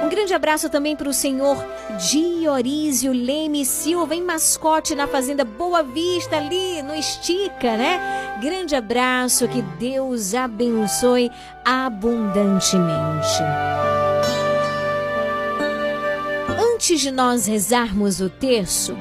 Um 0.03 0.09
grande 0.09 0.33
abraço 0.33 0.71
também 0.71 0.97
para 0.97 1.09
o 1.09 1.13
senhor 1.13 1.63
Diorísio 2.09 3.13
Leme 3.13 3.65
Silva, 3.67 4.15
em 4.15 4.23
mascote 4.23 4.95
na 4.95 5.07
Fazenda 5.07 5.45
Boa 5.45 5.83
Vista, 5.83 6.37
ali 6.37 6.83
no 6.83 6.95
Estica, 6.95 7.77
né? 7.77 8.39
Grande 8.41 8.75
abraço, 8.75 9.47
que 9.47 9.61
Deus 9.61 10.35
abençoe 10.35 11.31
abundantemente. 11.65 13.43
Antes 16.59 17.01
de 17.01 17.11
nós 17.11 17.47
rezarmos 17.47 18.21
o 18.23 18.31
terço, 18.31 18.97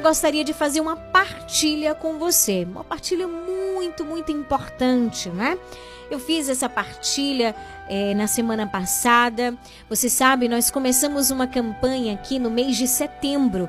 eu 0.00 0.02
gostaria 0.02 0.42
de 0.42 0.54
fazer 0.54 0.80
uma 0.80 0.96
partilha 0.96 1.94
com 1.94 2.18
você. 2.18 2.66
Uma 2.68 2.82
partilha 2.82 3.28
muito, 3.28 4.02
muito 4.02 4.32
importante, 4.32 5.28
né? 5.28 5.58
Eu 6.10 6.18
fiz 6.18 6.48
essa 6.48 6.70
partilha 6.70 7.54
eh, 7.86 8.14
na 8.14 8.26
semana 8.26 8.66
passada. 8.66 9.54
Você 9.90 10.08
sabe, 10.08 10.48
nós 10.48 10.70
começamos 10.70 11.30
uma 11.30 11.46
campanha 11.46 12.14
aqui 12.14 12.38
no 12.38 12.50
mês 12.50 12.78
de 12.78 12.88
setembro. 12.88 13.68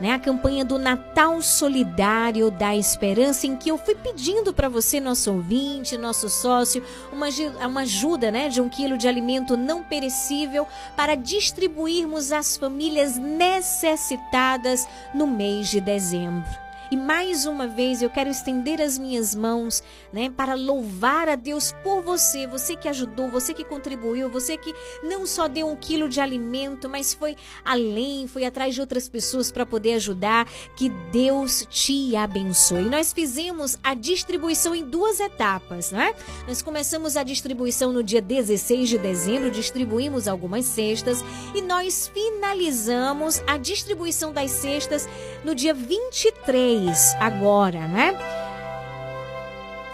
Né, 0.00 0.12
a 0.12 0.18
campanha 0.18 0.64
do 0.64 0.78
Natal 0.78 1.42
Solidário 1.42 2.52
da 2.52 2.76
Esperança, 2.76 3.48
em 3.48 3.56
que 3.56 3.68
eu 3.68 3.76
fui 3.76 3.96
pedindo 3.96 4.54
para 4.54 4.68
você, 4.68 5.00
nosso 5.00 5.32
ouvinte, 5.32 5.98
nosso 5.98 6.28
sócio, 6.28 6.84
uma, 7.12 7.26
uma 7.66 7.80
ajuda 7.80 8.30
né, 8.30 8.48
de 8.48 8.60
um 8.60 8.68
quilo 8.68 8.96
de 8.96 9.08
alimento 9.08 9.56
não 9.56 9.82
perecível 9.82 10.68
para 10.96 11.16
distribuirmos 11.16 12.30
às 12.30 12.56
famílias 12.56 13.16
necessitadas 13.16 14.86
no 15.12 15.26
mês 15.26 15.68
de 15.68 15.80
dezembro. 15.80 16.67
E 16.90 16.96
mais 16.96 17.46
uma 17.46 17.66
vez 17.66 18.00
eu 18.00 18.08
quero 18.08 18.30
estender 18.30 18.80
as 18.80 18.98
minhas 18.98 19.34
mãos, 19.34 19.82
né, 20.12 20.30
para 20.30 20.54
louvar 20.54 21.28
a 21.28 21.34
Deus 21.34 21.72
por 21.82 22.02
você, 22.02 22.46
você 22.46 22.74
que 22.74 22.88
ajudou, 22.88 23.30
você 23.30 23.52
que 23.52 23.64
contribuiu, 23.64 24.30
você 24.30 24.56
que 24.56 24.74
não 25.02 25.26
só 25.26 25.48
deu 25.48 25.68
um 25.68 25.76
quilo 25.76 26.08
de 26.08 26.20
alimento, 26.20 26.88
mas 26.88 27.12
foi 27.12 27.36
além, 27.64 28.26
foi 28.26 28.44
atrás 28.44 28.74
de 28.74 28.80
outras 28.80 29.08
pessoas 29.08 29.52
para 29.52 29.66
poder 29.66 29.94
ajudar. 29.94 30.48
Que 30.76 30.88
Deus 30.88 31.66
te 31.68 32.16
abençoe. 32.16 32.84
Nós 32.84 33.12
fizemos 33.12 33.78
a 33.82 33.94
distribuição 33.94 34.74
em 34.74 34.84
duas 34.84 35.20
etapas, 35.20 35.90
né? 35.90 36.14
Nós 36.46 36.62
começamos 36.62 37.16
a 37.16 37.22
distribuição 37.22 37.92
no 37.92 38.02
dia 38.02 38.22
16 38.22 38.88
de 38.88 38.98
dezembro, 38.98 39.50
distribuímos 39.50 40.26
algumas 40.26 40.64
cestas 40.64 41.24
e 41.54 41.60
nós 41.60 42.10
finalizamos 42.12 43.42
a 43.46 43.56
distribuição 43.58 44.32
das 44.32 44.50
cestas 44.50 45.08
no 45.44 45.54
dia 45.54 45.74
23, 45.74 46.77
agora, 47.18 47.86
né? 47.88 48.14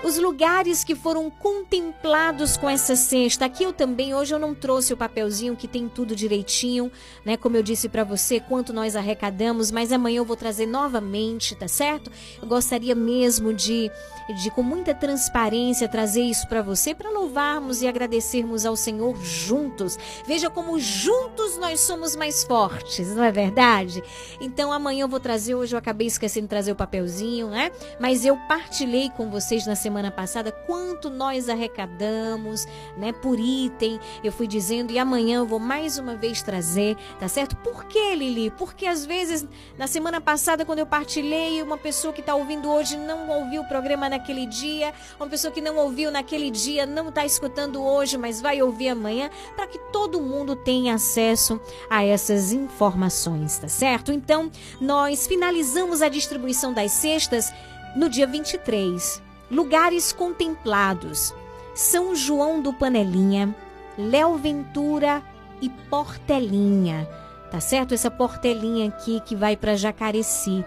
Os 0.05 0.19
lugares 0.19 0.85
que 0.85 0.95
foram 0.95 1.31
contemplados 1.31 2.59
com 2.59 2.69
essa 2.69 2.95
cesta. 2.95 3.47
Aqui 3.47 3.65
eu 3.65 3.73
também, 3.73 4.15
hoje 4.15 4.35
eu 4.35 4.39
não 4.39 4.55
trouxe 4.55 4.93
o 4.93 4.97
papelzinho 4.99 5.57
que 5.57 5.67
tem 5.67 5.89
tudo 5.89 6.15
direitinho, 6.15 6.93
né? 7.25 7.39
Como 7.39 7.57
eu 7.57 7.63
disse 7.63 7.89
para 7.89 8.05
você, 8.05 8.39
quanto 8.39 8.71
nós 8.71 8.97
arrecadamos, 8.97 9.71
mas 9.71 9.91
amanhã 9.93 10.19
eu 10.19 10.25
vou 10.27 10.37
trazer 10.37 10.67
novamente, 10.67 11.57
tá 11.57 11.67
certo? 11.67 12.11
Eu 12.43 12.47
gostaria 12.47 12.95
mesmo 12.95 13.55
de 13.55 13.91
de 14.33 14.51
com 14.51 14.63
muita 14.63 14.95
transparência 14.95 15.89
trazer 15.89 16.23
isso 16.23 16.49
para 16.49 16.63
você, 16.63 16.95
para 16.95 17.11
louvarmos 17.11 17.83
e 17.83 17.87
agradecermos 17.87 18.65
ao 18.65 18.77
Senhor 18.77 19.17
juntos. 19.23 19.99
Veja 20.27 20.49
como 20.49 20.79
juntos 20.79 21.59
nós 21.59 21.81
somos 21.81 22.17
mais 22.17 22.45
fortes, 22.45 23.15
não 23.15 23.23
é 23.23 23.31
verdade? 23.31 24.03
Então 24.41 24.73
amanhã 24.73 25.03
eu 25.03 25.09
vou 25.09 25.21
trazer, 25.21 25.55
hoje 25.55 25.75
eu 25.75 25.79
acabei 25.79 26.07
esquecendo 26.07 26.45
de 26.45 26.51
trazer 26.51 26.73
o 26.73 26.77
papelzinho, 26.77 27.49
né? 27.49 27.71
Mas 28.01 28.25
eu 28.25 28.37
partilhei 28.49 29.11
com 29.11 29.31
vocês 29.31 29.67
na 29.67 29.75
semana 29.95 30.11
passada 30.11 30.51
quanto 30.51 31.09
nós 31.09 31.49
arrecadamos, 31.49 32.67
né, 32.97 33.13
por 33.13 33.39
item. 33.39 34.01
Eu 34.25 34.33
fui 34.33 34.49
dizendo 34.49 34.93
e 34.93 34.99
amanhã 34.99 35.37
eu 35.37 35.47
vou 35.47 35.61
mais 35.61 35.99
uma 35.99 36.17
vez 36.17 36.43
trazer, 36.43 36.97
tá 37.21 37.29
certo? 37.29 37.55
Por 37.59 37.85
que, 37.85 38.13
Lili? 38.17 38.51
Porque 38.51 38.87
às 38.87 39.07
vezes 39.07 39.47
na 39.79 39.87
semana 39.87 40.21
passada 40.21 40.65
quando 40.65 40.81
eu 40.81 40.87
partilhei, 40.87 41.63
uma 41.63 41.79
pessoa 41.79 42.13
que 42.13 42.19
está 42.19 42.35
ouvindo 42.35 42.69
hoje 42.69 42.97
não 42.97 43.29
ouviu 43.29 43.63
o 43.63 43.69
programa 43.69 44.09
naquele 44.09 44.47
dia, 44.47 44.93
uma 45.17 45.29
pessoa 45.29 45.53
que 45.53 45.61
não 45.61 45.77
ouviu 45.77 46.11
naquele 46.11 46.51
dia 46.51 46.85
não 46.85 47.09
está 47.09 47.25
escutando 47.25 47.81
hoje, 47.81 48.19
mas 48.19 48.41
vai 48.41 48.61
ouvir 48.61 48.89
amanhã, 48.89 49.31
para 49.55 49.69
que 49.69 49.79
todo 49.93 50.21
mundo 50.21 50.57
tenha 50.57 50.95
acesso 50.95 51.61
a 51.89 52.05
essas 52.05 52.53
informações, 52.53 53.59
tá 53.59 53.69
certo? 53.69 54.11
Então, 54.11 54.51
nós 54.81 55.25
finalizamos 55.25 56.03
a 56.03 56.09
distribuição 56.09 56.73
das 56.73 56.91
cestas 56.91 57.53
no 57.95 58.09
dia 58.09 58.27
23. 58.27 59.23
Lugares 59.55 60.13
contemplados: 60.13 61.33
São 61.75 62.15
João 62.15 62.61
do 62.61 62.73
Panelinha, 62.73 63.55
Léo 63.97 64.37
Ventura 64.37 65.23
e 65.63 65.69
Portelinha. 65.69 67.09
Tá 67.51 67.61
certo? 67.61 67.95
Essa 67.95 68.11
portelinha 68.11 68.89
aqui 68.89 69.21
que 69.21 69.37
vai 69.37 69.57
para 69.57 69.77
Jacareci 69.77 70.65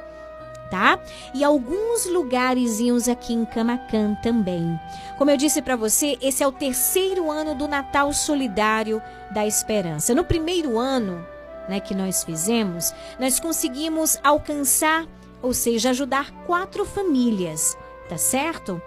tá? 0.70 1.00
E 1.34 1.44
alguns 1.44 2.06
lugarzinhos 2.06 3.08
aqui 3.08 3.34
em 3.34 3.46
Camacan 3.46 4.16
também. 4.22 4.80
Como 5.18 5.32
eu 5.32 5.38
disse 5.38 5.62
para 5.62 5.76
você, 5.76 6.18
esse 6.22 6.44
é 6.44 6.48
o 6.48 6.52
terceiro 6.52 7.32
ano 7.32 7.56
do 7.56 7.68
Natal 7.68 8.12
Solidário 8.12 9.02
da 9.32 9.48
Esperança. 9.48 10.14
No 10.14 10.26
primeiro 10.26 10.78
ano, 10.78 11.26
né, 11.70 11.80
que 11.80 11.96
nós 11.96 12.24
fizemos, 12.24 12.94
nós 13.18 13.40
conseguimos 13.40 14.20
alcançar, 14.24 15.06
ou 15.42 15.54
seja, 15.54 15.92
ajudar 15.92 16.32
quatro 16.46 16.86
famílias, 16.86 17.78
tá 18.08 18.18
certo? 18.18 18.82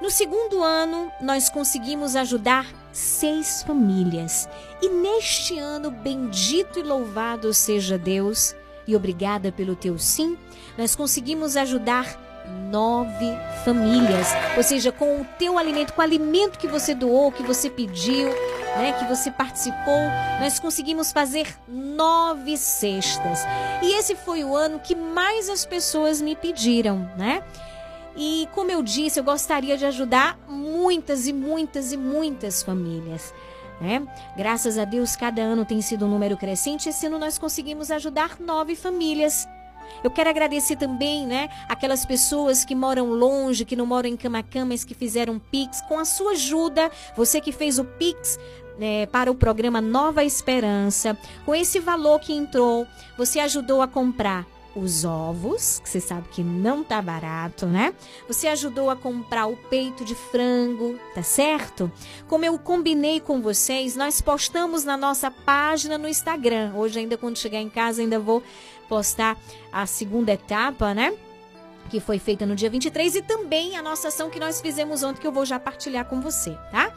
No 0.00 0.10
segundo 0.10 0.62
ano, 0.62 1.10
nós 1.20 1.48
conseguimos 1.48 2.16
ajudar 2.16 2.66
seis 2.92 3.62
famílias. 3.62 4.48
E 4.82 4.88
neste 4.88 5.58
ano, 5.58 5.90
bendito 5.90 6.78
e 6.78 6.82
louvado 6.82 7.54
seja 7.54 7.96
Deus, 7.96 8.54
e 8.86 8.94
obrigada 8.94 9.50
pelo 9.50 9.74
teu 9.74 9.98
sim, 9.98 10.36
nós 10.76 10.94
conseguimos 10.94 11.56
ajudar 11.56 12.20
nove 12.70 13.26
famílias. 13.64 14.28
Ou 14.56 14.62
seja, 14.62 14.92
com 14.92 15.20
o 15.20 15.26
teu 15.38 15.56
alimento, 15.56 15.92
com 15.92 16.00
o 16.00 16.04
alimento 16.04 16.58
que 16.58 16.68
você 16.68 16.94
doou, 16.94 17.32
que 17.32 17.42
você 17.42 17.70
pediu, 17.70 18.28
né, 18.76 18.92
que 18.98 19.04
você 19.06 19.30
participou, 19.30 20.00
nós 20.40 20.58
conseguimos 20.58 21.12
fazer 21.12 21.46
nove 21.66 22.56
cestas. 22.56 23.40
E 23.82 23.98
esse 23.98 24.14
foi 24.14 24.44
o 24.44 24.54
ano 24.54 24.80
que 24.80 24.94
mais 24.94 25.48
as 25.48 25.64
pessoas 25.64 26.20
me 26.20 26.36
pediram, 26.36 27.10
né? 27.16 27.42
E 28.16 28.48
como 28.52 28.70
eu 28.70 28.82
disse, 28.82 29.18
eu 29.18 29.24
gostaria 29.24 29.76
de 29.76 29.84
ajudar 29.84 30.38
muitas 30.48 31.26
e 31.26 31.32
muitas 31.32 31.92
e 31.92 31.96
muitas 31.96 32.62
famílias. 32.62 33.34
Né? 33.80 34.06
Graças 34.36 34.78
a 34.78 34.84
Deus, 34.84 35.16
cada 35.16 35.42
ano 35.42 35.64
tem 35.64 35.80
sido 35.82 36.06
um 36.06 36.08
número 36.08 36.36
crescente. 36.36 36.88
Esse 36.88 37.06
ano 37.06 37.18
nós 37.18 37.38
conseguimos 37.38 37.90
ajudar 37.90 38.38
nove 38.40 38.76
famílias. 38.76 39.48
Eu 40.02 40.10
quero 40.10 40.30
agradecer 40.30 40.76
também, 40.76 41.26
né, 41.26 41.48
aquelas 41.68 42.04
pessoas 42.04 42.64
que 42.64 42.74
moram 42.74 43.10
longe, 43.10 43.64
que 43.64 43.76
não 43.76 43.86
moram 43.86 44.08
em 44.08 44.16
Camacan, 44.16 44.64
mas 44.64 44.84
que 44.84 44.94
fizeram 44.94 45.38
Pix. 45.38 45.80
Com 45.82 45.98
a 45.98 46.04
sua 46.04 46.32
ajuda, 46.32 46.90
você 47.16 47.40
que 47.40 47.52
fez 47.52 47.78
o 47.78 47.84
Pix 47.84 48.38
né, 48.78 49.06
para 49.06 49.30
o 49.30 49.34
programa 49.34 49.80
Nova 49.80 50.24
Esperança, 50.24 51.16
com 51.44 51.54
esse 51.54 51.78
valor 51.78 52.18
que 52.20 52.32
entrou, 52.32 52.86
você 53.16 53.40
ajudou 53.40 53.82
a 53.82 53.88
comprar 53.88 54.46
os 54.76 55.04
ovos, 55.04 55.80
que 55.80 55.88
você 55.88 56.00
sabe 56.00 56.28
que 56.28 56.42
não 56.42 56.82
tá 56.82 57.00
barato, 57.00 57.66
né? 57.66 57.94
Você 58.26 58.48
ajudou 58.48 58.90
a 58.90 58.96
comprar 58.96 59.46
o 59.46 59.56
peito 59.56 60.04
de 60.04 60.14
frango, 60.14 60.98
tá 61.14 61.22
certo? 61.22 61.90
Como 62.26 62.44
eu 62.44 62.58
combinei 62.58 63.20
com 63.20 63.40
vocês, 63.40 63.94
nós 63.96 64.20
postamos 64.20 64.84
na 64.84 64.96
nossa 64.96 65.30
página 65.30 65.96
no 65.96 66.08
Instagram. 66.08 66.72
Hoje 66.74 66.98
ainda 66.98 67.16
quando 67.16 67.38
chegar 67.38 67.60
em 67.60 67.70
casa 67.70 68.02
ainda 68.02 68.18
vou 68.18 68.42
postar 68.88 69.36
a 69.72 69.86
segunda 69.86 70.32
etapa, 70.32 70.92
né? 70.92 71.14
Que 71.90 72.00
foi 72.00 72.18
feita 72.18 72.44
no 72.44 72.56
dia 72.56 72.70
23 72.70 73.16
e 73.16 73.22
também 73.22 73.76
a 73.76 73.82
nossa 73.82 74.08
ação 74.08 74.30
que 74.30 74.40
nós 74.40 74.60
fizemos 74.60 75.02
ontem 75.02 75.20
que 75.20 75.26
eu 75.26 75.32
vou 75.32 75.44
já 75.44 75.60
partilhar 75.60 76.06
com 76.06 76.20
você, 76.20 76.56
tá? 76.70 76.92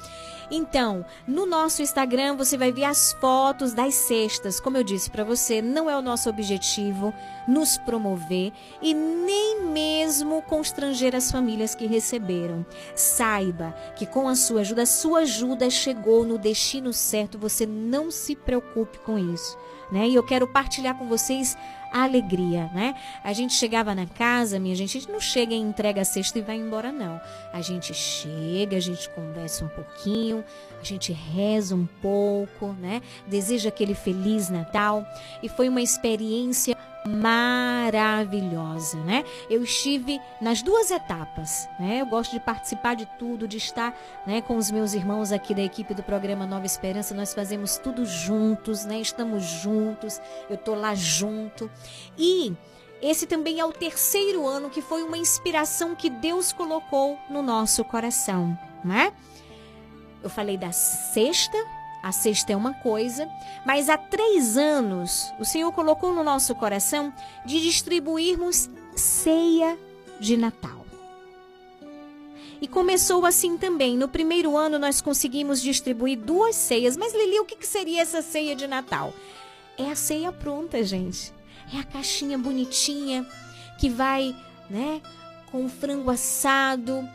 Então, 0.49 1.06
no 1.28 1.45
nosso 1.45 1.82
Instagram 1.82 2.36
você 2.36 2.57
vai 2.57 2.72
ver 2.72 2.86
as 2.86 3.14
fotos 3.14 3.74
das 3.74 3.94
cestas. 3.94 4.60
Como 4.60 4.78
eu 4.78 4.84
disse 4.84 5.10
para 5.10 5.24
você, 5.24 5.61
não 5.61 5.90
é 5.90 5.98
o 5.98 6.02
nosso 6.02 6.30
objetivo 6.30 7.14
nos 7.48 7.78
promover 7.78 8.53
e 8.82 8.94
nem 8.94 9.65
mesmo 9.65 10.41
constranger 10.41 11.15
as 11.15 11.32
famílias 11.32 11.76
que 11.76 11.86
receberam. 11.86 12.65
Saiba 12.95 13.76
que 13.95 14.06
com 14.06 14.28
a 14.30 14.36
sua 14.36 14.61
ajuda, 14.61 14.84
a 14.84 14.86
sua 14.86 15.19
ajuda 15.19 15.69
chegou 15.69 16.26
no 16.26 16.38
destino 16.38 16.94
certo. 16.94 17.38
Você 17.38 17.65
não 17.65 18.10
se 18.10 18.36
preocupe 18.36 18.99
com 18.99 19.18
isso. 19.18 19.57
Né? 19.91 20.07
E 20.10 20.15
eu 20.15 20.24
quero 20.24 20.48
partilhar 20.48 20.98
com 20.98 21.07
vocês 21.07 21.57
alegria, 22.03 22.69
né? 22.74 22.95
A 23.24 23.34
gente 23.34 23.53
chegava 23.53 23.94
na 23.94 24.06
casa, 24.06 24.60
minha 24.60 24.76
gente, 24.76 24.98
a 24.98 25.02
gente 25.02 25.11
não 25.11 25.19
chega 25.19 25.53
e 25.53 25.57
entrega 25.57 26.02
a 26.02 26.06
cesta 26.06 26.40
e 26.40 26.41
vai 26.41 26.57
embora, 26.57 26.91
não. 26.91 27.19
A 27.53 27.61
gente 27.61 27.94
chega, 27.94 28.78
a 28.78 28.80
gente 28.80 29.10
conversa 29.10 29.65
um 29.65 29.69
pouquinho, 29.69 30.44
a 30.80 30.84
gente 30.84 31.11
reza 31.11 31.76
um 31.76 31.88
pouco, 32.02 32.74
né? 32.80 33.02
Deseja 33.28 33.69
aquele 33.69 33.95
feliz 33.95 34.49
Natal. 34.49 35.06
E 35.41 35.49
foi 35.49 35.69
uma 35.69 35.82
experiência 35.82 36.76
maravilhosa, 37.07 38.97
né? 38.99 39.23
Eu 39.49 39.63
estive 39.63 40.19
nas 40.41 40.61
duas 40.61 40.91
etapas, 40.91 41.69
né? 41.79 42.01
Eu 42.01 42.05
gosto 42.05 42.34
de 42.34 42.39
participar 42.39 42.95
de 42.95 43.05
tudo, 43.17 43.47
de 43.47 43.57
estar, 43.57 43.97
né, 44.25 44.41
com 44.41 44.57
os 44.57 44.69
meus 44.69 44.93
irmãos 44.93 45.31
aqui 45.31 45.53
da 45.55 45.61
equipe 45.61 45.93
do 45.93 46.03
programa 46.03 46.45
Nova 46.45 46.65
Esperança. 46.65 47.15
Nós 47.15 47.34
fazemos 47.34 47.77
tudo 47.77 48.05
juntos, 48.05 48.84
né? 48.85 48.99
Estamos 48.99 49.43
juntos. 49.43 50.19
Eu 50.49 50.57
tô 50.57 50.75
lá 50.75 50.93
junto. 50.93 51.71
E 52.17 52.53
esse 53.01 53.25
também 53.25 53.59
é 53.59 53.65
o 53.65 53.71
terceiro 53.71 54.45
ano 54.45 54.69
que 54.69 54.81
foi 54.81 55.03
uma 55.03 55.17
inspiração 55.17 55.95
que 55.95 56.09
Deus 56.09 56.51
colocou 56.51 57.17
no 57.29 57.41
nosso 57.41 57.84
coração, 57.85 58.57
né? 58.84 59.13
Eu 60.23 60.29
falei 60.29 60.57
da 60.57 60.71
sexta, 60.71 61.57
a 62.02 62.11
sexta 62.11 62.53
é 62.53 62.56
uma 62.56 62.74
coisa, 62.74 63.30
mas 63.65 63.90
há 63.90 63.98
três 63.98 64.57
anos 64.57 65.32
o 65.40 65.45
Senhor 65.45 65.72
colocou 65.72 66.14
no 66.14 66.24
nosso 66.24 66.53
coração 66.56 67.14
de 67.45 67.61
distribuirmos 67.61 68.69
ceia 68.95 69.78
de 70.19 70.38
Natal. 70.38 70.86
E 72.60 72.68
começou 72.68 73.26
assim 73.26 73.57
também. 73.57 73.95
No 73.95 74.07
primeiro 74.07 74.57
ano 74.57 74.80
nós 74.80 75.02
conseguimos 75.02 75.61
distribuir 75.61 76.18
duas 76.18 76.56
ceias. 76.56 76.98
Mas 76.98 77.14
Lili, 77.14 77.40
o 77.40 77.45
que 77.45 77.65
seria 77.65 78.02
essa 78.02 78.22
ceia 78.22 78.56
de 78.56 78.65
Natal? 78.65 79.14
É 79.78 79.91
a 79.91 79.95
ceia 79.95 80.32
pronta, 80.32 80.84
gente. 80.84 81.32
É 81.74 81.80
a 81.80 81.84
caixinha 81.84 82.38
bonitinha 82.38 83.28
que 83.78 83.90
vai, 83.90 84.36
né, 84.69 85.02
com 85.52 85.69
frango 85.69 86.10
assado, 86.10 87.07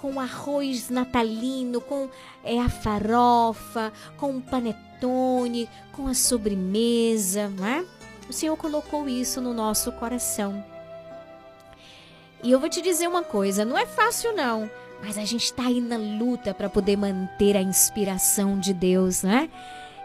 com 0.00 0.18
arroz 0.18 0.88
natalino, 0.88 1.80
com 1.80 2.08
é, 2.42 2.58
a 2.58 2.68
farofa, 2.68 3.92
com 4.16 4.36
o 4.36 4.40
panetone, 4.40 5.68
com 5.92 6.06
a 6.06 6.14
sobremesa, 6.14 7.48
né? 7.48 7.84
O 8.28 8.32
Senhor 8.32 8.56
colocou 8.56 9.08
isso 9.08 9.40
no 9.40 9.52
nosso 9.52 9.92
coração. 9.92 10.64
E 12.42 12.50
eu 12.50 12.58
vou 12.58 12.70
te 12.70 12.80
dizer 12.80 13.08
uma 13.08 13.22
coisa, 13.22 13.64
não 13.64 13.76
é 13.76 13.84
fácil 13.84 14.34
não, 14.34 14.70
mas 15.02 15.18
a 15.18 15.24
gente 15.24 15.44
está 15.44 15.66
aí 15.66 15.80
na 15.80 15.96
luta 15.96 16.54
para 16.54 16.70
poder 16.70 16.96
manter 16.96 17.56
a 17.56 17.62
inspiração 17.62 18.58
de 18.58 18.72
Deus, 18.72 19.22
né? 19.22 19.50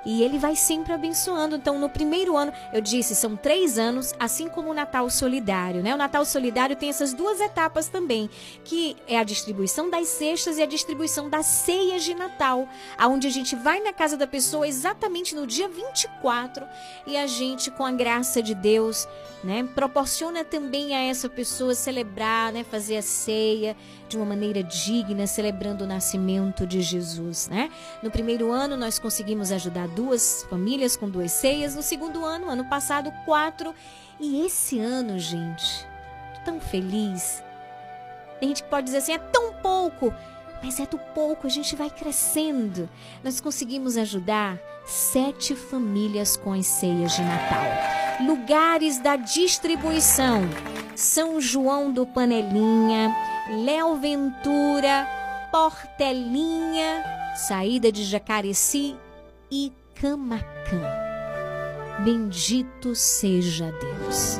E 0.06 0.22
ele 0.22 0.38
vai 0.38 0.56
sempre 0.56 0.94
abençoando. 0.94 1.56
Então, 1.56 1.80
no 1.80 1.90
primeiro 1.90 2.38
ano, 2.38 2.53
eu 2.72 2.80
disse, 2.80 3.15
são 3.15 3.36
três 3.36 3.77
anos, 3.77 4.14
assim 4.19 4.48
como 4.48 4.69
o 4.69 4.73
Natal 4.73 5.10
Solidário, 5.10 5.82
né? 5.82 5.94
O 5.94 5.98
Natal 5.98 6.23
Solidário 6.23 6.76
tem 6.76 6.90
essas 6.90 7.14
duas 7.14 7.41
etapas 7.41 7.88
também, 7.88 8.30
que 8.64 8.95
é 9.07 9.18
a 9.18 9.23
distribuição 9.23 9.90
das 9.90 10.07
cestas 10.07 10.57
e 10.57 10.61
a 10.61 10.68
distribuição 10.68 11.30
das 11.30 11.45
ceias 11.45 12.03
de 12.03 12.14
Natal, 12.14 12.68
aonde 12.98 13.27
a 13.27 13.32
gente 13.32 13.56
vai 13.56 13.80
na 13.80 13.91
casa 13.91 14.15
da 14.15 14.27
pessoa 14.27 14.68
exatamente 14.68 15.36
no 15.36 15.48
dia 15.48 15.68
24 15.68 16.65
e 17.07 17.18
a 17.18 17.26
gente, 17.26 17.72
com 17.72 17.86
a 17.86 17.91
graça 17.91 18.41
de 18.41 18.53
Deus, 18.53 19.07
né, 19.46 19.64
proporciona 19.76 20.44
também 20.44 20.96
a 20.96 21.02
essa 21.04 21.30
pessoa 21.30 21.76
celebrar, 21.76 22.52
né, 22.52 22.64
fazer 22.64 22.98
a 22.98 23.02
ceia 23.04 23.78
de 24.10 24.18
uma 24.18 24.26
maneira 24.26 24.64
digna, 24.64 25.28
celebrando 25.28 25.84
o 25.84 25.88
nascimento 25.88 26.66
de 26.66 26.82
Jesus, 26.82 27.48
né? 27.48 27.70
No 28.02 28.10
primeiro 28.10 28.52
ano 28.52 28.76
nós 28.76 28.98
conseguimos 28.98 29.52
ajudar 29.52 29.88
duas 29.88 30.44
famílias 30.50 30.98
com 30.98 31.08
duas 31.08 31.32
ceias, 31.32 31.76
no 31.76 31.84
segundo 31.84 32.26
ano, 32.26 32.50
ano 32.50 32.66
passado, 32.66 33.12
quatro, 33.24 33.74
e 34.20 34.44
esse 34.44 34.80
ano, 34.80 35.20
gente, 35.20 35.88
tão 36.44 36.60
feliz. 36.60 37.44
Tem 38.40 38.50
gente 38.50 38.64
que 38.64 38.70
pode 38.70 38.86
dizer 38.86 38.98
assim, 38.98 39.14
é 39.14 39.20
tão 39.20 39.54
pouco, 39.54 40.12
mas 40.64 40.80
é 40.80 40.88
do 40.88 40.98
pouco, 40.98 41.46
a 41.46 41.50
gente 41.52 41.76
vai 41.76 41.92
crescendo. 41.92 42.90
Nós 43.24 43.40
conseguimos 43.40 43.96
ajudar 43.96 44.60
sete 44.86 45.56
famílias 45.56 46.38
com 46.38 46.53
as 46.53 46.66
ceias 46.66 47.14
de 47.14 47.22
Natal. 47.22 48.26
Lugares 48.26 48.99
da 48.99 49.16
distribuição: 49.16 50.41
São 50.95 51.41
João 51.41 51.91
do 51.91 52.06
Panelinha, 52.06 53.14
Léo 53.66 53.95
Ventura, 53.95 55.07
Portelinha, 55.52 57.03
saída 57.36 57.91
de 57.91 58.03
Jacareci 58.03 58.95
e 59.52 59.74
Camacã. 59.95 60.82
Bendito 62.03 62.94
seja 62.94 63.72
Deus. 63.72 64.40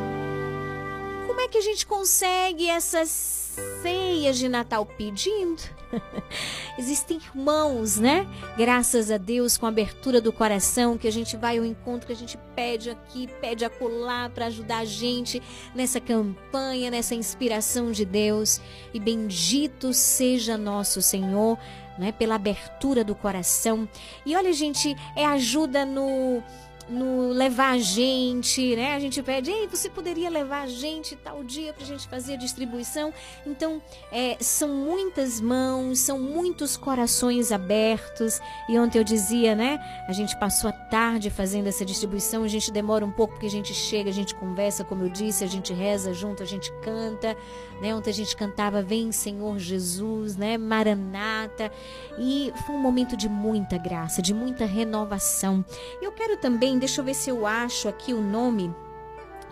Como 1.26 1.40
é 1.42 1.48
que 1.48 1.58
a 1.58 1.62
gente 1.62 1.86
consegue 1.86 2.70
essas 2.70 3.56
ceias 3.82 4.38
de 4.38 4.50
Natal 4.50 4.86
pedindo? 4.86 5.64
Existem 6.78 7.18
irmãos, 7.18 7.98
né? 7.98 8.28
Graças 8.58 9.10
a 9.12 9.18
Deus, 9.18 9.58
com 9.58 9.66
a 9.66 9.70
abertura 9.70 10.20
do 10.20 10.32
coração, 10.32 10.98
que 10.98 11.08
a 11.08 11.12
gente 11.12 11.38
vai 11.38 11.58
ao 11.58 11.66
encontro, 11.66 12.08
que 12.08 12.14
a 12.14 12.16
gente 12.16 12.38
pede 12.56 12.90
aqui, 12.90 13.28
pede 13.40 13.66
acolá 13.66 14.30
para 14.30 14.48
ajudar 14.48 14.80
a 14.80 14.86
gente 14.86 15.42
nessa 15.74 16.00
campanha, 16.00 16.92
nessa 16.92 17.16
inspiração 17.16 17.92
de 17.92 18.06
Deus. 18.06 18.60
E 18.94 19.00
bendito 19.00 19.94
seja 19.94 20.58
nosso 20.58 21.02
Senhor, 21.02 21.58
né? 21.98 22.12
Pela 22.12 22.36
abertura 22.36 23.04
do 23.04 23.16
coração. 23.16 23.88
E 24.26 24.36
olha, 24.36 24.54
gente, 24.54 24.96
é 25.16 25.26
ajuda 25.26 25.86
no 25.86 26.44
no 26.90 27.30
levar 27.30 27.72
a 27.72 27.78
gente, 27.78 28.76
né? 28.76 28.96
A 28.96 29.00
gente 29.00 29.22
pede, 29.24 29.50
ei, 29.50 29.68
você 29.68 29.90
poderia 29.90 30.30
levar 30.30 30.64
a 30.64 30.68
gente 30.68 31.16
tal 31.16 31.44
dia 31.44 31.74
para 31.74 31.84
a 31.84 31.88
gente 31.88 32.08
fazer 32.08 32.34
a 32.34 32.38
distribuição? 32.38 33.14
Então, 33.46 33.82
é, 34.12 34.38
são 34.40 34.70
muitas 34.70 35.42
mãos, 35.42 36.00
são 36.00 36.20
muitos 36.20 36.78
corações 36.78 37.52
abertos. 37.52 38.40
E 38.70 38.78
ontem 38.78 39.00
eu 39.00 39.04
dizia, 39.04 39.56
né? 39.56 39.80
A 40.08 40.14
gente 40.14 40.38
passou 40.40 40.70
a 40.70 40.74
tarde 40.74 41.30
fazendo 41.30 41.68
essa 41.68 41.84
distribuição, 41.84 42.44
a 42.44 42.48
gente 42.48 42.72
demora 42.72 43.06
um 43.06 43.12
pouco 43.12 43.34
porque 43.34 43.48
a 43.48 43.52
gente 43.52 43.74
chega, 43.74 44.10
a 44.10 44.14
gente 44.14 44.36
conversa, 44.36 44.84
como 44.84 45.04
eu 45.04 45.10
disse, 45.10 45.44
a 45.44 45.48
gente 45.48 45.74
reza 45.74 46.14
junto, 46.14 46.44
a 46.44 46.46
gente 46.46 46.72
canta, 46.82 47.36
né? 47.82 47.94
Ontem 47.94 48.10
a 48.10 48.14
gente 48.14 48.36
cantava 48.36 48.82
Vem 48.82 49.12
Senhor 49.12 49.58
Jesus, 49.60 50.36
né? 50.36 50.58
Maranata. 50.58 51.72
E 52.18 52.52
foi 52.66 52.76
um 52.76 52.82
momento 52.82 53.16
de 53.18 53.28
muita 53.28 53.78
graça, 53.78 54.22
de 54.22 54.34
muita 54.34 54.66
renovação. 54.66 55.64
Eu 56.02 56.12
quero 56.12 56.38
também 56.38 56.80
deixa 56.80 57.02
eu 57.02 57.06
ver 57.06 57.14
se 57.14 57.30
eu 57.30 57.46
acho 57.46 57.88
aqui 57.88 58.14
o 58.14 58.22
nome 58.22 58.74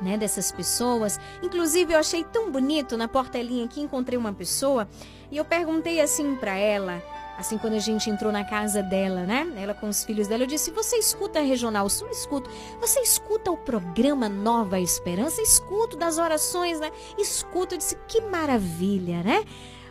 né, 0.01 0.17
dessas 0.17 0.51
pessoas. 0.51 1.19
Inclusive, 1.41 1.93
eu 1.93 1.99
achei 1.99 2.23
tão 2.23 2.51
bonito 2.51 2.97
na 2.97 3.07
portelinha 3.07 3.65
aqui, 3.65 3.81
encontrei 3.81 4.17
uma 4.17 4.33
pessoa 4.33 4.87
e 5.31 5.37
eu 5.37 5.45
perguntei 5.45 5.99
assim 5.99 6.35
para 6.35 6.55
ela, 6.55 7.01
assim 7.37 7.57
quando 7.57 7.73
a 7.73 7.79
gente 7.79 8.09
entrou 8.09 8.31
na 8.31 8.43
casa 8.43 8.81
dela, 8.81 9.23
né? 9.23 9.51
Ela 9.55 9.73
com 9.73 9.87
os 9.87 10.03
filhos 10.03 10.27
dela, 10.27 10.43
eu 10.43 10.47
disse: 10.47 10.71
"Você 10.71 10.97
escuta 10.97 11.39
a 11.39 11.41
Regional 11.41 11.89
Sul? 11.89 12.09
Escuto. 12.09 12.49
Você 12.79 12.99
escuta 13.01 13.51
o 13.51 13.57
programa 13.57 14.29
Nova 14.29 14.79
Esperança? 14.79 15.41
Escuto 15.41 15.97
das 15.97 16.17
orações, 16.17 16.79
né? 16.79 16.91
Escuto". 17.17 17.75
Eu 17.75 17.77
disse: 17.79 17.97
"Que 18.07 18.21
maravilha, 18.21 19.23
né?" 19.23 19.43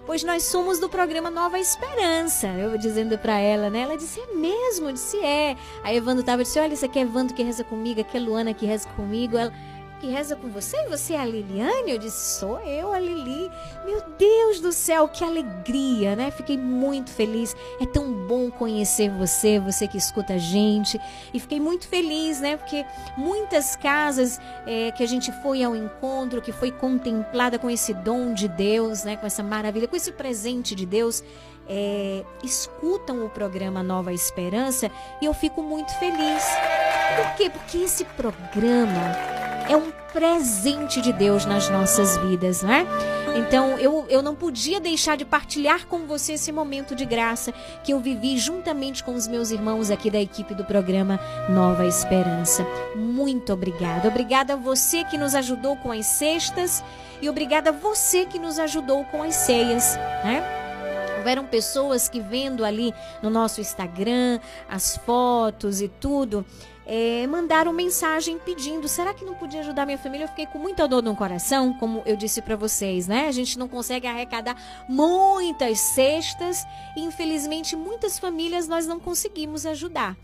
pois 0.06 0.22
nós 0.22 0.42
somos 0.44 0.78
do 0.78 0.88
programa 0.88 1.30
Nova 1.30 1.58
Esperança. 1.58 2.48
Eu 2.48 2.76
dizendo 2.76 3.18
para 3.18 3.38
ela, 3.38 3.70
né? 3.70 3.80
Ela 3.80 3.96
disse, 3.96 4.20
é 4.20 4.34
mesmo? 4.34 4.88
Eu 4.88 4.92
disse, 4.92 5.18
é. 5.18 5.56
Aí 5.82 5.96
Evandro 5.96 6.24
tava 6.24 6.42
disse, 6.42 6.58
olha, 6.58 6.74
isso 6.74 6.84
aqui 6.84 6.98
é 6.98 7.02
Evandro 7.02 7.34
que 7.34 7.42
reza 7.42 7.64
comigo, 7.64 8.00
aqui 8.00 8.16
é 8.16 8.20
Luana 8.20 8.52
que 8.54 8.66
reza 8.66 8.88
comigo. 8.90 9.36
Ela, 9.36 9.52
que 10.02 10.08
reza 10.08 10.34
com 10.34 10.48
você? 10.48 10.76
Você 10.88 11.14
é 11.14 11.20
a 11.20 11.24
Liliane? 11.24 11.92
Eu 11.92 11.98
disse, 11.98 12.40
sou 12.40 12.58
eu, 12.62 12.92
a 12.92 12.98
Lili. 12.98 13.48
Meu 13.84 14.02
Deus 14.18 14.58
do 14.58 14.72
céu, 14.72 15.06
que 15.06 15.22
alegria, 15.22 16.16
né? 16.16 16.32
Fiquei 16.32 16.58
muito 16.58 17.08
feliz. 17.10 17.54
É 17.80 17.86
tão 17.86 18.12
bom 18.12 18.50
conhecer 18.50 19.08
você, 19.10 19.60
você 19.60 19.86
que 19.86 19.96
escuta 19.96 20.34
a 20.34 20.38
gente. 20.38 21.00
E 21.32 21.38
fiquei 21.38 21.60
muito 21.60 21.86
feliz, 21.86 22.40
né? 22.40 22.56
Porque 22.56 22.84
muitas 23.16 23.76
casas 23.76 24.40
é, 24.66 24.90
que 24.90 25.04
a 25.04 25.06
gente 25.06 25.30
foi 25.40 25.62
ao 25.62 25.76
encontro, 25.76 26.42
que 26.42 26.50
foi 26.50 26.72
contemplada 26.72 27.56
com 27.56 27.70
esse 27.70 27.94
dom 27.94 28.34
de 28.34 28.48
Deus, 28.48 29.04
né? 29.04 29.16
Com 29.16 29.26
essa 29.26 29.42
maravilha, 29.44 29.86
com 29.86 29.94
esse 29.94 30.10
presente 30.10 30.74
de 30.74 30.84
Deus. 30.84 31.22
É, 31.68 32.24
escutam 32.42 33.24
o 33.24 33.30
programa 33.30 33.84
Nova 33.84 34.12
Esperança 34.12 34.90
e 35.20 35.26
eu 35.26 35.32
fico 35.32 35.62
muito 35.62 35.96
feliz. 36.00 36.44
Por 37.16 37.36
quê? 37.36 37.48
Porque 37.48 37.78
esse 37.78 38.04
programa 38.04 39.31
é 39.68 39.76
um 39.76 39.90
presente 40.12 41.00
de 41.00 41.12
Deus 41.12 41.46
nas 41.46 41.68
nossas 41.68 42.16
vidas, 42.18 42.62
né? 42.62 42.86
Então 43.34 43.78
eu, 43.78 44.06
eu 44.08 44.22
não 44.22 44.34
podia 44.34 44.78
deixar 44.78 45.16
de 45.16 45.24
partilhar 45.24 45.86
com 45.86 46.06
você 46.06 46.34
esse 46.34 46.52
momento 46.52 46.94
de 46.94 47.04
graça 47.04 47.52
que 47.82 47.92
eu 47.92 48.00
vivi 48.00 48.36
juntamente 48.36 49.02
com 49.02 49.14
os 49.14 49.26
meus 49.26 49.50
irmãos 49.50 49.90
aqui 49.90 50.10
da 50.10 50.20
equipe 50.20 50.54
do 50.54 50.64
programa 50.64 51.18
Nova 51.48 51.86
Esperança. 51.86 52.66
Muito 52.94 53.52
obrigada. 53.52 54.08
Obrigada 54.08 54.52
a 54.52 54.56
você 54.56 55.04
que 55.04 55.16
nos 55.16 55.34
ajudou 55.34 55.76
com 55.76 55.90
as 55.90 56.06
cestas 56.06 56.84
e 57.22 57.28
obrigada 57.28 57.70
a 57.70 57.72
você 57.72 58.26
que 58.26 58.38
nos 58.38 58.58
ajudou 58.58 59.04
com 59.06 59.22
as 59.22 59.34
ceias, 59.34 59.96
né? 60.24 60.42
Houveram 61.16 61.44
pessoas 61.44 62.08
que 62.08 62.20
vendo 62.20 62.64
ali 62.64 62.92
no 63.22 63.30
nosso 63.30 63.60
Instagram 63.60 64.40
as 64.68 64.96
fotos 64.96 65.80
e 65.80 65.86
tudo, 65.86 66.44
é, 66.86 67.26
mandaram 67.26 67.72
mensagem 67.72 68.38
pedindo: 68.38 68.88
será 68.88 69.14
que 69.14 69.24
não 69.24 69.34
podia 69.34 69.60
ajudar 69.60 69.86
minha 69.86 69.98
família? 69.98 70.24
Eu 70.24 70.28
fiquei 70.28 70.46
com 70.46 70.58
muita 70.58 70.86
dor 70.88 71.02
no 71.02 71.14
coração, 71.14 71.74
como 71.74 72.02
eu 72.04 72.16
disse 72.16 72.42
para 72.42 72.56
vocês, 72.56 73.06
né? 73.06 73.28
A 73.28 73.32
gente 73.32 73.58
não 73.58 73.68
consegue 73.68 74.06
arrecadar 74.06 74.56
muitas 74.88 75.78
cestas 75.78 76.64
e 76.96 77.00
infelizmente 77.00 77.76
muitas 77.76 78.18
famílias 78.18 78.68
nós 78.68 78.86
não 78.86 78.98
conseguimos 78.98 79.66
ajudar. 79.66 80.16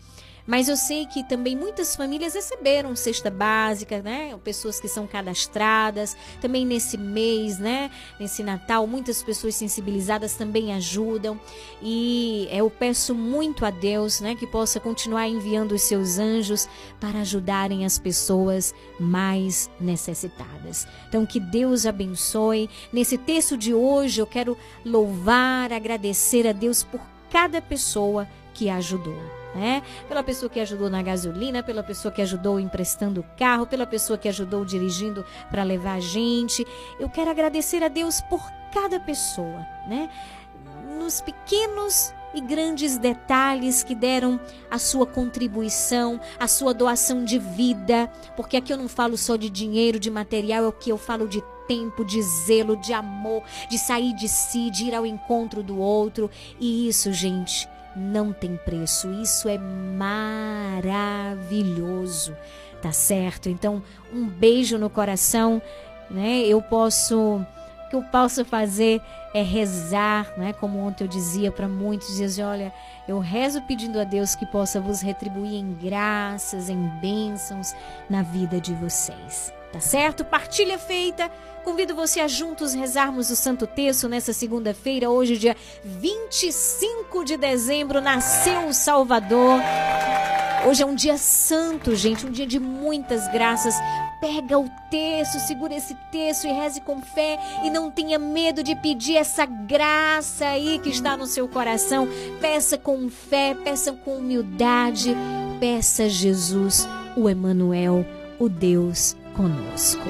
Mas 0.49 0.67
eu 0.67 0.75
sei 0.75 1.05
que 1.05 1.23
também 1.23 1.55
muitas 1.55 1.95
famílias 1.95 2.33
receberam 2.33 2.95
cesta 2.95 3.29
básica, 3.29 4.01
né? 4.01 4.35
Pessoas 4.43 4.79
que 4.79 4.87
são 4.87 5.05
cadastradas. 5.05 6.17
Também 6.41 6.65
nesse 6.65 6.97
mês, 6.97 7.59
né? 7.59 7.91
Nesse 8.19 8.41
Natal, 8.41 8.87
muitas 8.87 9.21
pessoas 9.21 9.53
sensibilizadas 9.53 10.33
também 10.33 10.73
ajudam. 10.73 11.39
E 11.83 12.47
eu 12.51 12.67
peço 12.67 13.13
muito 13.13 13.63
a 13.63 13.69
Deus, 13.69 14.21
né? 14.21 14.33
Que 14.33 14.47
possa 14.47 14.79
continuar 14.79 15.27
enviando 15.27 15.73
os 15.73 15.83
seus 15.83 16.17
anjos 16.17 16.67
para 16.99 17.19
ajudarem 17.19 17.85
as 17.85 17.99
pessoas 17.99 18.73
mais 18.99 19.69
necessitadas. 19.79 20.87
Então, 21.07 21.27
que 21.27 21.39
Deus 21.39 21.85
abençoe. 21.85 22.67
Nesse 22.91 23.19
texto 23.19 23.55
de 23.55 23.71
hoje, 23.71 24.19
eu 24.19 24.25
quero 24.25 24.57
louvar, 24.83 25.71
agradecer 25.71 26.47
a 26.47 26.53
Deus 26.53 26.83
por 26.83 27.01
cada 27.29 27.61
pessoa 27.61 28.27
que 28.55 28.67
ajudou 28.67 29.38
né? 29.55 29.81
Pela 30.07 30.23
pessoa 30.23 30.49
que 30.49 30.59
ajudou 30.59 30.89
na 30.89 31.01
gasolina, 31.01 31.63
pela 31.63 31.83
pessoa 31.83 32.11
que 32.11 32.21
ajudou 32.21 32.59
emprestando 32.59 33.21
o 33.21 33.25
carro, 33.37 33.65
pela 33.65 33.85
pessoa 33.85 34.17
que 34.17 34.27
ajudou 34.27 34.63
dirigindo 34.63 35.25
para 35.49 35.63
levar 35.63 35.95
a 35.95 35.99
gente. 35.99 36.65
Eu 36.99 37.09
quero 37.09 37.29
agradecer 37.29 37.83
a 37.83 37.87
Deus 37.87 38.21
por 38.21 38.41
cada 38.73 38.99
pessoa, 38.99 39.65
né? 39.87 40.09
Nos 40.99 41.21
pequenos 41.21 42.13
e 42.33 42.41
grandes 42.41 42.97
detalhes 42.97 43.83
que 43.83 43.95
deram 43.95 44.39
a 44.69 44.77
sua 44.77 45.05
contribuição, 45.05 46.19
a 46.39 46.47
sua 46.47 46.73
doação 46.73 47.23
de 47.25 47.39
vida, 47.39 48.11
porque 48.35 48.57
aqui 48.57 48.71
eu 48.71 48.77
não 48.77 48.87
falo 48.87 49.17
só 49.17 49.35
de 49.35 49.49
dinheiro, 49.49 49.99
de 49.99 50.11
material, 50.11 50.65
é 50.65 50.67
o 50.67 50.71
que 50.71 50.91
eu 50.91 50.97
falo 50.97 51.27
de 51.27 51.43
tempo, 51.67 52.03
de 52.05 52.21
zelo, 52.21 52.75
de 52.75 52.93
amor, 52.93 53.43
de 53.69 53.77
sair 53.77 54.13
de 54.13 54.27
si, 54.27 54.69
de 54.69 54.85
ir 54.85 54.95
ao 54.95 55.05
encontro 55.05 55.63
do 55.63 55.79
outro. 55.79 56.29
E 56.59 56.87
isso, 56.87 57.11
gente, 57.13 57.67
não 57.99 58.33
tem 58.33 58.57
preço. 58.57 59.11
Isso 59.11 59.49
é 59.49 59.57
maravilhoso, 59.57 62.35
tá 62.81 62.91
certo? 62.91 63.49
Então, 63.49 63.81
um 64.13 64.25
beijo 64.25 64.77
no 64.77 64.89
coração, 64.89 65.61
né? 66.09 66.39
Eu 66.39 66.61
posso 66.61 67.45
que 67.89 67.95
eu 67.95 68.03
posso 68.03 68.45
fazer 68.45 69.01
é 69.33 69.41
rezar, 69.41 70.31
né? 70.37 70.53
Como 70.53 70.77
ontem 70.79 71.03
eu 71.03 71.07
dizia 71.07 71.51
para 71.51 71.67
muitos, 71.67 72.15
dizer, 72.15 72.43
olha, 72.43 72.71
eu 73.07 73.17
rezo 73.19 73.63
pedindo 73.63 73.99
a 73.99 74.03
Deus 74.03 74.35
que 74.35 74.45
possa 74.45 74.79
vos 74.79 75.01
retribuir 75.01 75.55
em 75.55 75.73
graças, 75.73 76.69
em 76.69 76.87
bênçãos 77.01 77.73
na 78.09 78.21
vida 78.21 78.61
de 78.61 78.75
vocês. 78.75 79.51
Tá 79.71 79.79
certo? 79.79 80.25
Partilha 80.25 80.79
feita. 80.79 81.29
Convido 81.63 81.95
você 81.95 82.19
a 82.19 82.27
juntos 82.27 82.73
rezarmos 82.73 83.29
o 83.29 83.35
Santo 83.35 83.67
Terço 83.67 84.07
nessa 84.07 84.33
segunda-feira, 84.33 85.09
hoje, 85.09 85.37
dia 85.37 85.55
25 85.83 87.23
de 87.23 87.37
dezembro, 87.37 88.01
nasceu 88.01 88.67
o 88.67 88.73
Salvador. 88.73 89.59
Hoje 90.67 90.83
é 90.83 90.85
um 90.85 90.95
dia 90.95 91.17
santo, 91.17 91.95
gente, 91.95 92.25
um 92.25 92.31
dia 92.31 92.45
de 92.45 92.59
muitas 92.59 93.27
graças. 93.31 93.73
Pega 94.19 94.59
o 94.59 94.69
texto, 94.91 95.39
segura 95.39 95.73
esse 95.73 95.95
texto 96.11 96.45
e 96.45 96.51
reze 96.51 96.81
com 96.81 97.01
fé 97.01 97.39
e 97.63 97.69
não 97.69 97.89
tenha 97.89 98.19
medo 98.19 98.61
de 98.61 98.75
pedir 98.75 99.15
essa 99.15 99.45
graça 99.45 100.45
aí 100.45 100.79
que 100.79 100.89
está 100.89 101.15
no 101.15 101.25
seu 101.25 101.47
coração. 101.47 102.07
Peça 102.41 102.77
com 102.77 103.09
fé, 103.09 103.55
peça 103.63 103.93
com 103.93 104.17
humildade, 104.17 105.15
peça 105.59 106.09
Jesus, 106.09 106.85
o 107.15 107.29
Emanuel, 107.29 108.05
o 108.37 108.49
Deus 108.49 109.15
conosco. 109.35 110.09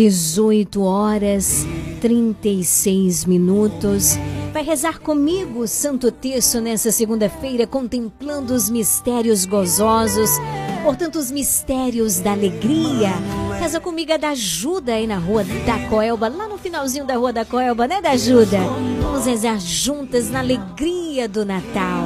18 0.00 0.82
horas 0.82 1.66
36 2.00 3.26
minutos. 3.26 4.16
Vai 4.50 4.62
rezar 4.62 4.98
comigo 4.98 5.60
o 5.60 5.68
Santo 5.68 6.10
Terço 6.10 6.58
nessa 6.58 6.90
segunda-feira, 6.90 7.66
contemplando 7.66 8.54
os 8.54 8.70
mistérios 8.70 9.44
gozosos, 9.44 10.30
portanto, 10.82 11.16
os 11.18 11.30
mistérios 11.30 12.18
da 12.18 12.32
alegria. 12.32 13.10
Reza 13.60 13.78
comigo 13.78 14.14
a 14.14 14.16
da 14.16 14.30
ajuda 14.30 14.94
aí 14.94 15.06
na 15.06 15.18
rua 15.18 15.44
da 15.44 15.78
Coelba, 15.90 16.28
lá 16.28 16.48
no 16.48 16.56
finalzinho 16.56 17.04
da 17.04 17.16
rua 17.16 17.30
da 17.30 17.44
Coelba, 17.44 17.86
né, 17.86 18.00
da 18.00 18.12
ajuda? 18.12 18.56
Vamos 19.02 19.26
rezar 19.26 19.60
juntas 19.60 20.30
na 20.30 20.38
alegria 20.38 21.28
do 21.28 21.44
Natal. 21.44 22.04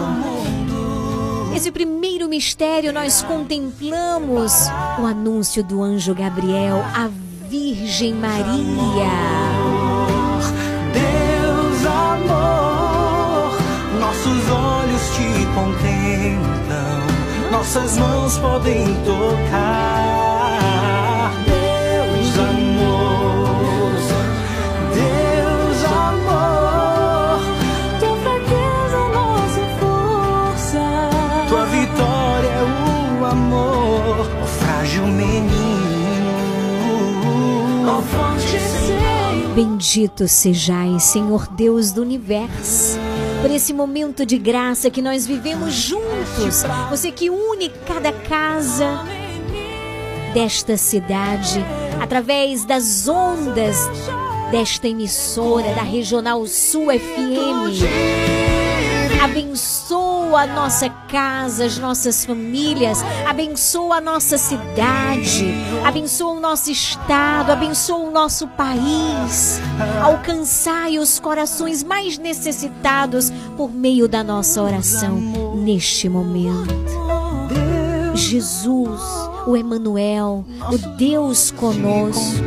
Nesse 1.52 1.70
primeiro 1.70 2.28
mistério, 2.28 2.92
nós 2.92 3.22
contemplamos 3.22 4.52
o 5.00 5.06
anúncio 5.06 5.62
do 5.62 5.80
anjo 5.80 6.12
Gabriel 6.12 6.78
à 6.92 7.08
Virgem 7.48 8.14
Maria. 8.14 9.10
Deus 10.92 11.86
amor, 11.86 13.56
nossos 14.00 14.50
olhos 14.50 15.02
te 15.14 15.46
contemplam, 15.54 17.02
nossas 17.52 17.98
mãos 17.98 18.38
podem 18.38 18.86
tocar. 19.04 19.93
Bendito 39.54 40.26
sejais, 40.26 41.04
Senhor 41.04 41.46
Deus 41.46 41.92
do 41.92 42.02
universo, 42.02 42.98
por 43.40 43.50
esse 43.52 43.72
momento 43.72 44.26
de 44.26 44.36
graça 44.36 44.90
que 44.90 45.00
nós 45.00 45.24
vivemos 45.26 45.72
juntos. 45.74 46.64
Você 46.90 47.12
que 47.12 47.30
une 47.30 47.68
cada 47.86 48.12
casa 48.12 49.04
desta 50.34 50.76
cidade 50.76 51.64
através 52.02 52.64
das 52.64 53.06
ondas 53.06 53.76
desta 54.50 54.88
emissora 54.88 55.72
da 55.72 55.82
Regional 55.82 56.44
Sul 56.46 56.86
FM. 56.86 58.33
Abençoa 59.24 60.42
a 60.42 60.46
nossa 60.46 60.90
casa, 60.90 61.64
as 61.64 61.78
nossas 61.78 62.26
famílias, 62.26 63.02
abençoa 63.26 63.96
a 63.96 64.00
nossa 64.00 64.36
cidade, 64.36 65.46
abençoa 65.82 66.34
o 66.34 66.40
nosso 66.40 66.70
estado, 66.70 67.50
abençoa 67.50 68.00
o 68.00 68.10
nosso 68.10 68.46
país. 68.48 69.62
Alcançai 70.02 70.98
os 70.98 71.18
corações 71.18 71.82
mais 71.82 72.18
necessitados 72.18 73.32
por 73.56 73.72
meio 73.72 74.06
da 74.06 74.22
nossa 74.22 74.62
oração 74.62 75.18
neste 75.56 76.06
momento. 76.06 76.74
Jesus, 78.14 79.00
o 79.46 79.56
Emanuel, 79.56 80.44
o 80.70 80.76
Deus 80.98 81.50
conosco. 81.50 82.44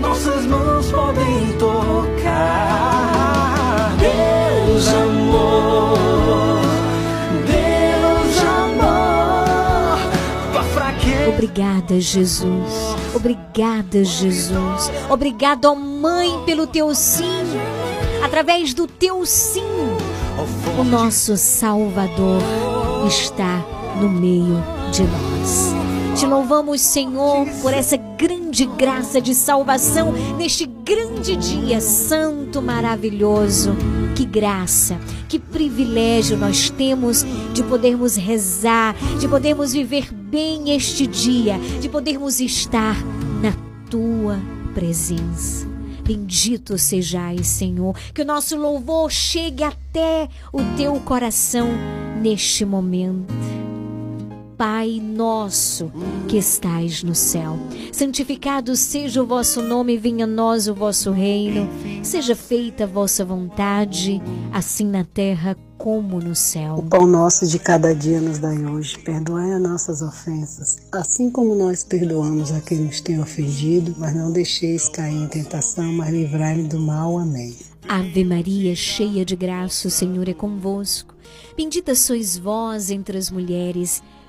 Nossas 0.00 0.46
mãos 0.46 0.90
podem 0.90 1.58
tocar. 1.58 2.70
Obrigada, 11.40 12.00
Jesus. 12.00 12.96
Obrigada, 13.14 14.04
Jesus. 14.04 14.90
Obrigado, 15.08 15.64
ó 15.64 15.74
Mãe, 15.74 16.30
pelo 16.44 16.66
teu 16.66 16.94
sim. 16.94 17.24
Através 18.22 18.74
do 18.74 18.86
teu 18.86 19.24
sim, 19.24 19.64
o 20.78 20.84
nosso 20.84 21.36
Salvador 21.36 22.42
está 23.06 23.64
no 24.00 24.08
meio 24.08 24.62
de 24.92 25.02
nós. 25.02 25.74
Te 26.18 26.26
louvamos, 26.26 26.80
Senhor, 26.80 27.46
por 27.62 27.72
essa 27.72 27.96
grande 27.96 28.66
graça 28.66 29.20
de 29.20 29.34
salvação 29.34 30.12
neste 30.36 30.66
grande 30.66 31.36
dia 31.36 31.80
santo, 31.80 32.60
maravilhoso. 32.60 33.74
Que 34.20 34.26
graça, 34.26 35.00
que 35.30 35.38
privilégio 35.38 36.36
nós 36.36 36.68
temos 36.68 37.24
de 37.54 37.62
podermos 37.62 38.16
rezar, 38.16 38.94
de 39.18 39.26
podermos 39.26 39.72
viver 39.72 40.12
bem 40.12 40.76
este 40.76 41.06
dia, 41.06 41.58
de 41.80 41.88
podermos 41.88 42.38
estar 42.38 43.02
na 43.40 43.56
tua 43.88 44.38
presença. 44.74 45.66
Bendito 46.04 46.76
sejais, 46.76 47.46
Senhor, 47.46 47.96
que 48.12 48.20
o 48.20 48.26
nosso 48.26 48.58
louvor 48.58 49.10
chegue 49.10 49.64
até 49.64 50.28
o 50.52 50.58
teu 50.76 51.00
coração 51.00 51.70
neste 52.20 52.62
momento. 52.66 53.32
Pai 54.60 55.00
nosso 55.02 55.90
que 56.28 56.36
estais 56.36 57.02
no 57.02 57.14
céu. 57.14 57.58
Santificado 57.90 58.76
seja 58.76 59.22
o 59.22 59.26
vosso 59.26 59.62
nome, 59.62 59.96
venha 59.96 60.26
a 60.26 60.28
nós 60.28 60.68
o 60.68 60.74
vosso 60.74 61.12
reino. 61.12 61.66
Seja 62.02 62.36
feita 62.36 62.84
a 62.84 62.86
vossa 62.86 63.24
vontade, 63.24 64.20
assim 64.52 64.84
na 64.84 65.02
terra 65.02 65.56
como 65.78 66.20
no 66.20 66.34
céu. 66.34 66.74
O 66.74 66.82
pão 66.82 67.06
nosso 67.06 67.46
de 67.46 67.58
cada 67.58 67.94
dia 67.94 68.20
nos 68.20 68.38
dai 68.38 68.62
hoje. 68.66 68.98
Perdoai 68.98 69.50
as 69.50 69.62
nossas 69.62 70.02
ofensas, 70.02 70.76
assim 70.92 71.30
como 71.30 71.54
nós 71.54 71.82
perdoamos 71.82 72.52
a 72.52 72.60
quem 72.60 72.80
nos 72.80 73.00
tem 73.00 73.18
ofendido, 73.18 73.94
mas 73.96 74.14
não 74.14 74.30
deixeis 74.30 74.90
cair 74.90 75.16
em 75.16 75.26
tentação, 75.26 75.90
mas 75.94 76.12
livrai-me 76.12 76.64
do 76.64 76.78
mal. 76.78 77.16
Amém. 77.16 77.56
Ave 77.88 78.24
Maria, 78.26 78.76
cheia 78.76 79.24
de 79.24 79.34
graça, 79.34 79.88
o 79.88 79.90
Senhor 79.90 80.28
é 80.28 80.34
convosco. 80.34 81.14
Bendita 81.56 81.94
sois 81.94 82.36
vós 82.36 82.90
entre 82.90 83.16
as 83.16 83.30
mulheres. 83.30 84.02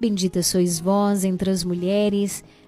Bendita 0.00 0.42
sois 0.42 0.78
vós 0.78 1.24
entre 1.24 1.50
as 1.50 1.64
mulheres, 1.64 2.44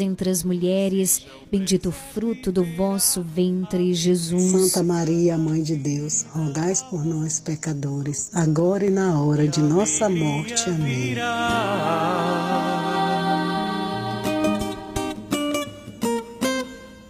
entre 0.00 0.30
as 0.30 0.42
mulheres, 0.42 1.26
bendito 1.50 1.88
o 1.88 1.92
fruto 1.92 2.52
do 2.52 2.64
vosso 2.76 3.22
ventre, 3.22 3.94
Jesus. 3.94 4.72
Santa 4.72 4.82
Maria, 4.82 5.38
Mãe 5.38 5.62
de 5.62 5.76
Deus, 5.76 6.24
rogais 6.30 6.82
por 6.82 7.04
nós, 7.04 7.40
pecadores, 7.40 8.30
agora 8.34 8.86
e 8.86 8.90
na 8.90 9.20
hora 9.20 9.48
de 9.48 9.60
nossa 9.60 10.08
morte. 10.08 10.68
Amém. 10.68 11.14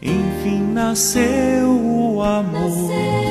Enfim 0.02 0.72
nasceu 0.72 1.70
o 1.70 2.22
amor. 2.22 3.23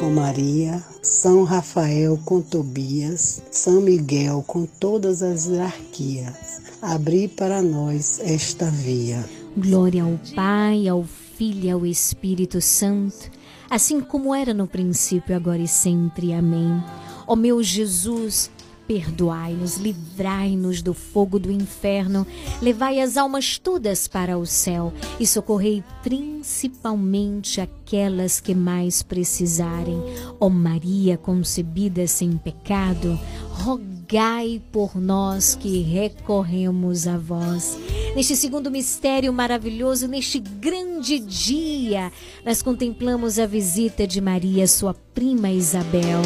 Com 0.00 0.08
Maria 0.12 0.82
São 1.02 1.44
Rafael 1.44 2.18
com 2.24 2.40
Tobias, 2.40 3.42
São 3.50 3.82
Miguel 3.82 4.42
com 4.46 4.64
todas 4.64 5.22
as 5.22 5.44
hierarquias, 5.44 6.62
abri 6.80 7.28
para 7.28 7.60
nós 7.60 8.18
esta 8.18 8.70
via. 8.70 9.22
Glória 9.54 10.02
ao 10.02 10.18
Pai, 10.34 10.88
ao 10.88 11.04
Filho 11.04 11.64
e 11.66 11.70
ao 11.70 11.84
Espírito 11.84 12.62
Santo, 12.62 13.30
assim 13.68 14.00
como 14.00 14.34
era 14.34 14.54
no 14.54 14.66
princípio, 14.66 15.36
agora 15.36 15.60
e 15.60 15.68
sempre. 15.68 16.32
Amém. 16.32 16.82
Ó 17.26 17.36
meu 17.36 17.62
Jesus, 17.62 18.50
perdoai-nos, 18.90 19.76
livrai-nos 19.76 20.82
do 20.82 20.92
fogo 20.92 21.38
do 21.38 21.48
inferno, 21.48 22.26
levai 22.60 22.98
as 22.98 23.16
almas 23.16 23.56
todas 23.56 24.08
para 24.08 24.36
o 24.36 24.44
céu 24.44 24.92
e 25.20 25.24
socorrei 25.24 25.84
principalmente 26.02 27.60
aquelas 27.60 28.40
que 28.40 28.52
mais 28.52 29.00
precisarem. 29.00 29.96
Ó 30.40 30.48
Maria 30.48 31.16
concebida 31.16 32.04
sem 32.08 32.32
pecado, 32.32 33.16
rogai 33.48 34.60
por 34.72 35.00
nós 35.00 35.54
que 35.54 35.82
recorremos 35.82 37.06
a 37.06 37.16
vós. 37.16 37.78
Neste 38.16 38.34
segundo 38.34 38.72
mistério 38.72 39.32
maravilhoso, 39.32 40.08
neste 40.08 40.40
grande 40.40 41.20
dia, 41.20 42.10
nós 42.44 42.60
contemplamos 42.60 43.38
a 43.38 43.46
visita 43.46 44.04
de 44.04 44.20
Maria, 44.20 44.66
sua 44.66 44.94
prima 45.14 45.48
Isabel. 45.48 46.22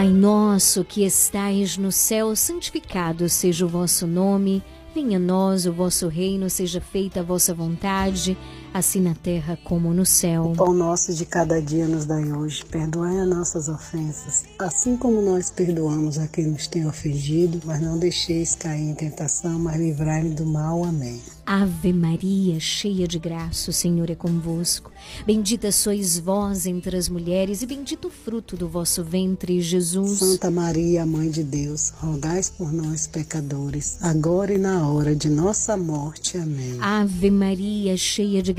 Pai 0.00 0.08
nosso 0.08 0.82
que 0.82 1.04
estais 1.04 1.76
no 1.76 1.92
céu, 1.92 2.34
santificado 2.34 3.28
seja 3.28 3.66
o 3.66 3.68
vosso 3.68 4.06
nome. 4.06 4.62
Venha 4.94 5.18
a 5.18 5.20
nós 5.20 5.66
o 5.66 5.74
vosso 5.74 6.08
reino, 6.08 6.48
seja 6.48 6.80
feita 6.80 7.20
a 7.20 7.22
vossa 7.22 7.52
vontade, 7.52 8.34
assim 8.72 9.00
na 9.00 9.14
terra 9.14 9.58
como 9.64 9.92
no 9.92 10.06
céu. 10.06 10.52
O 10.52 10.56
pão 10.56 10.72
nosso 10.72 11.12
de 11.14 11.24
cada 11.24 11.60
dia 11.60 11.86
nos 11.86 12.04
dai 12.04 12.32
hoje. 12.32 12.64
Perdoai 12.64 13.20
as 13.20 13.28
nossas 13.28 13.68
ofensas, 13.68 14.44
assim 14.58 14.96
como 14.96 15.20
nós 15.20 15.50
perdoamos 15.50 16.18
a 16.18 16.26
quem 16.26 16.46
nos 16.46 16.66
tem 16.66 16.86
ofendido, 16.86 17.60
mas 17.64 17.80
não 17.80 17.98
deixeis 17.98 18.54
cair 18.54 18.90
em 18.90 18.94
tentação, 18.94 19.58
mas 19.58 19.76
livrai-me 19.76 20.30
do 20.30 20.46
mal. 20.46 20.84
Amém. 20.84 21.20
Ave 21.52 21.92
Maria, 21.92 22.60
cheia 22.60 23.08
de 23.08 23.18
graça, 23.18 23.70
o 23.70 23.72
Senhor 23.72 24.08
é 24.08 24.14
convosco. 24.14 24.92
Bendita 25.26 25.72
sois 25.72 26.16
vós 26.16 26.64
entre 26.64 26.96
as 26.96 27.08
mulheres, 27.08 27.60
e 27.60 27.66
bendito 27.66 28.06
o 28.06 28.10
fruto 28.10 28.56
do 28.56 28.68
vosso 28.68 29.02
ventre, 29.02 29.60
Jesus. 29.60 30.20
Santa 30.20 30.48
Maria, 30.48 31.04
Mãe 31.04 31.28
de 31.28 31.42
Deus, 31.42 31.92
rogai 31.98 32.40
por 32.56 32.72
nós, 32.72 33.08
pecadores, 33.08 33.98
agora 34.00 34.54
e 34.54 34.58
na 34.58 34.88
hora 34.88 35.14
de 35.16 35.28
nossa 35.28 35.76
morte. 35.76 36.38
Amém. 36.38 36.78
Ave 36.80 37.32
Maria, 37.32 37.96
cheia 37.96 38.40
de 38.40 38.52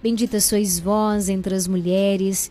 Bendita 0.00 0.40
sois 0.40 0.78
vós 0.78 1.28
entre 1.28 1.54
as 1.54 1.66
mulheres, 1.66 2.50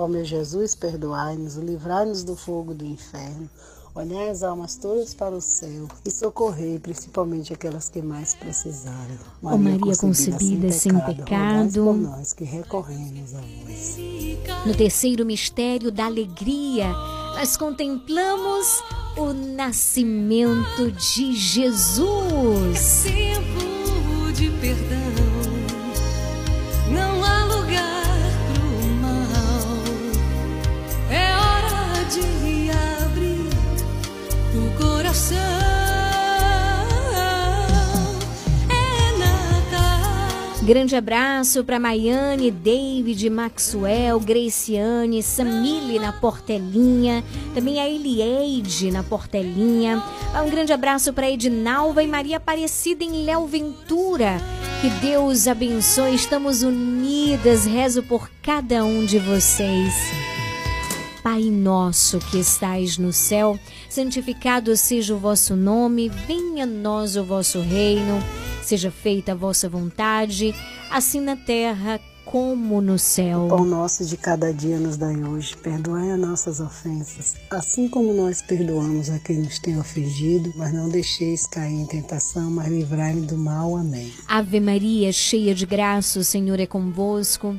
Ó 0.00 0.08
meu 0.08 0.24
Jesus, 0.24 0.74
perdoai-nos, 0.74 1.56
livrai-nos 1.56 2.24
do 2.24 2.34
fogo 2.34 2.72
do 2.72 2.86
inferno, 2.86 3.50
olhai 3.94 4.30
as 4.30 4.42
almas 4.42 4.74
todas 4.76 5.12
para 5.12 5.34
o 5.34 5.42
céu 5.42 5.86
e 6.06 6.10
socorrei 6.10 6.78
principalmente 6.78 7.52
aquelas 7.52 7.90
que 7.90 8.00
mais 8.00 8.32
precisarem. 8.32 9.18
Ó 9.42 9.58
Maria, 9.58 9.78
Maria 9.78 9.96
concebida, 9.98 10.72
sem 10.72 10.94
pecado, 10.94 11.04
sem 11.04 11.16
pecado 11.16 11.84
por 11.84 11.96
nós 11.98 12.32
que 12.32 12.44
recorremos 12.44 13.34
a 13.34 13.40
vós. 13.40 13.98
No 14.64 14.74
terceiro 14.74 15.26
mistério 15.26 15.92
da 15.92 16.06
alegria, 16.06 16.90
nós 17.34 17.58
contemplamos 17.58 18.82
o 19.18 19.34
nascimento 19.34 20.90
de 20.92 21.36
Jesus. 21.36 23.02
Tempo 23.04 24.32
de 24.32 24.48
perdão 24.62 25.10
abrir 32.18 33.48
o 34.56 34.76
coração. 34.76 35.38
É 38.68 40.64
Grande 40.64 40.96
abraço 40.96 41.62
para 41.62 41.78
Maiane, 41.78 42.50
David, 42.50 43.30
Maxwell, 43.30 44.18
Graciane, 44.18 45.22
Samile 45.22 46.00
na 46.00 46.12
Portelinha, 46.12 47.22
também 47.54 47.80
a 47.80 47.88
Elieide 47.88 48.90
na 48.90 49.04
Portelinha. 49.04 50.02
Um 50.44 50.50
grande 50.50 50.72
abraço 50.72 51.12
para 51.12 51.30
Edinalva 51.30 52.02
e 52.02 52.08
Maria 52.08 52.38
Aparecida 52.38 53.04
em 53.04 53.24
Léo 53.24 53.46
Ventura. 53.46 54.38
Que 54.80 54.90
Deus 55.06 55.46
abençoe, 55.46 56.14
estamos 56.14 56.62
unidas, 56.62 57.66
rezo 57.66 58.02
por 58.02 58.28
cada 58.42 58.84
um 58.84 59.04
de 59.04 59.18
vocês. 59.18 60.39
Pai 61.22 61.42
nosso 61.42 62.18
que 62.18 62.38
estais 62.38 62.96
no 62.96 63.12
céu, 63.12 63.58
santificado 63.90 64.74
seja 64.74 65.14
o 65.14 65.18
vosso 65.18 65.54
nome, 65.54 66.08
venha 66.08 66.64
a 66.64 66.66
nós 66.66 67.14
o 67.14 67.22
vosso 67.22 67.60
reino, 67.60 68.18
seja 68.62 68.90
feita 68.90 69.32
a 69.32 69.34
vossa 69.34 69.68
vontade, 69.68 70.54
assim 70.90 71.20
na 71.20 71.36
terra 71.36 72.00
como 72.24 72.80
no 72.80 72.98
céu. 72.98 73.46
O 73.46 73.48
pão 73.48 73.64
nosso 73.66 74.04
de 74.06 74.16
cada 74.16 74.50
dia 74.50 74.78
nos 74.78 74.96
dai 74.96 75.22
hoje, 75.22 75.54
perdoai 75.56 76.10
as 76.10 76.18
nossas 76.18 76.58
ofensas, 76.58 77.34
assim 77.50 77.86
como 77.86 78.14
nós 78.14 78.40
perdoamos 78.40 79.10
a 79.10 79.18
quem 79.18 79.40
nos 79.40 79.58
tem 79.58 79.78
ofendido, 79.78 80.50
mas 80.56 80.72
não 80.72 80.88
deixeis 80.88 81.46
cair 81.46 81.74
em 81.74 81.86
tentação, 81.86 82.50
mas 82.50 82.68
livrai-me 82.68 83.26
do 83.26 83.36
mal. 83.36 83.76
Amém. 83.76 84.10
Ave 84.26 84.58
Maria, 84.58 85.12
cheia 85.12 85.54
de 85.54 85.66
graça, 85.66 86.18
o 86.18 86.24
Senhor 86.24 86.58
é 86.58 86.66
convosco. 86.66 87.58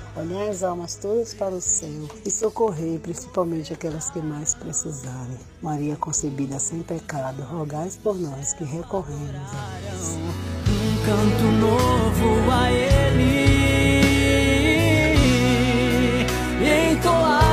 Olhai 0.15 0.49
as 0.49 0.61
almas 0.61 0.95
todas 0.95 1.33
para 1.33 1.55
o 1.55 1.61
céu 1.61 2.07
e 2.25 2.29
socorrei 2.29 2.99
principalmente 2.99 3.71
aquelas 3.71 4.09
que 4.09 4.19
mais 4.19 4.53
precisarem. 4.53 5.39
Maria 5.61 5.95
concebida 5.95 6.59
sem 6.59 6.83
pecado, 6.83 7.41
rogais 7.43 7.95
por 7.95 8.19
nós 8.19 8.51
que 8.53 8.65
recorremos 8.65 9.53
a 9.53 9.79
Deus. 9.89 10.17
Um 10.67 10.97
canto 11.05 11.43
novo 11.59 12.51
a 12.51 12.71
Ele 12.71 13.71
entoar. 16.91 17.50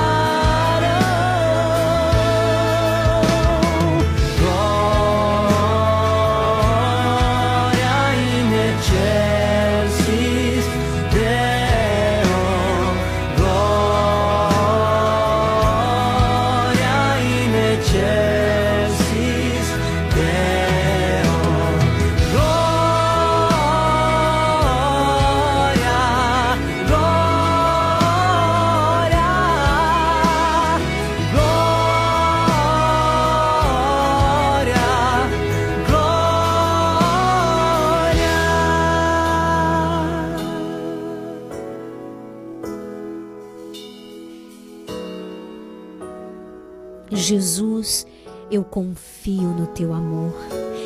Jesus, 47.19 48.07
eu 48.51 48.63
confio 48.63 49.49
no 49.49 49.67
teu 49.67 49.93
amor. 49.93 50.33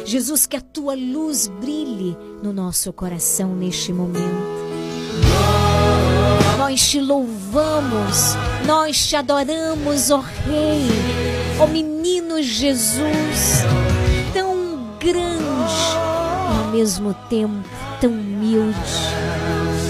Jesus, 0.05 0.47
que 0.47 0.57
a 0.57 0.61
tua 0.61 0.95
luz 0.95 1.47
brilhe 1.47 2.17
no 2.43 2.53
nosso 2.53 2.93
coração 2.93 3.55
neste 3.55 3.93
momento. 3.93 4.63
Nós 6.59 6.89
te 6.89 7.01
louvamos, 7.01 8.35
nós 8.67 9.07
te 9.07 9.15
adoramos, 9.15 10.11
ó 10.11 10.21
Rei, 10.21 10.89
ó 11.61 11.67
menino 11.67 12.43
Jesus, 12.43 13.63
tão 14.33 14.97
grande 14.99 15.43
e 16.55 16.65
ao 16.65 16.73
mesmo 16.73 17.15
tempo 17.29 17.69
tão 18.01 18.11
humilde. 18.11 18.73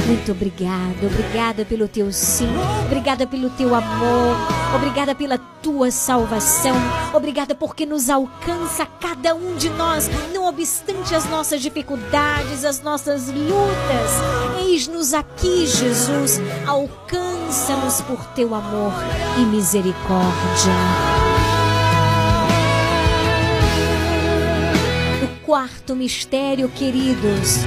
Muito 0.07 0.33
obrigada, 0.33 1.07
obrigada 1.07 1.65
pelo 1.65 1.87
teu 1.87 2.13
sim, 2.13 2.49
obrigada 2.87 3.25
pelo 3.25 3.49
teu 3.51 3.73
amor, 3.73 4.37
obrigada 4.75 5.15
pela 5.15 5.39
tua 5.39 5.93
salvação, 5.93 6.75
obrigada 7.15 7.55
porque 7.55 7.87
nos 7.87 8.11
alcança 8.11 8.85
cada 9.01 9.35
um 9.35 9.55
de 9.55 9.71
nós, 9.71 10.11
não 10.35 10.47
obstante 10.47 11.15
as 11.15 11.29
nossas 11.31 11.63
dificuldades, 11.63 12.65
as 12.65 12.83
nossas 12.83 13.29
lutas. 13.29 14.67
Eis-nos 14.67 15.15
aqui, 15.15 15.67
Jesus, 15.67 16.41
alcança-nos 16.67 18.01
por 18.01 18.25
teu 18.35 18.55
amor 18.55 18.93
e 19.39 19.45
misericórdia. 19.45 20.73
O 25.23 25.47
quarto 25.47 25.95
mistério, 25.95 26.69
queridos, 26.69 27.59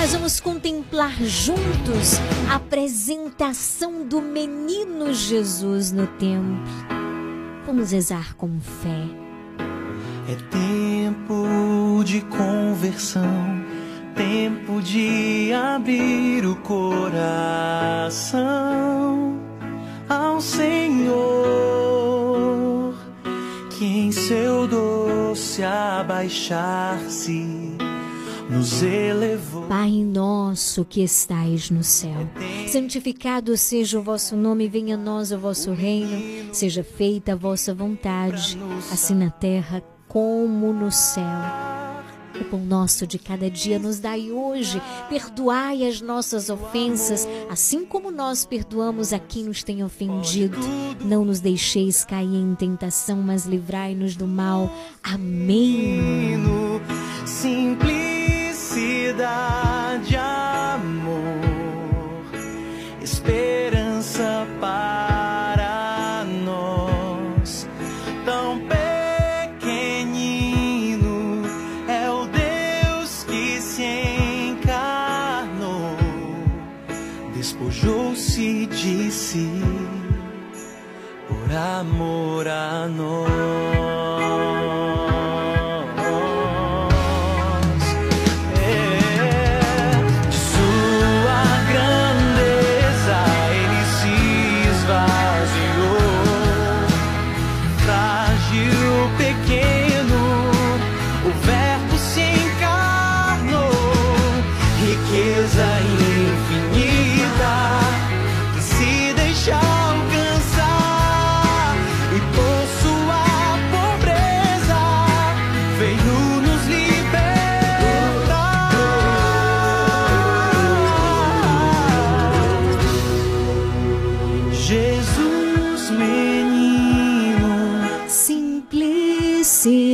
nós 0.00 0.12
vamos 0.12 0.38
contemplar 0.38 1.12
juntos 1.24 2.20
a 2.48 2.54
apresentação 2.54 4.06
do 4.06 4.22
menino 4.22 5.12
Jesus 5.12 5.90
no 5.90 6.06
templo. 6.06 6.62
Vamos 7.66 7.90
rezar 7.90 8.36
com 8.36 8.60
fé. 8.60 9.08
É 10.28 10.36
tempo 10.52 12.04
de 12.04 12.20
conversão, 12.20 13.64
tempo 14.14 14.80
de 14.80 15.52
abrir 15.52 16.46
o 16.46 16.54
coração 16.54 18.38
ao 20.08 20.40
Senhor, 20.40 21.24
que 23.76 23.84
em 23.84 24.12
seu 24.12 24.68
doce 24.68 25.64
abaixar-se 25.64 27.87
nos 28.48 28.82
elevou. 28.82 29.66
Pai 29.66 29.90
nosso 29.90 30.84
que 30.84 31.02
estais 31.02 31.70
no 31.70 31.84
céu, 31.84 32.28
santificado 32.66 33.56
seja 33.56 33.98
o 33.98 34.02
vosso 34.02 34.36
nome, 34.36 34.68
venha 34.68 34.94
a 34.94 34.98
nós 34.98 35.32
o 35.32 35.38
vosso 35.38 35.72
reino, 35.72 36.52
seja 36.54 36.82
feita 36.82 37.32
a 37.32 37.36
vossa 37.36 37.74
vontade, 37.74 38.58
assim 38.92 39.14
na 39.14 39.30
terra 39.30 39.82
como 40.08 40.72
no 40.72 40.90
céu. 40.90 41.24
O 42.40 42.44
pão 42.44 42.60
nosso 42.60 43.06
de 43.06 43.18
cada 43.18 43.50
dia 43.50 43.78
nos 43.80 43.98
dai 43.98 44.30
hoje. 44.30 44.80
Perdoai 45.08 45.86
as 45.86 46.00
nossas 46.00 46.48
ofensas, 46.48 47.26
assim 47.50 47.84
como 47.84 48.12
nós 48.12 48.44
perdoamos 48.44 49.12
a 49.12 49.18
quem 49.18 49.44
nos 49.44 49.64
tem 49.64 49.82
ofendido. 49.82 50.56
Não 51.04 51.24
nos 51.24 51.40
deixeis 51.40 52.04
cair 52.04 52.36
em 52.36 52.54
tentação, 52.54 53.20
mas 53.20 53.44
livrai-nos 53.44 54.14
do 54.14 54.26
mal. 54.26 54.72
Amém. 55.02 55.98
Simplicidade, 59.08 60.16
amor, 60.16 61.40
esperança 63.00 64.46
para 64.60 66.26
nós. 66.44 67.66
Tão 68.26 68.60
pequenino 69.56 71.42
é 71.88 72.10
o 72.10 72.26
Deus 72.26 73.24
que 73.24 73.62
se 73.62 74.50
encarnou, 74.50 75.96
despojou-se 77.34 78.66
de 78.66 79.10
si 79.10 79.50
por 81.26 81.50
amor 81.56 82.46
a 82.46 82.86
nós. 82.88 83.67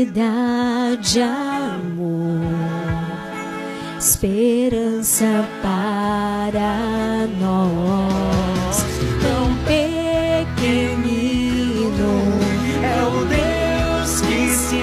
Simplicidade, 0.05 1.22
amor, 1.22 2.43
esperança 3.98 5.48
para 5.62 7.26
nós. 7.40 8.85
Tão 9.22 9.56
pequenino 9.64 10.93
é 12.82 13.02
o 13.06 13.24
Deus 13.24 14.20
que 14.20 14.48
se 14.51 14.76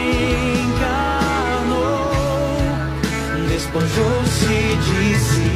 encarnou, 0.65 2.09
despojou-se 3.47 4.47
de 4.47 5.19
si 5.19 5.51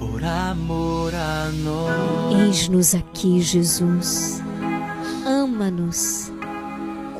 por 0.00 0.24
amor 0.24 1.14
a 1.14 1.52
nós. 1.62 2.40
Eis-nos 2.44 2.92
aqui, 2.92 3.40
Jesus. 3.40 4.35
Ama-nos, 5.56 6.30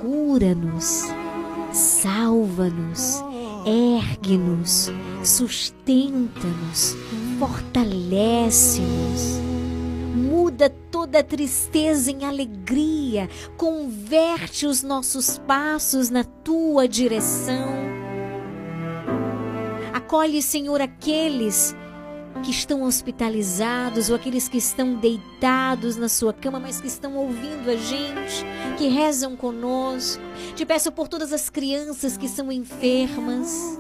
cura-nos, 0.03 1.05
salva-nos, 1.73 3.25
ergue-nos, 3.65 4.91
sustenta-nos, 5.25 6.95
fortalece-nos. 7.39 9.41
Muda 10.15 10.69
toda 10.69 11.25
tristeza 11.25 12.11
em 12.11 12.27
alegria, 12.27 13.31
converte 13.57 14.67
os 14.67 14.83
nossos 14.83 15.39
passos 15.39 16.11
na 16.11 16.23
tua 16.23 16.87
direção. 16.87 17.73
Acolhe, 19.95 20.43
Senhor, 20.43 20.83
aqueles 20.83 21.75
que 22.43 22.51
estão 22.51 22.83
hospitalizados 22.83 24.11
ou 24.11 24.17
aqueles 24.17 24.49
que 24.49 24.59
estão 24.59 24.95
deitados 24.95 25.97
na 25.97 26.09
sua 26.09 26.33
cama, 26.33 26.61
mas 26.61 26.81
que 26.81 26.87
estão 26.87 27.17
ouvindo 27.17 27.71
a 27.71 27.77
gente, 27.77 28.45
que 28.79 28.89
rezam 28.89 29.37
conosco. 29.37 30.23
Te 30.55 30.65
peço 30.65 30.93
por 30.93 31.09
todas 31.09 31.33
as 31.33 31.51
crianças 31.51 32.17
que 32.17 32.29
são 32.29 32.51
enfermas. 32.53 33.79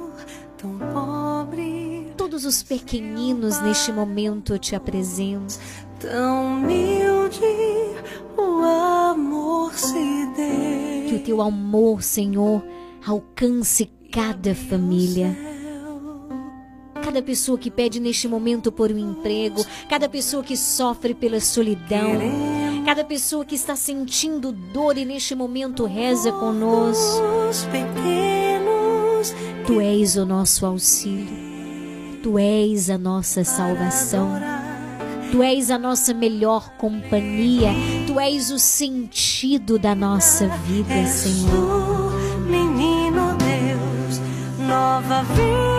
Todos 2.16 2.44
os 2.44 2.62
pequeninos 2.62 3.60
neste 3.60 3.92
momento 3.92 4.54
eu 4.54 4.58
te 4.58 4.74
apresento. 4.74 5.58
Tão 6.00 6.56
humilde 6.56 7.40
o 8.36 8.64
amor 8.64 9.72
se 9.74 10.26
deu. 10.36 11.08
Que 11.08 11.14
o 11.16 11.22
teu 11.24 11.40
amor, 11.40 12.02
Senhor, 12.02 12.62
alcance 13.06 13.90
cada 14.10 14.54
família. 14.54 15.55
Cada 17.06 17.22
pessoa 17.22 17.56
que 17.56 17.70
pede 17.70 18.00
neste 18.00 18.26
momento 18.26 18.72
por 18.72 18.90
um 18.90 18.98
emprego, 18.98 19.64
cada 19.88 20.08
pessoa 20.08 20.42
que 20.42 20.56
sofre 20.56 21.14
pela 21.14 21.38
solidão, 21.38 22.18
cada 22.84 23.04
pessoa 23.04 23.44
que 23.44 23.54
está 23.54 23.76
sentindo 23.76 24.50
dor 24.50 24.98
e 24.98 25.04
neste 25.04 25.32
momento 25.32 25.86
reza 25.86 26.32
conosco. 26.32 27.22
Tu 29.64 29.80
és 29.80 30.16
o 30.16 30.26
nosso 30.26 30.66
auxílio, 30.66 31.28
tu 32.24 32.36
és 32.40 32.90
a 32.90 32.98
nossa 32.98 33.44
salvação, 33.44 34.28
tu 35.30 35.44
és 35.44 35.70
a 35.70 35.78
nossa 35.78 36.12
melhor 36.12 36.70
companhia, 36.70 37.70
tu 38.08 38.18
és 38.18 38.50
o 38.50 38.58
sentido 38.58 39.78
da 39.78 39.94
nossa 39.94 40.48
vida, 40.48 41.06
Senhor. 41.06 42.12
Menino 42.50 43.36
Deus, 43.36 44.20
nova 44.58 45.22
vida 45.22 45.75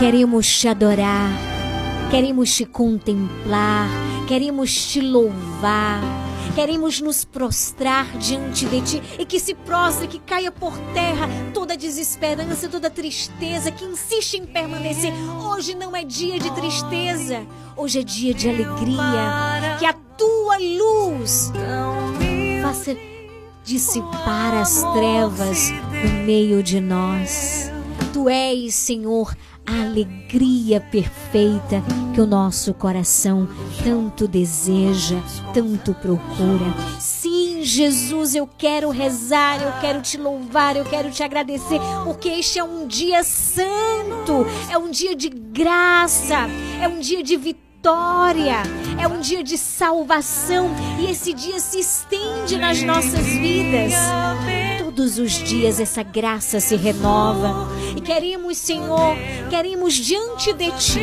Queremos 0.00 0.48
te 0.48 0.66
adorar, 0.66 1.30
queremos 2.10 2.56
te 2.56 2.64
contemplar, 2.64 3.86
queremos 4.26 4.72
te 4.74 5.02
louvar. 5.02 6.00
Queremos 6.54 7.02
nos 7.02 7.22
prostrar 7.22 8.06
diante 8.16 8.64
de 8.64 8.80
Ti 8.80 9.02
e 9.18 9.26
que 9.26 9.38
se 9.38 9.54
prostre, 9.54 10.08
que 10.08 10.18
caia 10.18 10.50
por 10.50 10.72
terra 10.94 11.28
toda 11.52 11.76
desesperança, 11.76 12.66
toda 12.66 12.88
tristeza 12.88 13.70
que 13.70 13.84
insiste 13.84 14.38
em 14.38 14.46
permanecer. 14.46 15.12
Hoje 15.44 15.74
não 15.74 15.94
é 15.94 16.02
dia 16.02 16.40
de 16.40 16.50
tristeza, 16.52 17.46
hoje 17.76 18.00
é 18.00 18.02
dia 18.02 18.32
de 18.32 18.48
alegria. 18.48 19.76
Que 19.78 19.84
a 19.84 19.92
Tua 19.92 20.56
luz 20.58 21.52
faça 22.62 22.96
dissipar 23.64 24.54
as 24.54 24.82
trevas 24.94 25.70
no 25.70 26.24
meio 26.24 26.62
de 26.62 26.80
nós. 26.80 27.70
Tu 28.12 28.28
és, 28.28 28.74
Senhor, 28.74 29.36
a 29.70 29.82
alegria 29.84 30.80
perfeita 30.80 31.82
que 32.12 32.20
o 32.20 32.26
nosso 32.26 32.74
coração 32.74 33.48
tanto 33.84 34.26
deseja, 34.26 35.16
tanto 35.54 35.94
procura. 35.94 36.74
Sim, 36.98 37.62
Jesus, 37.62 38.34
eu 38.34 38.48
quero 38.58 38.90
rezar, 38.90 39.62
eu 39.62 39.72
quero 39.80 40.02
te 40.02 40.18
louvar, 40.18 40.76
eu 40.76 40.84
quero 40.84 41.10
te 41.10 41.22
agradecer, 41.22 41.78
porque 42.04 42.28
este 42.28 42.58
é 42.58 42.64
um 42.64 42.86
dia 42.86 43.22
santo, 43.22 44.44
é 44.68 44.76
um 44.76 44.90
dia 44.90 45.14
de 45.14 45.28
graça, 45.28 46.48
é 46.82 46.88
um 46.88 46.98
dia 46.98 47.22
de 47.22 47.36
vitória, 47.36 48.62
é 49.00 49.06
um 49.06 49.20
dia 49.20 49.44
de 49.44 49.56
salvação 49.56 50.68
e 50.98 51.10
esse 51.10 51.32
dia 51.32 51.60
se 51.60 51.78
estende 51.78 52.58
nas 52.58 52.82
nossas 52.82 53.26
vidas. 53.26 53.92
Todos 55.00 55.18
os 55.18 55.32
dias 55.32 55.80
essa 55.80 56.02
graça 56.02 56.60
se 56.60 56.76
renova 56.76 57.66
e 57.96 58.02
queremos, 58.02 58.58
Senhor, 58.58 59.16
queremos 59.48 59.94
diante 59.94 60.52
de 60.52 60.70
Ti 60.72 61.00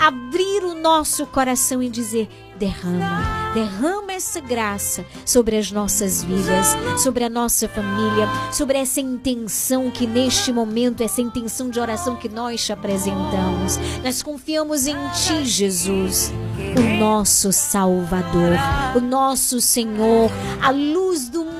abrir 0.00 0.64
o 0.64 0.74
nosso 0.74 1.26
coração 1.26 1.82
e 1.82 1.90
dizer: 1.90 2.26
derrama, 2.58 3.52
derrama 3.52 4.14
essa 4.14 4.40
graça 4.40 5.04
sobre 5.26 5.58
as 5.58 5.70
nossas 5.70 6.24
vidas, 6.24 6.68
sobre 7.02 7.22
a 7.22 7.28
nossa 7.28 7.68
família, 7.68 8.26
sobre 8.50 8.78
essa 8.78 9.02
intenção 9.02 9.90
que 9.90 10.06
neste 10.06 10.50
momento, 10.50 11.02
essa 11.02 11.20
intenção 11.20 11.68
de 11.68 11.78
oração 11.78 12.16
que 12.16 12.30
nós 12.30 12.64
te 12.64 12.72
apresentamos. 12.72 13.78
Nós 14.02 14.22
confiamos 14.22 14.86
em 14.86 14.96
Ti, 15.10 15.44
Jesus, 15.44 16.32
o 16.78 16.98
nosso 16.98 17.52
Salvador, 17.52 18.56
o 18.96 19.00
nosso 19.00 19.60
Senhor, 19.60 20.30
a 20.62 20.70
luz 20.70 21.28
do 21.28 21.44
mundo, 21.44 21.53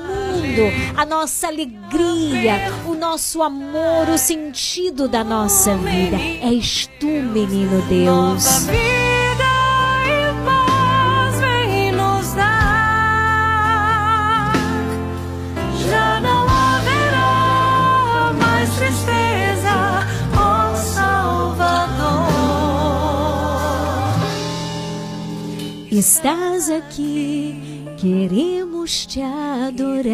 a 0.95 1.05
nossa 1.05 1.47
alegria, 1.47 2.71
o 2.85 2.93
nosso 2.93 3.41
amor, 3.41 4.09
o 4.13 4.17
sentido 4.17 5.07
da 5.07 5.23
nossa 5.23 5.75
vida. 5.75 6.17
És 6.41 6.87
Tu, 6.99 7.07
menino 7.07 7.81
Deus. 7.83 8.65
Já 15.89 16.19
não 16.19 16.47
haverá 16.47 18.33
mais 18.39 18.69
tristeza, 18.75 20.05
ó 20.35 20.75
Salvador. 20.75 22.25
Estás 25.91 26.69
aqui, 26.69 27.74
queremos 28.05 29.07
te 29.07 29.19
adorar. 29.19 30.13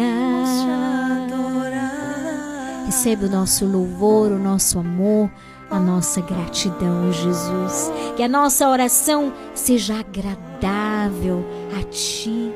Recebe 2.86 3.26
o 3.26 3.30
nosso 3.30 3.66
louvor, 3.66 4.32
o 4.32 4.38
nosso 4.38 4.78
amor, 4.78 5.30
a 5.70 5.78
nossa 5.78 6.22
gratidão, 6.22 7.12
Jesus. 7.12 7.92
Que 8.16 8.22
a 8.22 8.28
nossa 8.28 8.66
oração 8.68 9.30
seja 9.54 10.00
agradável 10.00 11.44
a 11.78 11.82
Ti. 11.84 12.50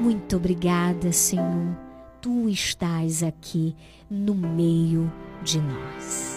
Muito 0.00 0.36
obrigada, 0.36 1.12
Senhor. 1.12 1.76
Tu 2.22 2.48
estás 2.48 3.22
aqui 3.22 3.76
no 4.10 4.34
meio 4.34 5.12
de 5.42 5.60
nós. 5.60 6.31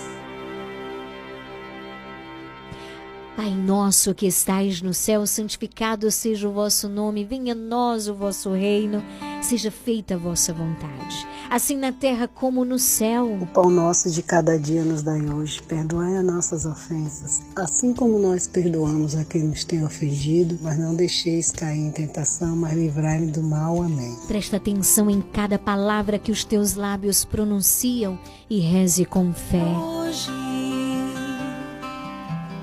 Pai 3.35 3.53
nosso 3.53 4.15
que 4.15 4.25
estais 4.25 4.81
no 4.81 4.93
céu, 4.93 5.27
santificado 5.27 6.09
seja 6.09 6.47
o 6.47 6.53
vosso 6.53 6.87
nome, 6.87 7.25
venha 7.25 7.51
a 7.51 7.55
nós 7.55 8.07
o 8.07 8.15
vosso 8.15 8.53
reino, 8.53 9.03
seja 9.41 9.69
feita 9.69 10.15
a 10.15 10.17
vossa 10.17 10.53
vontade, 10.53 11.27
assim 11.49 11.75
na 11.75 11.91
terra 11.91 12.29
como 12.29 12.63
no 12.63 12.79
céu. 12.79 13.25
O 13.41 13.45
pão 13.45 13.69
nosso 13.69 14.09
de 14.09 14.23
cada 14.23 14.57
dia 14.57 14.85
nos 14.85 15.03
dai 15.03 15.19
hoje, 15.19 15.61
perdoai 15.61 16.15
as 16.15 16.23
nossas 16.23 16.65
ofensas, 16.65 17.41
assim 17.57 17.93
como 17.93 18.17
nós 18.17 18.47
perdoamos 18.47 19.17
a 19.17 19.25
quem 19.25 19.43
nos 19.43 19.65
tem 19.65 19.83
ofendido, 19.83 20.57
mas 20.61 20.79
não 20.79 20.95
deixeis 20.95 21.51
cair 21.51 21.79
em 21.79 21.91
tentação, 21.91 22.55
mas 22.55 22.73
livrai-me 22.73 23.31
do 23.31 23.43
mal. 23.43 23.83
Amém. 23.83 24.15
Presta 24.29 24.55
atenção 24.55 25.09
em 25.09 25.19
cada 25.19 25.59
palavra 25.59 26.17
que 26.17 26.31
os 26.31 26.45
teus 26.45 26.75
lábios 26.75 27.25
pronunciam 27.25 28.17
e 28.49 28.59
reze 28.59 29.03
com 29.03 29.33
fé. 29.33 29.61
Hoje 29.61 30.64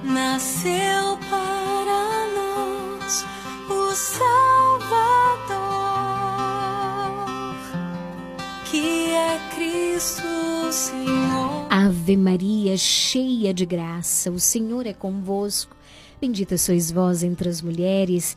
nasceu 0.04 1.18
para 1.28 2.26
nós 2.34 3.24
o 3.70 3.94
Salvador, 3.94 4.28
que 8.70 9.10
é 9.10 9.38
Cristo 9.54 10.72
Senhor. 10.72 11.66
Ave 11.70 12.16
Maria, 12.16 12.76
cheia 12.76 13.52
de 13.54 13.64
graça, 13.64 14.30
o 14.30 14.40
Senhor 14.40 14.86
é 14.86 14.92
convosco. 14.92 15.76
Bendita 16.20 16.56
sois 16.56 16.90
vós 16.90 17.22
entre 17.22 17.48
as 17.48 17.60
mulheres, 17.60 18.36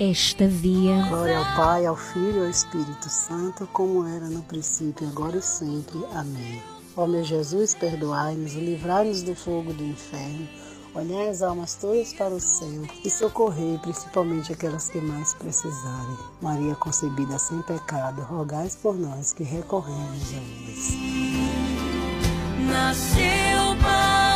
esta 0.00 0.48
via. 0.48 1.04
Glória 1.08 1.38
ao 1.38 1.56
Pai, 1.56 1.84
ao 1.84 1.94
Filho 1.94 2.38
e 2.38 2.40
ao 2.40 2.50
Espírito 2.50 3.10
Santo, 3.10 3.68
como 3.70 4.06
era 4.06 4.30
no 4.30 4.42
princípio, 4.42 5.06
agora 5.06 5.36
e 5.36 5.42
sempre. 5.42 6.02
Amém. 6.14 6.62
Ó 6.96 7.06
meu 7.06 7.22
Jesus, 7.22 7.74
perdoai-nos, 7.74 8.54
livrai-nos 8.54 9.22
do 9.22 9.36
fogo 9.36 9.74
do 9.74 9.84
inferno, 9.84 10.48
olhai 10.94 11.28
as 11.28 11.42
almas 11.42 11.74
todas 11.74 12.14
para 12.14 12.34
o 12.34 12.40
céu 12.40 12.82
e 13.04 13.10
socorrei 13.10 13.78
principalmente 13.78 14.52
aquelas 14.52 14.88
que 14.88 15.00
mais 15.00 15.34
precisarem. 15.34 16.16
Maria 16.40 16.74
concebida 16.76 17.38
sem 17.38 17.60
pecado, 17.62 18.22
rogai 18.22 18.70
por 18.82 18.96
nós 18.96 19.32
que 19.32 19.44
recorremos 19.44 20.32
a 20.34 20.40
vós. 20.40 20.94
Nasceu 22.66 23.76
para 23.82 24.29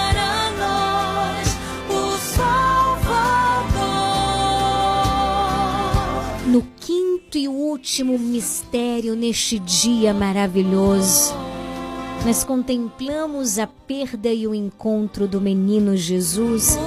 No 6.54 6.62
quinto 6.78 7.36
e 7.36 7.48
último 7.48 8.16
mistério 8.16 9.16
neste 9.16 9.58
dia 9.58 10.14
maravilhoso, 10.14 11.34
nós 12.24 12.44
contemplamos 12.44 13.58
a 13.58 13.66
perda 13.66 14.28
e 14.28 14.46
o 14.46 14.54
encontro 14.54 15.26
do 15.26 15.40
menino 15.40 15.96
Jesus. 15.96 16.78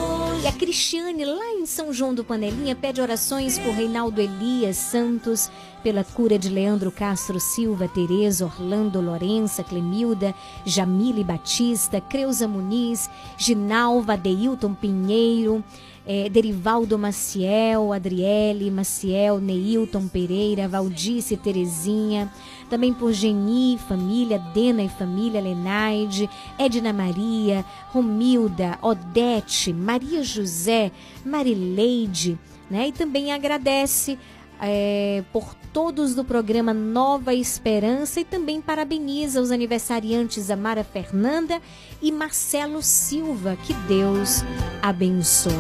E 0.41 0.48
a 0.48 0.53
Cristiane, 0.53 1.26
lá 1.26 1.52
em 1.52 1.65
São 1.65 1.91
João 1.91 2.14
do 2.14 2.23
Panelinha, 2.23 2.77
pede 2.77 3.02
orações 3.02 3.60
por 3.60 3.73
Reinaldo 3.73 4.22
Elias 4.22 4.77
Santos, 4.77 5.52
pela 5.84 6.06
cura 6.06 6.39
de 6.39 6.48
Leandro 6.48 6.89
Castro 6.89 7.38
Silva, 7.38 7.89
Tereza, 7.89 8.45
Orlando 8.45 9.02
Lourença, 9.02 9.65
Clemilda, 9.65 10.34
Jamile 10.64 11.26
Batista, 11.26 11.99
Creuza 11.99 12.48
Muniz, 12.48 13.10
Ginalva, 13.38 14.15
Deilton 14.15 14.73
Pinheiro, 14.73 15.61
é, 16.08 16.30
Derivaldo 16.30 16.98
Maciel, 16.98 17.92
Adriele, 17.92 18.72
Maciel, 18.72 19.40
Neilton 19.40 20.08
Pereira, 20.08 20.68
Valdice 20.68 21.36
Terezinha, 21.36 22.32
também 22.70 22.94
por 22.94 23.12
Geni, 23.12 23.78
família, 23.88 24.40
Dena 24.40 24.82
e 24.82 24.90
família, 24.90 25.42
Lenaide, 25.42 26.30
Edna 26.58 26.94
Maria, 26.94 27.66
Romilda, 27.90 28.80
Odete, 28.82 29.74
Maria 29.74 30.24
José, 30.24 30.92
Marileide, 31.26 32.40
né? 32.72 32.88
E 32.88 32.92
também 32.94 33.34
agradece 33.34 34.18
é, 34.62 35.24
por 35.34 35.56
todos 35.78 36.16
do 36.16 36.24
programa 36.24 36.74
Nova 36.74 37.36
Esperança 37.36 38.20
e 38.20 38.26
também 38.26 38.60
parabeniza 38.60 39.40
os 39.40 39.52
aniversariantes 39.52 40.49
Amara 40.49 40.84
Fernanda 40.84 41.62
e 42.02 42.12
Marcelo 42.12 42.82
Silva. 42.82 43.56
Que 43.64 43.76
Deus 43.88 44.44
abençoe. 44.82 45.54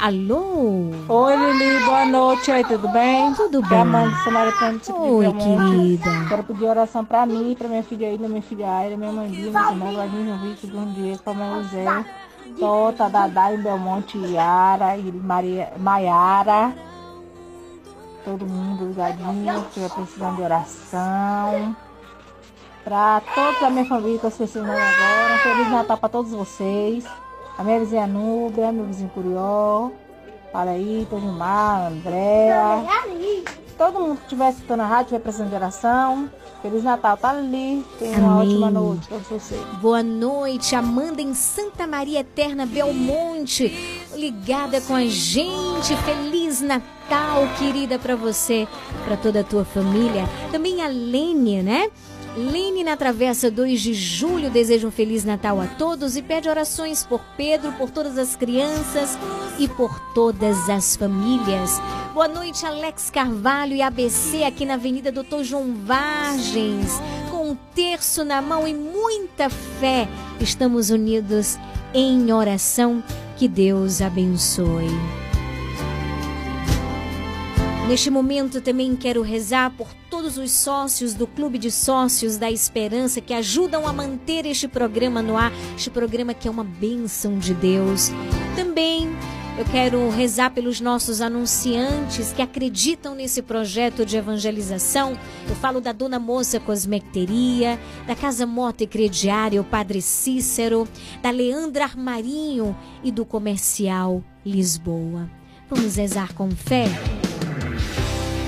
Alô? 0.00 0.90
Oi, 1.08 1.36
Lili, 1.54 1.84
boa 1.84 2.06
noite. 2.06 2.52
Aí, 2.52 2.62
tudo 2.62 2.86
bem? 2.86 3.34
Tudo 3.34 3.58
É 3.64 3.68
bem. 3.68 3.78
a 3.80 3.84
mãe 3.84 4.08
de 4.08 4.22
Samaritano 4.22 4.78
de 4.78 4.92
Oi, 4.92 5.26
querida. 5.32 6.28
Quero 6.28 6.44
pedir 6.44 6.64
oração 6.66 7.04
pra 7.04 7.26
mim, 7.26 7.56
pra 7.58 7.66
minha 7.66 7.82
filha 7.82 8.12
Ilha, 8.12 8.28
minha 8.28 8.42
filha 8.42 8.70
Aira, 8.70 8.96
minha 8.96 9.10
mãe 9.10 9.28
Dina, 9.28 9.50
minha 9.50 9.70
irmã 9.72 9.92
Vladimir 9.92 10.38
Vítor, 10.40 10.70
Bruno 10.70 10.92
Diego, 10.92 11.18
Palmeiras 11.24 11.64
José, 11.64 12.04
Tota, 12.60 13.08
Dadá, 13.08 13.50
Belmonte, 13.56 14.16
Yara, 14.18 14.96
e 14.96 15.10
Maria, 15.10 15.72
Maiara. 15.80 16.93
Todo 18.24 18.46
mundo 18.46 18.86
ligadinho, 18.86 19.60
que 19.62 19.68
estiver 19.68 19.90
precisando 19.90 20.36
de 20.36 20.42
oração. 20.42 21.76
Pra 22.82 23.20
toda 23.34 23.66
a 23.66 23.70
minha 23.70 23.84
família 23.84 24.18
que 24.18 24.24
eu 24.24 24.30
esqueci 24.30 24.58
o 24.58 24.62
nome 24.64 24.80
agora. 24.80 25.38
Feliz 25.42 25.70
Natal 25.70 25.96
pra 25.98 26.08
todos 26.08 26.32
vocês. 26.32 27.04
A 27.58 27.62
minha 27.62 27.80
vizinha 27.80 28.06
Núbia, 28.06 28.72
meu 28.72 28.86
vizinho 28.86 29.10
Curió, 29.10 29.90
Paraíba, 30.52 31.20
Gilmar, 31.20 31.92
Andréa. 31.92 32.82
Todo 33.76 34.00
mundo 34.00 34.16
que 34.16 34.22
estiver 34.22 34.50
escutando 34.50 34.80
a 34.80 34.86
rádio, 34.86 35.02
estiver 35.02 35.20
precisando 35.20 35.50
de 35.50 35.56
oração. 35.56 36.30
Feliz 36.64 36.82
Natal, 36.82 37.14
tá 37.18 37.28
ali. 37.28 37.84
Tenha 37.98 38.16
uma 38.16 38.38
ótima 38.38 38.70
noite 38.70 39.06
pra 39.06 39.18
vocês. 39.18 39.60
Boa 39.82 40.02
noite, 40.02 40.74
Amanda 40.74 41.20
em 41.20 41.34
Santa 41.34 41.86
Maria 41.86 42.20
Eterna 42.20 42.64
Belmonte, 42.64 43.68
ligada 44.14 44.80
com 44.80 44.94
a 44.94 45.04
gente. 45.04 45.94
Feliz 46.06 46.62
Natal, 46.62 47.46
querida, 47.58 47.98
para 47.98 48.16
você, 48.16 48.66
para 49.04 49.14
toda 49.14 49.40
a 49.40 49.44
tua 49.44 49.62
família. 49.62 50.24
Também 50.50 50.80
a 50.80 50.88
Lênia, 50.88 51.62
né? 51.62 51.90
Lene 52.36 52.82
na 52.82 52.96
Travessa 52.96 53.48
2 53.48 53.80
de 53.80 53.94
Julho 53.94 54.50
deseja 54.50 54.88
um 54.88 54.90
Feliz 54.90 55.24
Natal 55.24 55.60
a 55.60 55.66
todos 55.66 56.16
e 56.16 56.22
pede 56.22 56.48
orações 56.48 57.06
por 57.06 57.20
Pedro, 57.36 57.70
por 57.74 57.90
todas 57.90 58.18
as 58.18 58.34
crianças 58.34 59.16
e 59.56 59.68
por 59.68 60.00
todas 60.12 60.68
as 60.68 60.96
famílias. 60.96 61.80
Boa 62.12 62.26
noite, 62.26 62.66
Alex 62.66 63.08
Carvalho 63.08 63.74
e 63.74 63.82
ABC 63.82 64.42
aqui 64.42 64.66
na 64.66 64.74
Avenida 64.74 65.12
Doutor 65.12 65.44
João 65.44 65.76
Vargens. 65.84 67.00
Com 67.30 67.50
um 67.50 67.56
terço 67.72 68.24
na 68.24 68.42
mão 68.42 68.66
e 68.66 68.74
muita 68.74 69.48
fé, 69.48 70.08
estamos 70.40 70.90
unidos 70.90 71.56
em 71.94 72.32
oração. 72.32 73.00
Que 73.36 73.46
Deus 73.46 74.02
abençoe. 74.02 75.23
Neste 77.88 78.08
momento 78.08 78.62
também 78.62 78.96
quero 78.96 79.20
rezar 79.20 79.70
por 79.70 79.88
todos 80.08 80.38
os 80.38 80.50
sócios 80.50 81.12
do 81.12 81.26
Clube 81.26 81.58
de 81.58 81.70
Sócios 81.70 82.38
da 82.38 82.50
Esperança 82.50 83.20
que 83.20 83.34
ajudam 83.34 83.86
a 83.86 83.92
manter 83.92 84.46
este 84.46 84.66
programa 84.66 85.20
no 85.20 85.36
ar, 85.36 85.52
este 85.76 85.90
programa 85.90 86.32
que 86.32 86.48
é 86.48 86.50
uma 86.50 86.64
bênção 86.64 87.38
de 87.38 87.52
Deus. 87.52 88.10
Também 88.56 89.14
eu 89.58 89.66
quero 89.66 90.08
rezar 90.08 90.50
pelos 90.50 90.80
nossos 90.80 91.20
anunciantes 91.20 92.32
que 92.32 92.40
acreditam 92.40 93.14
nesse 93.14 93.42
projeto 93.42 94.06
de 94.06 94.16
evangelização. 94.16 95.16
Eu 95.46 95.54
falo 95.54 95.78
da 95.78 95.92
Dona 95.92 96.18
Moça 96.18 96.58
Cosmecteria, 96.58 97.78
da 98.06 98.16
Casa 98.16 98.46
Mota 98.46 98.82
e 98.82 98.86
Crediária, 98.86 99.60
o 99.60 99.64
Padre 99.64 100.00
Cícero, 100.00 100.88
da 101.22 101.30
Leandra 101.30 101.84
Armarinho 101.84 102.74
e 103.02 103.12
do 103.12 103.26
Comercial 103.26 104.24
Lisboa. 104.44 105.30
Vamos 105.68 105.96
rezar 105.96 106.32
com 106.32 106.50
fé? 106.50 106.86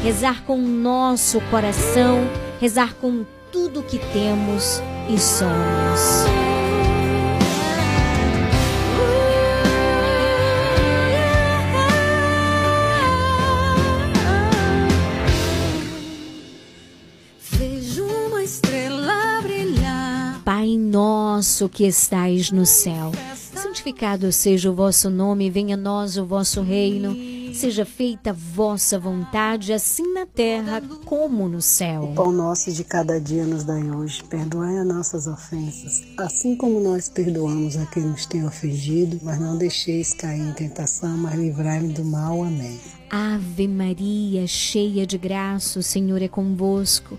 Rezar 0.07 0.45
com 0.45 0.57
o 0.57 0.69
nosso 0.69 1.41
coração, 1.51 2.21
rezar 2.61 2.95
com 2.95 3.25
tudo 3.51 3.83
que 3.83 3.99
temos 4.13 4.81
e 5.13 5.19
somos. 5.19 6.25
Pai 20.45 20.79
nosso 20.79 21.69
que 21.69 21.85
estais 21.85 22.53
no 22.53 22.65
céu, 22.65 23.11
santificado 23.35 24.31
seja 24.31 24.71
o 24.71 24.75
vosso 24.75 25.11
nome, 25.11 25.51
venha 25.51 25.75
a 25.75 25.77
nós 25.77 26.17
o 26.17 26.25
vosso 26.25 26.63
reino, 26.63 27.36
seja 27.57 27.87
feita 27.87 28.31
a 28.31 28.33
vossa 28.33 28.99
vontade, 28.99 29.73
assim 29.73 30.13
na 30.13 30.27
terra 30.27 30.83
como 31.05 31.49
no 31.49 31.63
céu. 31.63 32.05
O 32.05 32.15
pão 32.15 32.31
nosso 32.31 32.71
de 32.71 32.85
cada 32.85 33.19
dia 33.19 33.47
nos 33.47 33.65
dai 33.65 33.91
hoje. 33.91 34.23
Perdoai 34.25 34.79
as 34.79 34.87
nossas 34.87 35.27
ofensas, 35.27 36.03
assim 36.19 36.55
como 36.55 36.81
nós 36.81 37.09
perdoamos 37.09 37.77
a 37.77 37.87
quem 37.87 38.03
nos 38.03 38.27
tem 38.27 38.47
ofendido, 38.47 39.19
mas 39.23 39.41
não 39.41 39.57
deixeis 39.57 40.13
cair 40.13 40.41
em 40.41 40.53
tentação, 40.53 41.17
mas 41.17 41.35
livrai-me 41.35 41.93
do 41.93 42.05
mal. 42.05 42.45
Amém. 42.45 42.79
Ave 43.09 43.69
Maria, 43.69 44.47
cheia 44.47 45.07
de 45.07 45.17
graça, 45.17 45.79
o 45.79 45.83
Senhor 45.83 46.21
é 46.21 46.29
convosco. 46.29 47.19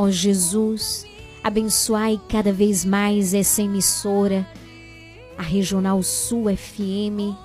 ó 0.00 0.10
Jesus, 0.10 1.06
abençoai 1.44 2.18
cada 2.26 2.54
vez 2.54 2.86
mais 2.86 3.34
essa 3.34 3.60
emissora, 3.60 4.48
a 5.36 5.42
Regional 5.42 6.02
Sul 6.02 6.44
FM, 6.56 7.36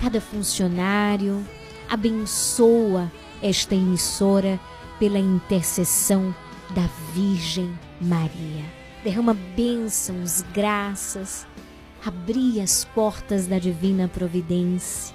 cada 0.00 0.22
funcionário, 0.22 1.46
abençoa 1.86 3.12
esta 3.42 3.74
emissora 3.74 4.58
pela 4.98 5.18
intercessão 5.18 6.34
da 6.74 6.88
Virgem 7.12 7.78
Maria. 8.00 8.64
Derrama 9.04 9.34
bênçãos, 9.54 10.42
graças, 10.54 11.46
abri 12.06 12.58
as 12.58 12.86
portas 12.86 13.46
da 13.46 13.58
divina 13.58 14.08
providência. 14.08 15.14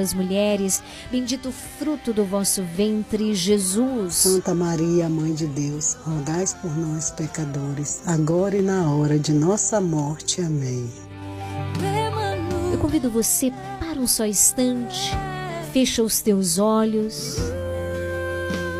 as 0.00 0.14
mulheres, 0.14 0.82
bendito 1.10 1.50
o 1.50 1.52
fruto 1.52 2.12
do 2.12 2.24
vosso 2.24 2.62
ventre, 2.62 3.34
Jesus. 3.34 4.14
Santa 4.14 4.54
Maria, 4.54 5.08
Mãe 5.08 5.32
de 5.32 5.46
Deus, 5.46 5.94
rogai 6.04 6.44
por 6.60 6.76
nós, 6.76 7.10
pecadores, 7.10 8.02
agora 8.06 8.56
e 8.56 8.62
na 8.62 8.90
hora 8.90 9.18
de 9.18 9.32
nossa 9.32 9.80
morte. 9.80 10.40
Amém. 10.40 10.90
Eu 12.72 12.78
convido 12.78 13.10
você 13.10 13.52
para 13.78 13.98
um 13.98 14.06
só 14.06 14.24
instante, 14.24 15.10
fecha 15.72 16.02
os 16.02 16.20
teus 16.20 16.58
olhos. 16.58 17.36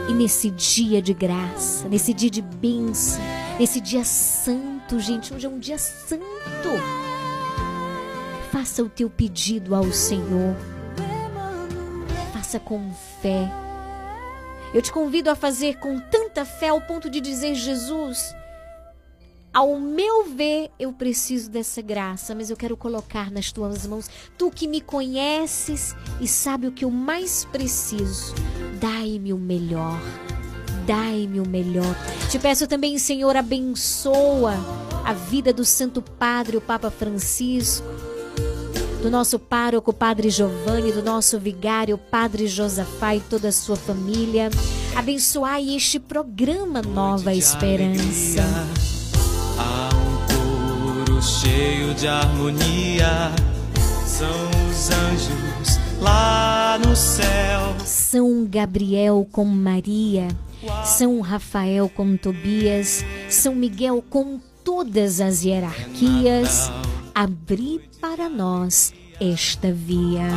E 0.09 0.13
nesse 0.13 0.51
dia 0.51 1.03
de 1.03 1.13
graça, 1.13 1.89
nesse 1.89 2.13
dia 2.13 2.31
de 2.31 2.43
bênção, 2.43 3.21
nesse 3.59 3.81
dia 3.81 4.05
santo, 4.05 4.99
gente, 4.99 5.33
hoje 5.33 5.47
é 5.47 5.49
um 5.49 5.59
dia 5.59 5.79
santo. 5.79 6.25
Faça 8.51 8.83
o 8.83 8.89
teu 8.89 9.09
pedido 9.09 9.75
ao 9.75 9.93
Senhor. 9.93 10.57
Faça 12.51 12.59
com 12.59 12.93
fé. 13.23 13.49
Eu 14.75 14.83
te 14.83 14.91
convido 14.91 15.31
a 15.31 15.37
fazer 15.37 15.79
com 15.79 16.01
tanta 16.01 16.45
fé 16.45 16.71
ao 16.71 16.81
ponto 16.81 17.09
de 17.09 17.21
dizer: 17.21 17.55
Jesus, 17.55 18.35
ao 19.55 19.79
meu 19.79 20.25
ver, 20.25 20.69
eu 20.77 20.93
preciso 20.93 21.49
dessa 21.49 21.81
graça, 21.81 22.35
mas 22.35 22.51
eu 22.51 22.57
quero 22.57 22.77
colocar 22.77 23.31
nas 23.31 23.53
tuas 23.53 23.87
mãos. 23.87 24.11
Tu 24.37 24.51
que 24.51 24.67
me 24.67 24.81
conheces 24.81 25.95
e 26.21 26.27
sabe 26.27 26.67
o 26.67 26.73
que 26.73 26.85
eu 26.85 26.91
mais 26.91 27.45
preciso. 27.45 28.35
Dai-me 28.81 29.33
o 29.33 29.39
melhor. 29.39 30.01
Dai-me 30.85 31.39
o 31.39 31.47
melhor. 31.47 31.95
Te 32.29 32.37
peço 32.41 32.67
também, 32.67 32.99
Senhor, 32.99 33.37
abençoa 33.37 34.55
a 35.05 35.13
vida 35.13 35.53
do 35.53 35.65
Santo 35.65 36.03
Padre, 36.03 36.57
o 36.57 36.61
Papa 36.61 36.91
Francisco 36.91 38.10
do 39.01 39.11
nosso 39.11 39.39
pároco, 39.39 39.93
Padre 39.93 40.29
Giovanni, 40.31 40.93
do 40.93 41.03
nosso 41.03 41.39
vigário, 41.39 41.97
Padre 41.97 42.47
Josafá 42.47 43.17
e 43.17 43.21
toda 43.21 43.49
a 43.49 43.53
sua 43.53 43.77
família. 43.77 44.51
Abençoai 44.95 45.75
este 45.75 45.99
programa 45.99 46.83
Nova 46.83 47.35
Esperança. 47.35 48.43
Há 49.59 49.89
um 49.95 51.05
coro 51.05 51.23
cheio 51.23 51.95
de 51.95 52.07
harmonia, 52.07 53.33
são 54.07 54.29
os 54.71 54.91
anjos 54.91 55.79
lá 56.01 56.79
no 56.87 56.95
céu. 56.95 57.75
São 57.85 58.45
Gabriel 58.45 59.27
com 59.33 59.45
Maria, 59.47 60.29
São 60.85 61.21
Rafael 61.21 61.89
com 61.89 62.17
Tobias, 62.17 63.05
São 63.31 63.55
Miguel 63.55 64.05
com 64.11 64.39
todas 64.63 65.21
as 65.21 65.43
hierarquias 65.43 66.71
abri 67.15 67.89
para 68.01 68.29
nós 68.29 68.93
esta 69.21 69.73
via. 69.73 70.29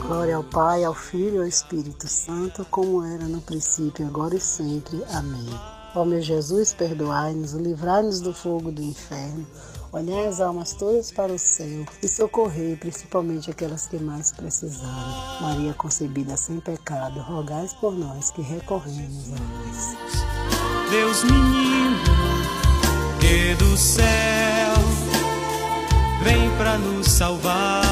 Glória 0.00 0.36
ao 0.36 0.44
Pai, 0.44 0.84
ao 0.84 0.94
Filho 0.94 1.36
e 1.36 1.38
ao 1.38 1.46
Espírito 1.46 2.08
Santo, 2.08 2.66
como 2.70 3.04
era 3.04 3.24
no 3.24 3.40
princípio, 3.40 4.06
agora 4.06 4.36
e 4.36 4.40
sempre. 4.40 5.02
Amém. 5.12 5.48
Ó 5.94 6.04
meu 6.04 6.20
Jesus, 6.20 6.72
perdoai-nos, 6.72 7.52
livrai-nos 7.52 8.20
do 8.20 8.32
fogo 8.32 8.70
do 8.70 8.82
inferno, 8.82 9.46
olhai 9.92 10.26
as 10.26 10.40
almas 10.40 10.74
todas 10.74 11.10
para 11.10 11.32
o 11.32 11.38
céu 11.38 11.84
e 12.02 12.08
socorrei 12.08 12.76
principalmente 12.76 13.50
aquelas 13.50 13.86
que 13.86 13.98
mais 13.98 14.30
precisarem. 14.32 15.40
Maria 15.40 15.74
concebida 15.74 16.36
sem 16.36 16.60
pecado, 16.60 17.20
rogais 17.20 17.72
por 17.74 17.94
nós 17.94 18.30
que 18.30 18.42
recorremos 18.42 19.32
a 19.32 19.36
vós. 19.36 19.96
Deus 20.90 21.24
menino, 21.24 21.98
que 23.20 23.54
do 23.56 23.76
céu 23.76 24.57
vem 26.22 26.50
para 26.56 26.78
nos 26.78 27.06
salvar. 27.06 27.82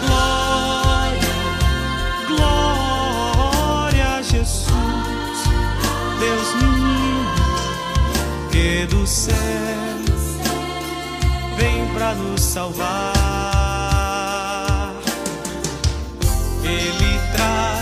Glória, 0.00 1.34
glória 2.28 4.16
a 4.16 4.22
Jesus, 4.22 4.68
Deus 6.18 6.54
menino, 6.62 7.30
que 8.50 8.86
do 8.86 9.06
céu 9.06 9.74
vem 11.56 11.86
para 11.94 12.14
nos 12.14 12.40
salvar. 12.40 13.12
Ele 16.62 17.18
traz 17.32 17.73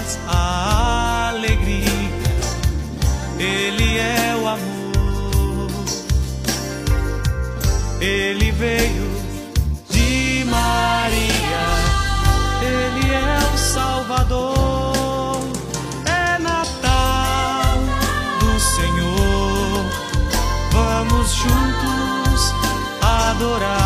adorar. 23.42 23.81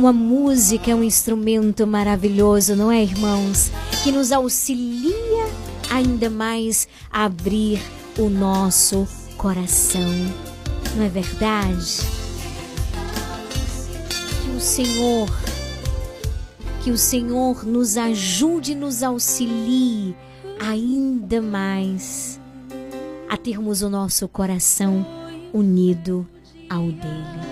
Como 0.00 0.08
a 0.08 0.12
música 0.14 0.92
é 0.92 0.94
um 0.94 1.04
instrumento 1.04 1.86
maravilhoso, 1.86 2.74
não 2.74 2.90
é, 2.90 3.02
irmãos? 3.02 3.70
Que 4.02 4.10
nos 4.10 4.32
auxilia 4.32 5.46
ainda 5.90 6.30
mais 6.30 6.88
a 7.12 7.26
abrir 7.26 7.78
o 8.18 8.30
nosso 8.30 9.06
coração. 9.36 10.10
Não 10.96 11.04
é 11.04 11.08
verdade? 11.10 11.98
Que 14.42 14.56
o 14.56 14.58
Senhor, 14.58 15.28
que 16.82 16.90
o 16.90 16.96
Senhor 16.96 17.66
nos 17.66 17.98
ajude, 17.98 18.74
nos 18.74 19.02
auxilie 19.02 20.16
ainda 20.58 21.42
mais 21.42 22.40
a 23.28 23.36
termos 23.36 23.82
o 23.82 23.90
nosso 23.90 24.26
coração 24.28 25.06
unido 25.52 26.26
ao 26.70 26.86
dele. 26.86 27.49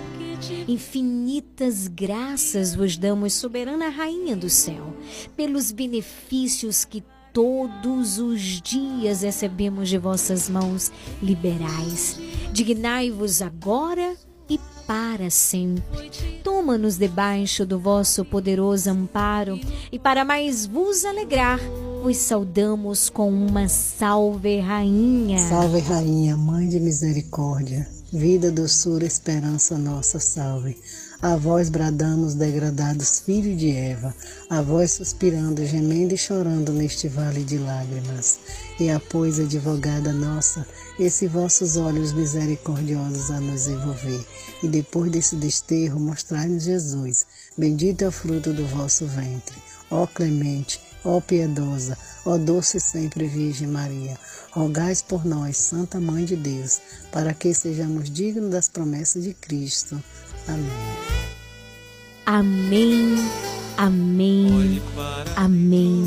Infinitas 0.69 1.89
graças 1.89 2.75
vos 2.75 2.99
damos, 2.99 3.33
soberana 3.33 3.89
Rainha 3.89 4.37
do 4.37 4.51
céu, 4.51 4.95
pelos 5.35 5.73
benefícios 5.73 6.85
que 6.85 7.03
todos 7.33 8.19
os 8.19 8.61
dias 8.61 9.23
recebemos 9.23 9.89
de 9.89 9.97
vossas 9.97 10.51
mãos 10.51 10.93
liberais. 11.23 12.21
Dignai-vos 12.53 13.41
agora 13.41 14.15
e 14.47 14.61
para 14.87 15.31
sempre. 15.31 16.11
Toma-nos 16.45 16.99
debaixo 16.99 17.65
do 17.65 17.79
vosso 17.79 18.23
poderoso 18.25 18.91
amparo 18.91 19.59
e 19.91 19.99
para 19.99 20.23
mais 20.23 20.67
vos 20.67 21.05
alegrar, 21.05 21.61
vos 22.03 22.17
saudamos 22.19 23.09
com 23.09 23.31
uma 23.31 23.69
salve, 23.69 24.61
Rainha. 24.61 25.39
Salve, 25.39 25.81
Rainha, 25.81 26.37
Mãe 26.37 26.69
de 26.69 26.79
Misericórdia, 26.79 27.89
vida, 28.13 28.51
doçura, 28.51 29.05
esperança 29.05 29.77
nossa, 29.77 30.19
salve. 30.19 30.77
A 31.21 31.35
vós 31.35 31.69
bradamos, 31.69 32.35
degradados 32.35 33.19
filhos 33.19 33.59
de 33.59 33.71
Eva, 33.71 34.15
a 34.49 34.63
vós 34.63 34.93
suspirando, 34.93 35.67
gemendo 35.67 36.15
e 36.15 36.19
chorando 36.19 36.73
neste 36.73 37.09
vale 37.09 37.43
de 37.43 37.59
lágrimas. 37.59 38.39
E 38.79 38.89
a 38.89 39.01
pois, 39.01 39.41
advogada 39.41 40.13
nossa, 40.13 40.65
esse 40.99 41.27
vossos 41.27 41.77
olhos 41.77 42.13
misericordiosos 42.13 43.33
a 43.33 43.41
nos 43.41 43.67
envolver. 43.67 44.25
E 44.63 44.69
depois 44.69 45.11
desse 45.11 45.35
desterro, 45.35 45.99
mostrai-nos 45.99 46.63
Jesus. 46.63 47.27
Bendito 47.57 48.03
é 48.03 48.09
o 48.09 48.13
fruto 48.13 48.53
do 48.53 48.65
vosso 48.69 49.05
ventre. 49.07 49.57
Ó 49.91 50.07
clemente, 50.07 50.81
ó 51.05 51.21
piedosa, 51.21 51.97
ó 52.25 52.37
doce 52.37 52.81
sempre 52.81 53.27
Virgem 53.27 53.69
Maria, 53.69 54.19
rogais 54.51 55.03
por 55.03 55.25
nós, 55.25 55.57
Santa 55.57 56.01
Mãe 56.01 56.25
de 56.25 56.37
Deus, 56.37 56.81
para 57.13 57.33
que 57.35 57.53
sejamos 57.55 58.11
dignos 58.11 58.51
das 58.51 58.69
promessas 58.69 59.25
de 59.25 59.35
Cristo. 59.35 60.03
Amém. 60.47 61.19
Amém. 62.27 63.17
Amém. 63.77 64.83
Amém. 65.37 66.05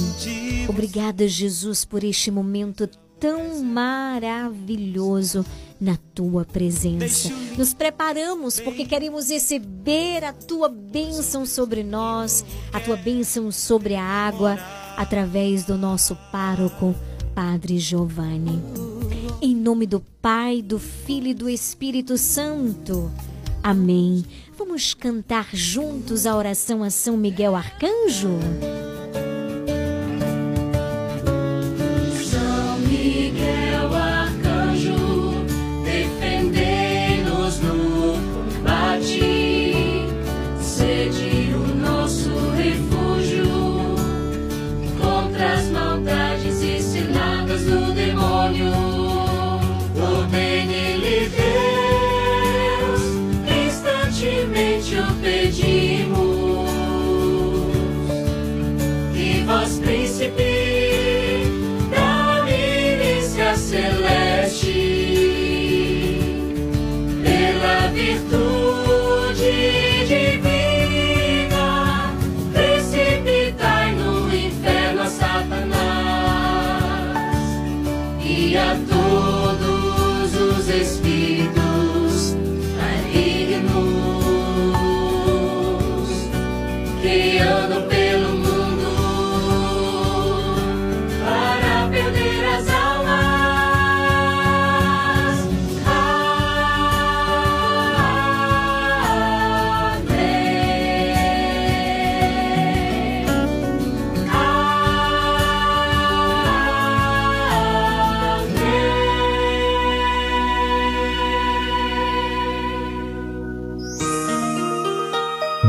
Obrigada, 0.68 1.28
Jesus, 1.28 1.86
por 1.86 2.04
este 2.04 2.30
momento 2.30 2.88
tão 3.20 3.64
maravilhoso 3.64 5.46
na 5.80 5.96
tua 6.14 6.44
presença. 6.44 7.30
Nos 7.58 7.74
preparamos 7.74 8.60
porque 8.60 8.86
queremos 8.86 9.30
receber 9.30 10.24
a 10.24 10.34
tua 10.34 10.68
bênção 10.70 11.46
sobre 11.46 11.84
nós, 11.84 12.44
a 12.74 12.80
tua 12.80 12.98
bênção 12.98 13.52
sobre 13.52 13.96
a 13.96 14.04
água, 14.04 14.60
através 14.98 15.66
do 15.66 15.78
nosso 15.78 16.16
pároco, 16.32 16.96
Padre 17.34 17.80
Giovanni. 17.80 18.62
Em 19.42 19.56
nome 19.56 19.86
do 19.86 20.00
Pai, 20.22 20.62
do 20.62 20.78
Filho 20.78 21.28
e 21.28 21.34
do 21.34 21.50
Espírito 21.50 22.18
Santo. 22.18 23.12
Amém. 23.64 24.26
Vamos 24.58 24.94
cantar 24.94 25.48
juntos 25.54 26.26
a 26.26 26.36
oração 26.36 26.84
a 26.84 26.90
São 26.90 27.18
Miguel 27.18 27.56
Arcanjo? 27.56 28.38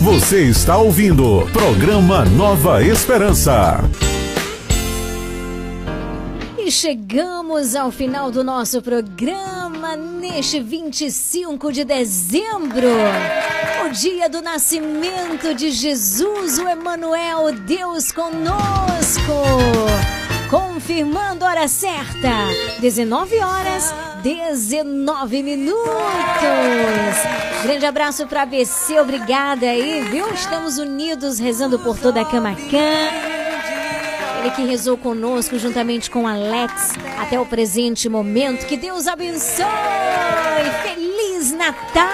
Você 0.00 0.44
está 0.44 0.78
ouvindo 0.78 1.44
programa 1.52 2.24
Nova 2.24 2.80
Esperança. 2.84 3.78
E 6.56 6.70
chegamos 6.70 7.74
ao 7.74 7.90
final 7.90 8.30
do 8.30 8.44
nosso 8.44 8.80
programa 8.80 9.96
neste 9.96 10.60
25 10.60 11.72
de 11.72 11.82
dezembro, 11.82 12.86
o 13.86 13.90
dia 13.90 14.28
do 14.28 14.40
nascimento 14.40 15.52
de 15.52 15.72
Jesus, 15.72 16.58
o 16.60 16.68
Emanuel, 16.68 17.52
Deus 17.66 18.12
conosco. 18.12 19.32
Confirmando 20.50 21.44
hora 21.44 21.68
certa, 21.68 22.30
19 22.80 23.38
horas 23.38 23.94
19 24.22 25.42
minutos. 25.42 25.84
Grande 27.62 27.84
abraço 27.84 28.26
para 28.26 28.42
ABC, 28.42 28.98
obrigada 28.98 29.66
aí, 29.66 30.00
viu? 30.10 30.26
Estamos 30.32 30.78
unidos 30.78 31.38
rezando 31.38 31.78
por 31.78 31.98
toda 31.98 32.22
a 32.22 32.24
Camacã. 32.24 32.78
Ele 34.40 34.50
que 34.52 34.62
rezou 34.62 34.96
conosco 34.96 35.58
juntamente 35.58 36.10
com 36.10 36.26
Alex 36.26 36.94
até 37.18 37.38
o 37.38 37.44
presente 37.44 38.08
momento. 38.08 38.66
Que 38.66 38.76
Deus 38.76 39.06
abençoe! 39.06 39.66
Feliz 40.82 41.52
Natal! 41.52 42.08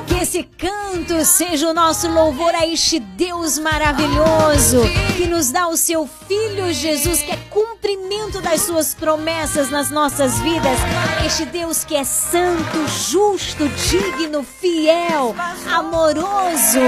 Que 0.08 0.14
esse 0.20 0.42
canto 0.58 1.24
seja 1.24 1.70
o 1.70 1.74
nosso 1.74 2.10
louvor 2.10 2.52
a 2.56 2.66
este 2.66 2.98
Deus 2.98 3.56
maravilhoso 3.56 4.80
que 5.16 5.28
nos 5.28 5.52
dá 5.52 5.68
o 5.68 5.76
seu 5.76 6.10
Filho 6.26 6.72
Jesus, 6.72 7.22
que 7.22 7.30
é 7.30 7.36
cumprimento 7.50 8.40
das 8.40 8.62
suas 8.62 8.94
promessas 8.94 9.70
nas 9.70 9.92
nossas 9.92 10.36
vidas. 10.40 10.80
Este 11.24 11.44
Deus 11.44 11.84
que 11.84 11.94
é 11.94 12.02
santo, 12.02 12.88
justo, 12.88 13.68
digno, 13.68 14.42
fiel, 14.42 15.36
amoroso. 15.72 16.80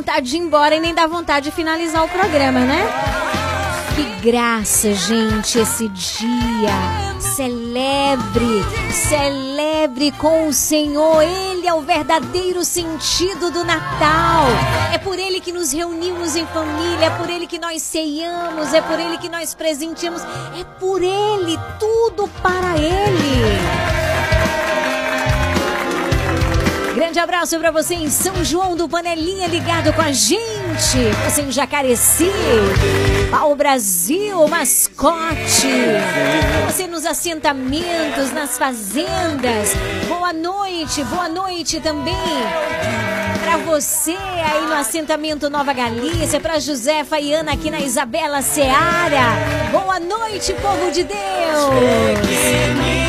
Vontade 0.00 0.30
de 0.30 0.36
ir 0.36 0.40
embora 0.40 0.74
e 0.74 0.80
nem 0.80 0.94
dá 0.94 1.06
vontade 1.06 1.50
de 1.50 1.54
finalizar 1.54 2.02
o 2.02 2.08
programa, 2.08 2.60
né? 2.60 2.86
Que 3.94 4.30
graça, 4.30 4.94
gente, 4.94 5.58
esse 5.58 5.88
dia. 5.88 6.72
Celebre, 7.18 8.64
celebre 8.90 10.10
com 10.12 10.48
o 10.48 10.54
Senhor. 10.54 11.22
Ele 11.22 11.66
é 11.66 11.74
o 11.74 11.82
verdadeiro 11.82 12.64
sentido 12.64 13.50
do 13.50 13.62
Natal. 13.62 14.46
É 14.90 14.96
por 14.96 15.18
ele 15.18 15.38
que 15.38 15.52
nos 15.52 15.70
reunimos 15.70 16.34
em 16.34 16.46
família, 16.46 17.06
é 17.06 17.10
por 17.10 17.28
ele 17.28 17.46
que 17.46 17.58
nós 17.58 17.82
ceiamos, 17.82 18.72
é 18.72 18.80
por 18.80 18.98
ele 18.98 19.18
que 19.18 19.28
nós 19.28 19.54
presenteamos, 19.54 20.22
é 20.58 20.64
por 20.78 21.02
ele, 21.02 21.58
tudo 21.78 22.26
para 22.42 22.74
ele. 22.78 23.89
Grande 27.10 27.18
abraço 27.24 27.58
para 27.58 27.72
você 27.72 27.96
em 27.96 28.08
São 28.08 28.44
João 28.44 28.76
do 28.76 28.88
Panelinha 28.88 29.48
ligado 29.48 29.92
com 29.92 30.00
a 30.00 30.12
gente. 30.12 30.46
Você 31.24 31.42
em 31.42 31.50
Jacareci, 31.50 32.30
ao 33.36 33.56
Brasil, 33.56 34.46
mascote. 34.46 35.66
Você 36.66 36.86
nos 36.86 37.04
assentamentos, 37.04 38.30
nas 38.30 38.56
fazendas. 38.56 39.74
Boa 40.06 40.32
noite, 40.32 41.02
boa 41.02 41.28
noite 41.28 41.80
também. 41.80 42.14
Para 43.42 43.56
você 43.56 44.12
aí 44.14 44.66
no 44.68 44.74
assentamento 44.74 45.50
Nova 45.50 45.72
Galícia, 45.72 46.38
para 46.38 46.60
Josefa 46.60 47.18
e 47.18 47.34
Ana 47.34 47.54
aqui 47.54 47.72
na 47.72 47.80
Isabela 47.80 48.40
Seara. 48.40 49.34
Boa 49.72 49.98
noite, 49.98 50.54
povo 50.62 50.92
de 50.92 51.02
Deus. 51.02 52.99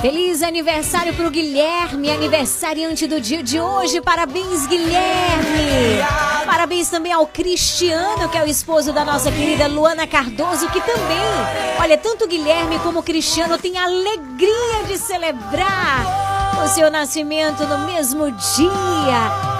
Feliz 0.00 0.42
aniversário 0.42 1.14
pro 1.14 1.30
Guilherme, 1.30 2.10
aniversariante 2.10 3.06
do 3.06 3.20
dia 3.20 3.42
de 3.42 3.60
hoje. 3.60 4.00
Parabéns, 4.00 4.66
Guilherme. 4.66 6.02
Parabéns 6.46 6.88
também 6.88 7.12
ao 7.12 7.26
Cristiano, 7.26 8.28
que 8.28 8.36
é 8.36 8.44
o 8.44 8.46
esposo 8.46 8.92
da 8.92 9.04
nossa 9.04 9.32
querida 9.32 9.66
Luana 9.66 10.06
Cardoso, 10.06 10.68
que 10.68 10.80
também, 10.80 11.80
olha, 11.80 11.96
tanto 11.96 12.28
Guilherme 12.28 12.78
como 12.80 13.02
Cristiano 13.02 13.58
têm 13.58 13.78
alegria 13.78 14.84
de 14.86 14.98
celebrar 14.98 16.62
o 16.64 16.68
seu 16.68 16.90
nascimento 16.90 17.64
no 17.66 17.78
mesmo 17.86 18.30
dia 18.30 19.54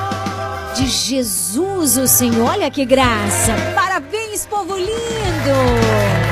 de 0.74 0.86
Jesus, 0.86 1.97
o 1.97 2.07
Senhor. 2.07 2.50
Olha 2.50 2.70
que 2.70 2.84
graça. 2.84 3.52
Parabéns, 3.74 4.47
povo 4.47 4.76
lindo. 4.76 6.23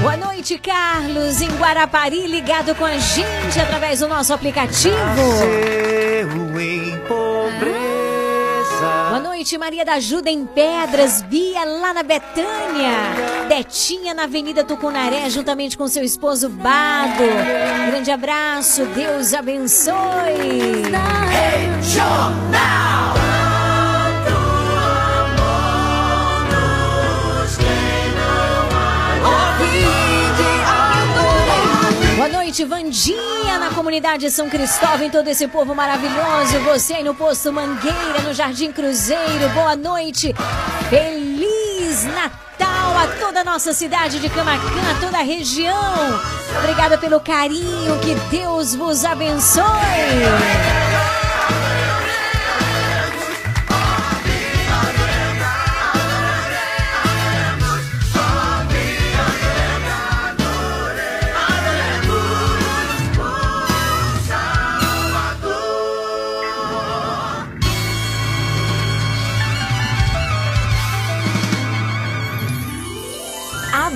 Boa 0.00 0.16
noite, 0.16 0.56
Carlos, 0.58 1.40
em 1.42 1.48
Guarapari, 1.56 2.26
ligado 2.28 2.72
com 2.76 2.84
a 2.84 2.96
gente 2.98 3.58
através 3.60 3.98
do 3.98 4.06
nosso 4.06 4.32
aplicativo. 4.32 4.94
Boa 9.08 9.20
noite, 9.20 9.58
Maria 9.58 9.84
da 9.84 9.94
Ajuda 9.94 10.30
em 10.30 10.46
Pedras, 10.46 11.22
Bia 11.22 11.64
lá 11.64 11.92
na 11.92 12.04
Betânia, 12.04 12.92
Betinha 13.48 14.14
na 14.14 14.24
Avenida 14.24 14.62
Tucunaré, 14.62 15.28
juntamente 15.28 15.76
com 15.76 15.88
seu 15.88 16.04
esposo 16.04 16.48
Bado. 16.48 17.24
Grande 17.90 18.12
abraço, 18.12 18.84
Deus 18.86 19.34
abençoe. 19.34 19.94
Regional. 21.80 23.27
Vandinha, 32.48 33.58
na 33.58 33.70
comunidade 33.74 34.30
São 34.30 34.48
Cristóvão, 34.48 35.02
em 35.02 35.10
todo 35.10 35.28
esse 35.28 35.46
povo 35.46 35.74
maravilhoso. 35.74 36.58
Você 36.64 36.94
aí 36.94 37.04
no 37.04 37.14
posto 37.14 37.52
Mangueira, 37.52 38.22
no 38.24 38.32
Jardim 38.32 38.72
Cruzeiro. 38.72 39.50
Boa 39.52 39.76
noite. 39.76 40.34
Feliz 40.88 42.04
Natal 42.04 42.96
a 42.96 43.06
toda 43.20 43.42
a 43.42 43.44
nossa 43.44 43.74
cidade 43.74 44.18
de 44.18 44.30
Camacan, 44.30 44.90
a 44.90 44.98
toda 44.98 45.18
a 45.18 45.22
região. 45.22 46.18
Obrigada 46.58 46.96
pelo 46.96 47.20
carinho. 47.20 47.98
Que 48.00 48.14
Deus 48.34 48.74
vos 48.74 49.04
abençoe. 49.04 49.62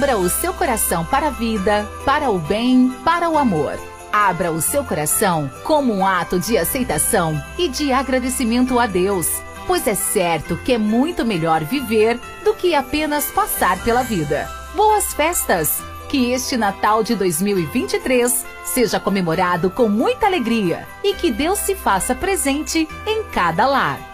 Abra 0.02 0.18
o 0.18 0.28
seu 0.28 0.52
coração 0.52 1.04
para 1.04 1.28
a 1.28 1.30
vida, 1.30 1.88
para 2.04 2.28
o 2.28 2.36
bem, 2.36 2.92
para 3.04 3.30
o 3.30 3.38
amor. 3.38 3.78
Abra 4.12 4.50
o 4.50 4.60
seu 4.60 4.82
coração 4.82 5.48
como 5.62 5.94
um 5.94 6.04
ato 6.04 6.40
de 6.40 6.58
aceitação 6.58 7.40
e 7.56 7.68
de 7.68 7.92
agradecimento 7.92 8.80
a 8.80 8.86
Deus, 8.88 9.28
pois 9.64 9.86
é 9.86 9.94
certo 9.94 10.56
que 10.56 10.72
é 10.72 10.76
muito 10.76 11.24
melhor 11.24 11.62
viver 11.62 12.18
do 12.42 12.52
que 12.52 12.74
apenas 12.74 13.26
passar 13.26 13.80
pela 13.84 14.02
vida. 14.02 14.50
Boas 14.74 15.14
festas! 15.14 15.80
Que 16.08 16.32
este 16.32 16.56
Natal 16.56 17.04
de 17.04 17.14
2023 17.14 18.44
seja 18.64 18.98
comemorado 18.98 19.70
com 19.70 19.88
muita 19.88 20.26
alegria 20.26 20.84
e 21.04 21.14
que 21.14 21.30
Deus 21.30 21.60
se 21.60 21.76
faça 21.76 22.12
presente 22.12 22.88
em 23.06 23.22
cada 23.30 23.68
lar. 23.68 24.11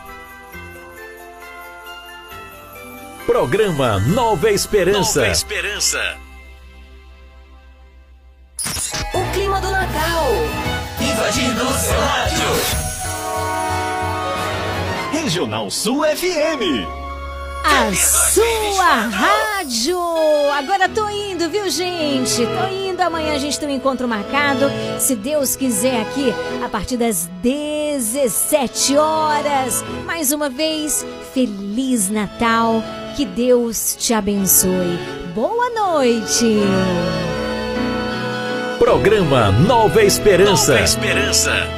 Programa 3.28 4.00
Nova 4.00 4.50
Esperança. 4.50 5.20
Nova 5.20 5.32
Esperança. 5.32 6.16
O 9.12 9.32
clima 9.34 9.60
do 9.60 9.70
Natal. 9.70 10.24
Invadindo 10.98 11.62
o 11.62 11.72
seu 11.74 12.00
rádio. 12.00 12.48
Regional 15.12 15.70
Sul 15.70 16.04
FM. 16.04 16.97
A 17.64 17.94
sua 17.94 19.08
rádio. 19.08 19.98
Agora 20.56 20.88
tô 20.88 21.08
indo, 21.08 21.48
viu, 21.50 21.68
gente? 21.70 22.44
Tô 22.46 22.74
indo. 22.74 23.00
Amanhã 23.00 23.34
a 23.34 23.38
gente 23.38 23.58
tem 23.58 23.68
um 23.68 23.72
encontro 23.72 24.08
marcado. 24.08 24.70
Se 24.98 25.14
Deus 25.14 25.54
quiser, 25.56 26.00
aqui 26.00 26.34
a 26.64 26.68
partir 26.68 26.96
das 26.96 27.30
17 27.42 28.96
horas. 28.96 29.84
Mais 30.04 30.32
uma 30.32 30.48
vez, 30.50 31.06
Feliz 31.32 32.10
Natal. 32.10 32.82
Que 33.16 33.24
Deus 33.24 33.96
te 33.98 34.12
abençoe. 34.12 34.98
Boa 35.34 35.70
noite. 35.70 36.58
Programa 38.78 39.50
Nova 39.52 40.02
Esperança. 40.02 40.72
Nova 40.72 40.84
Esperança. 40.84 41.77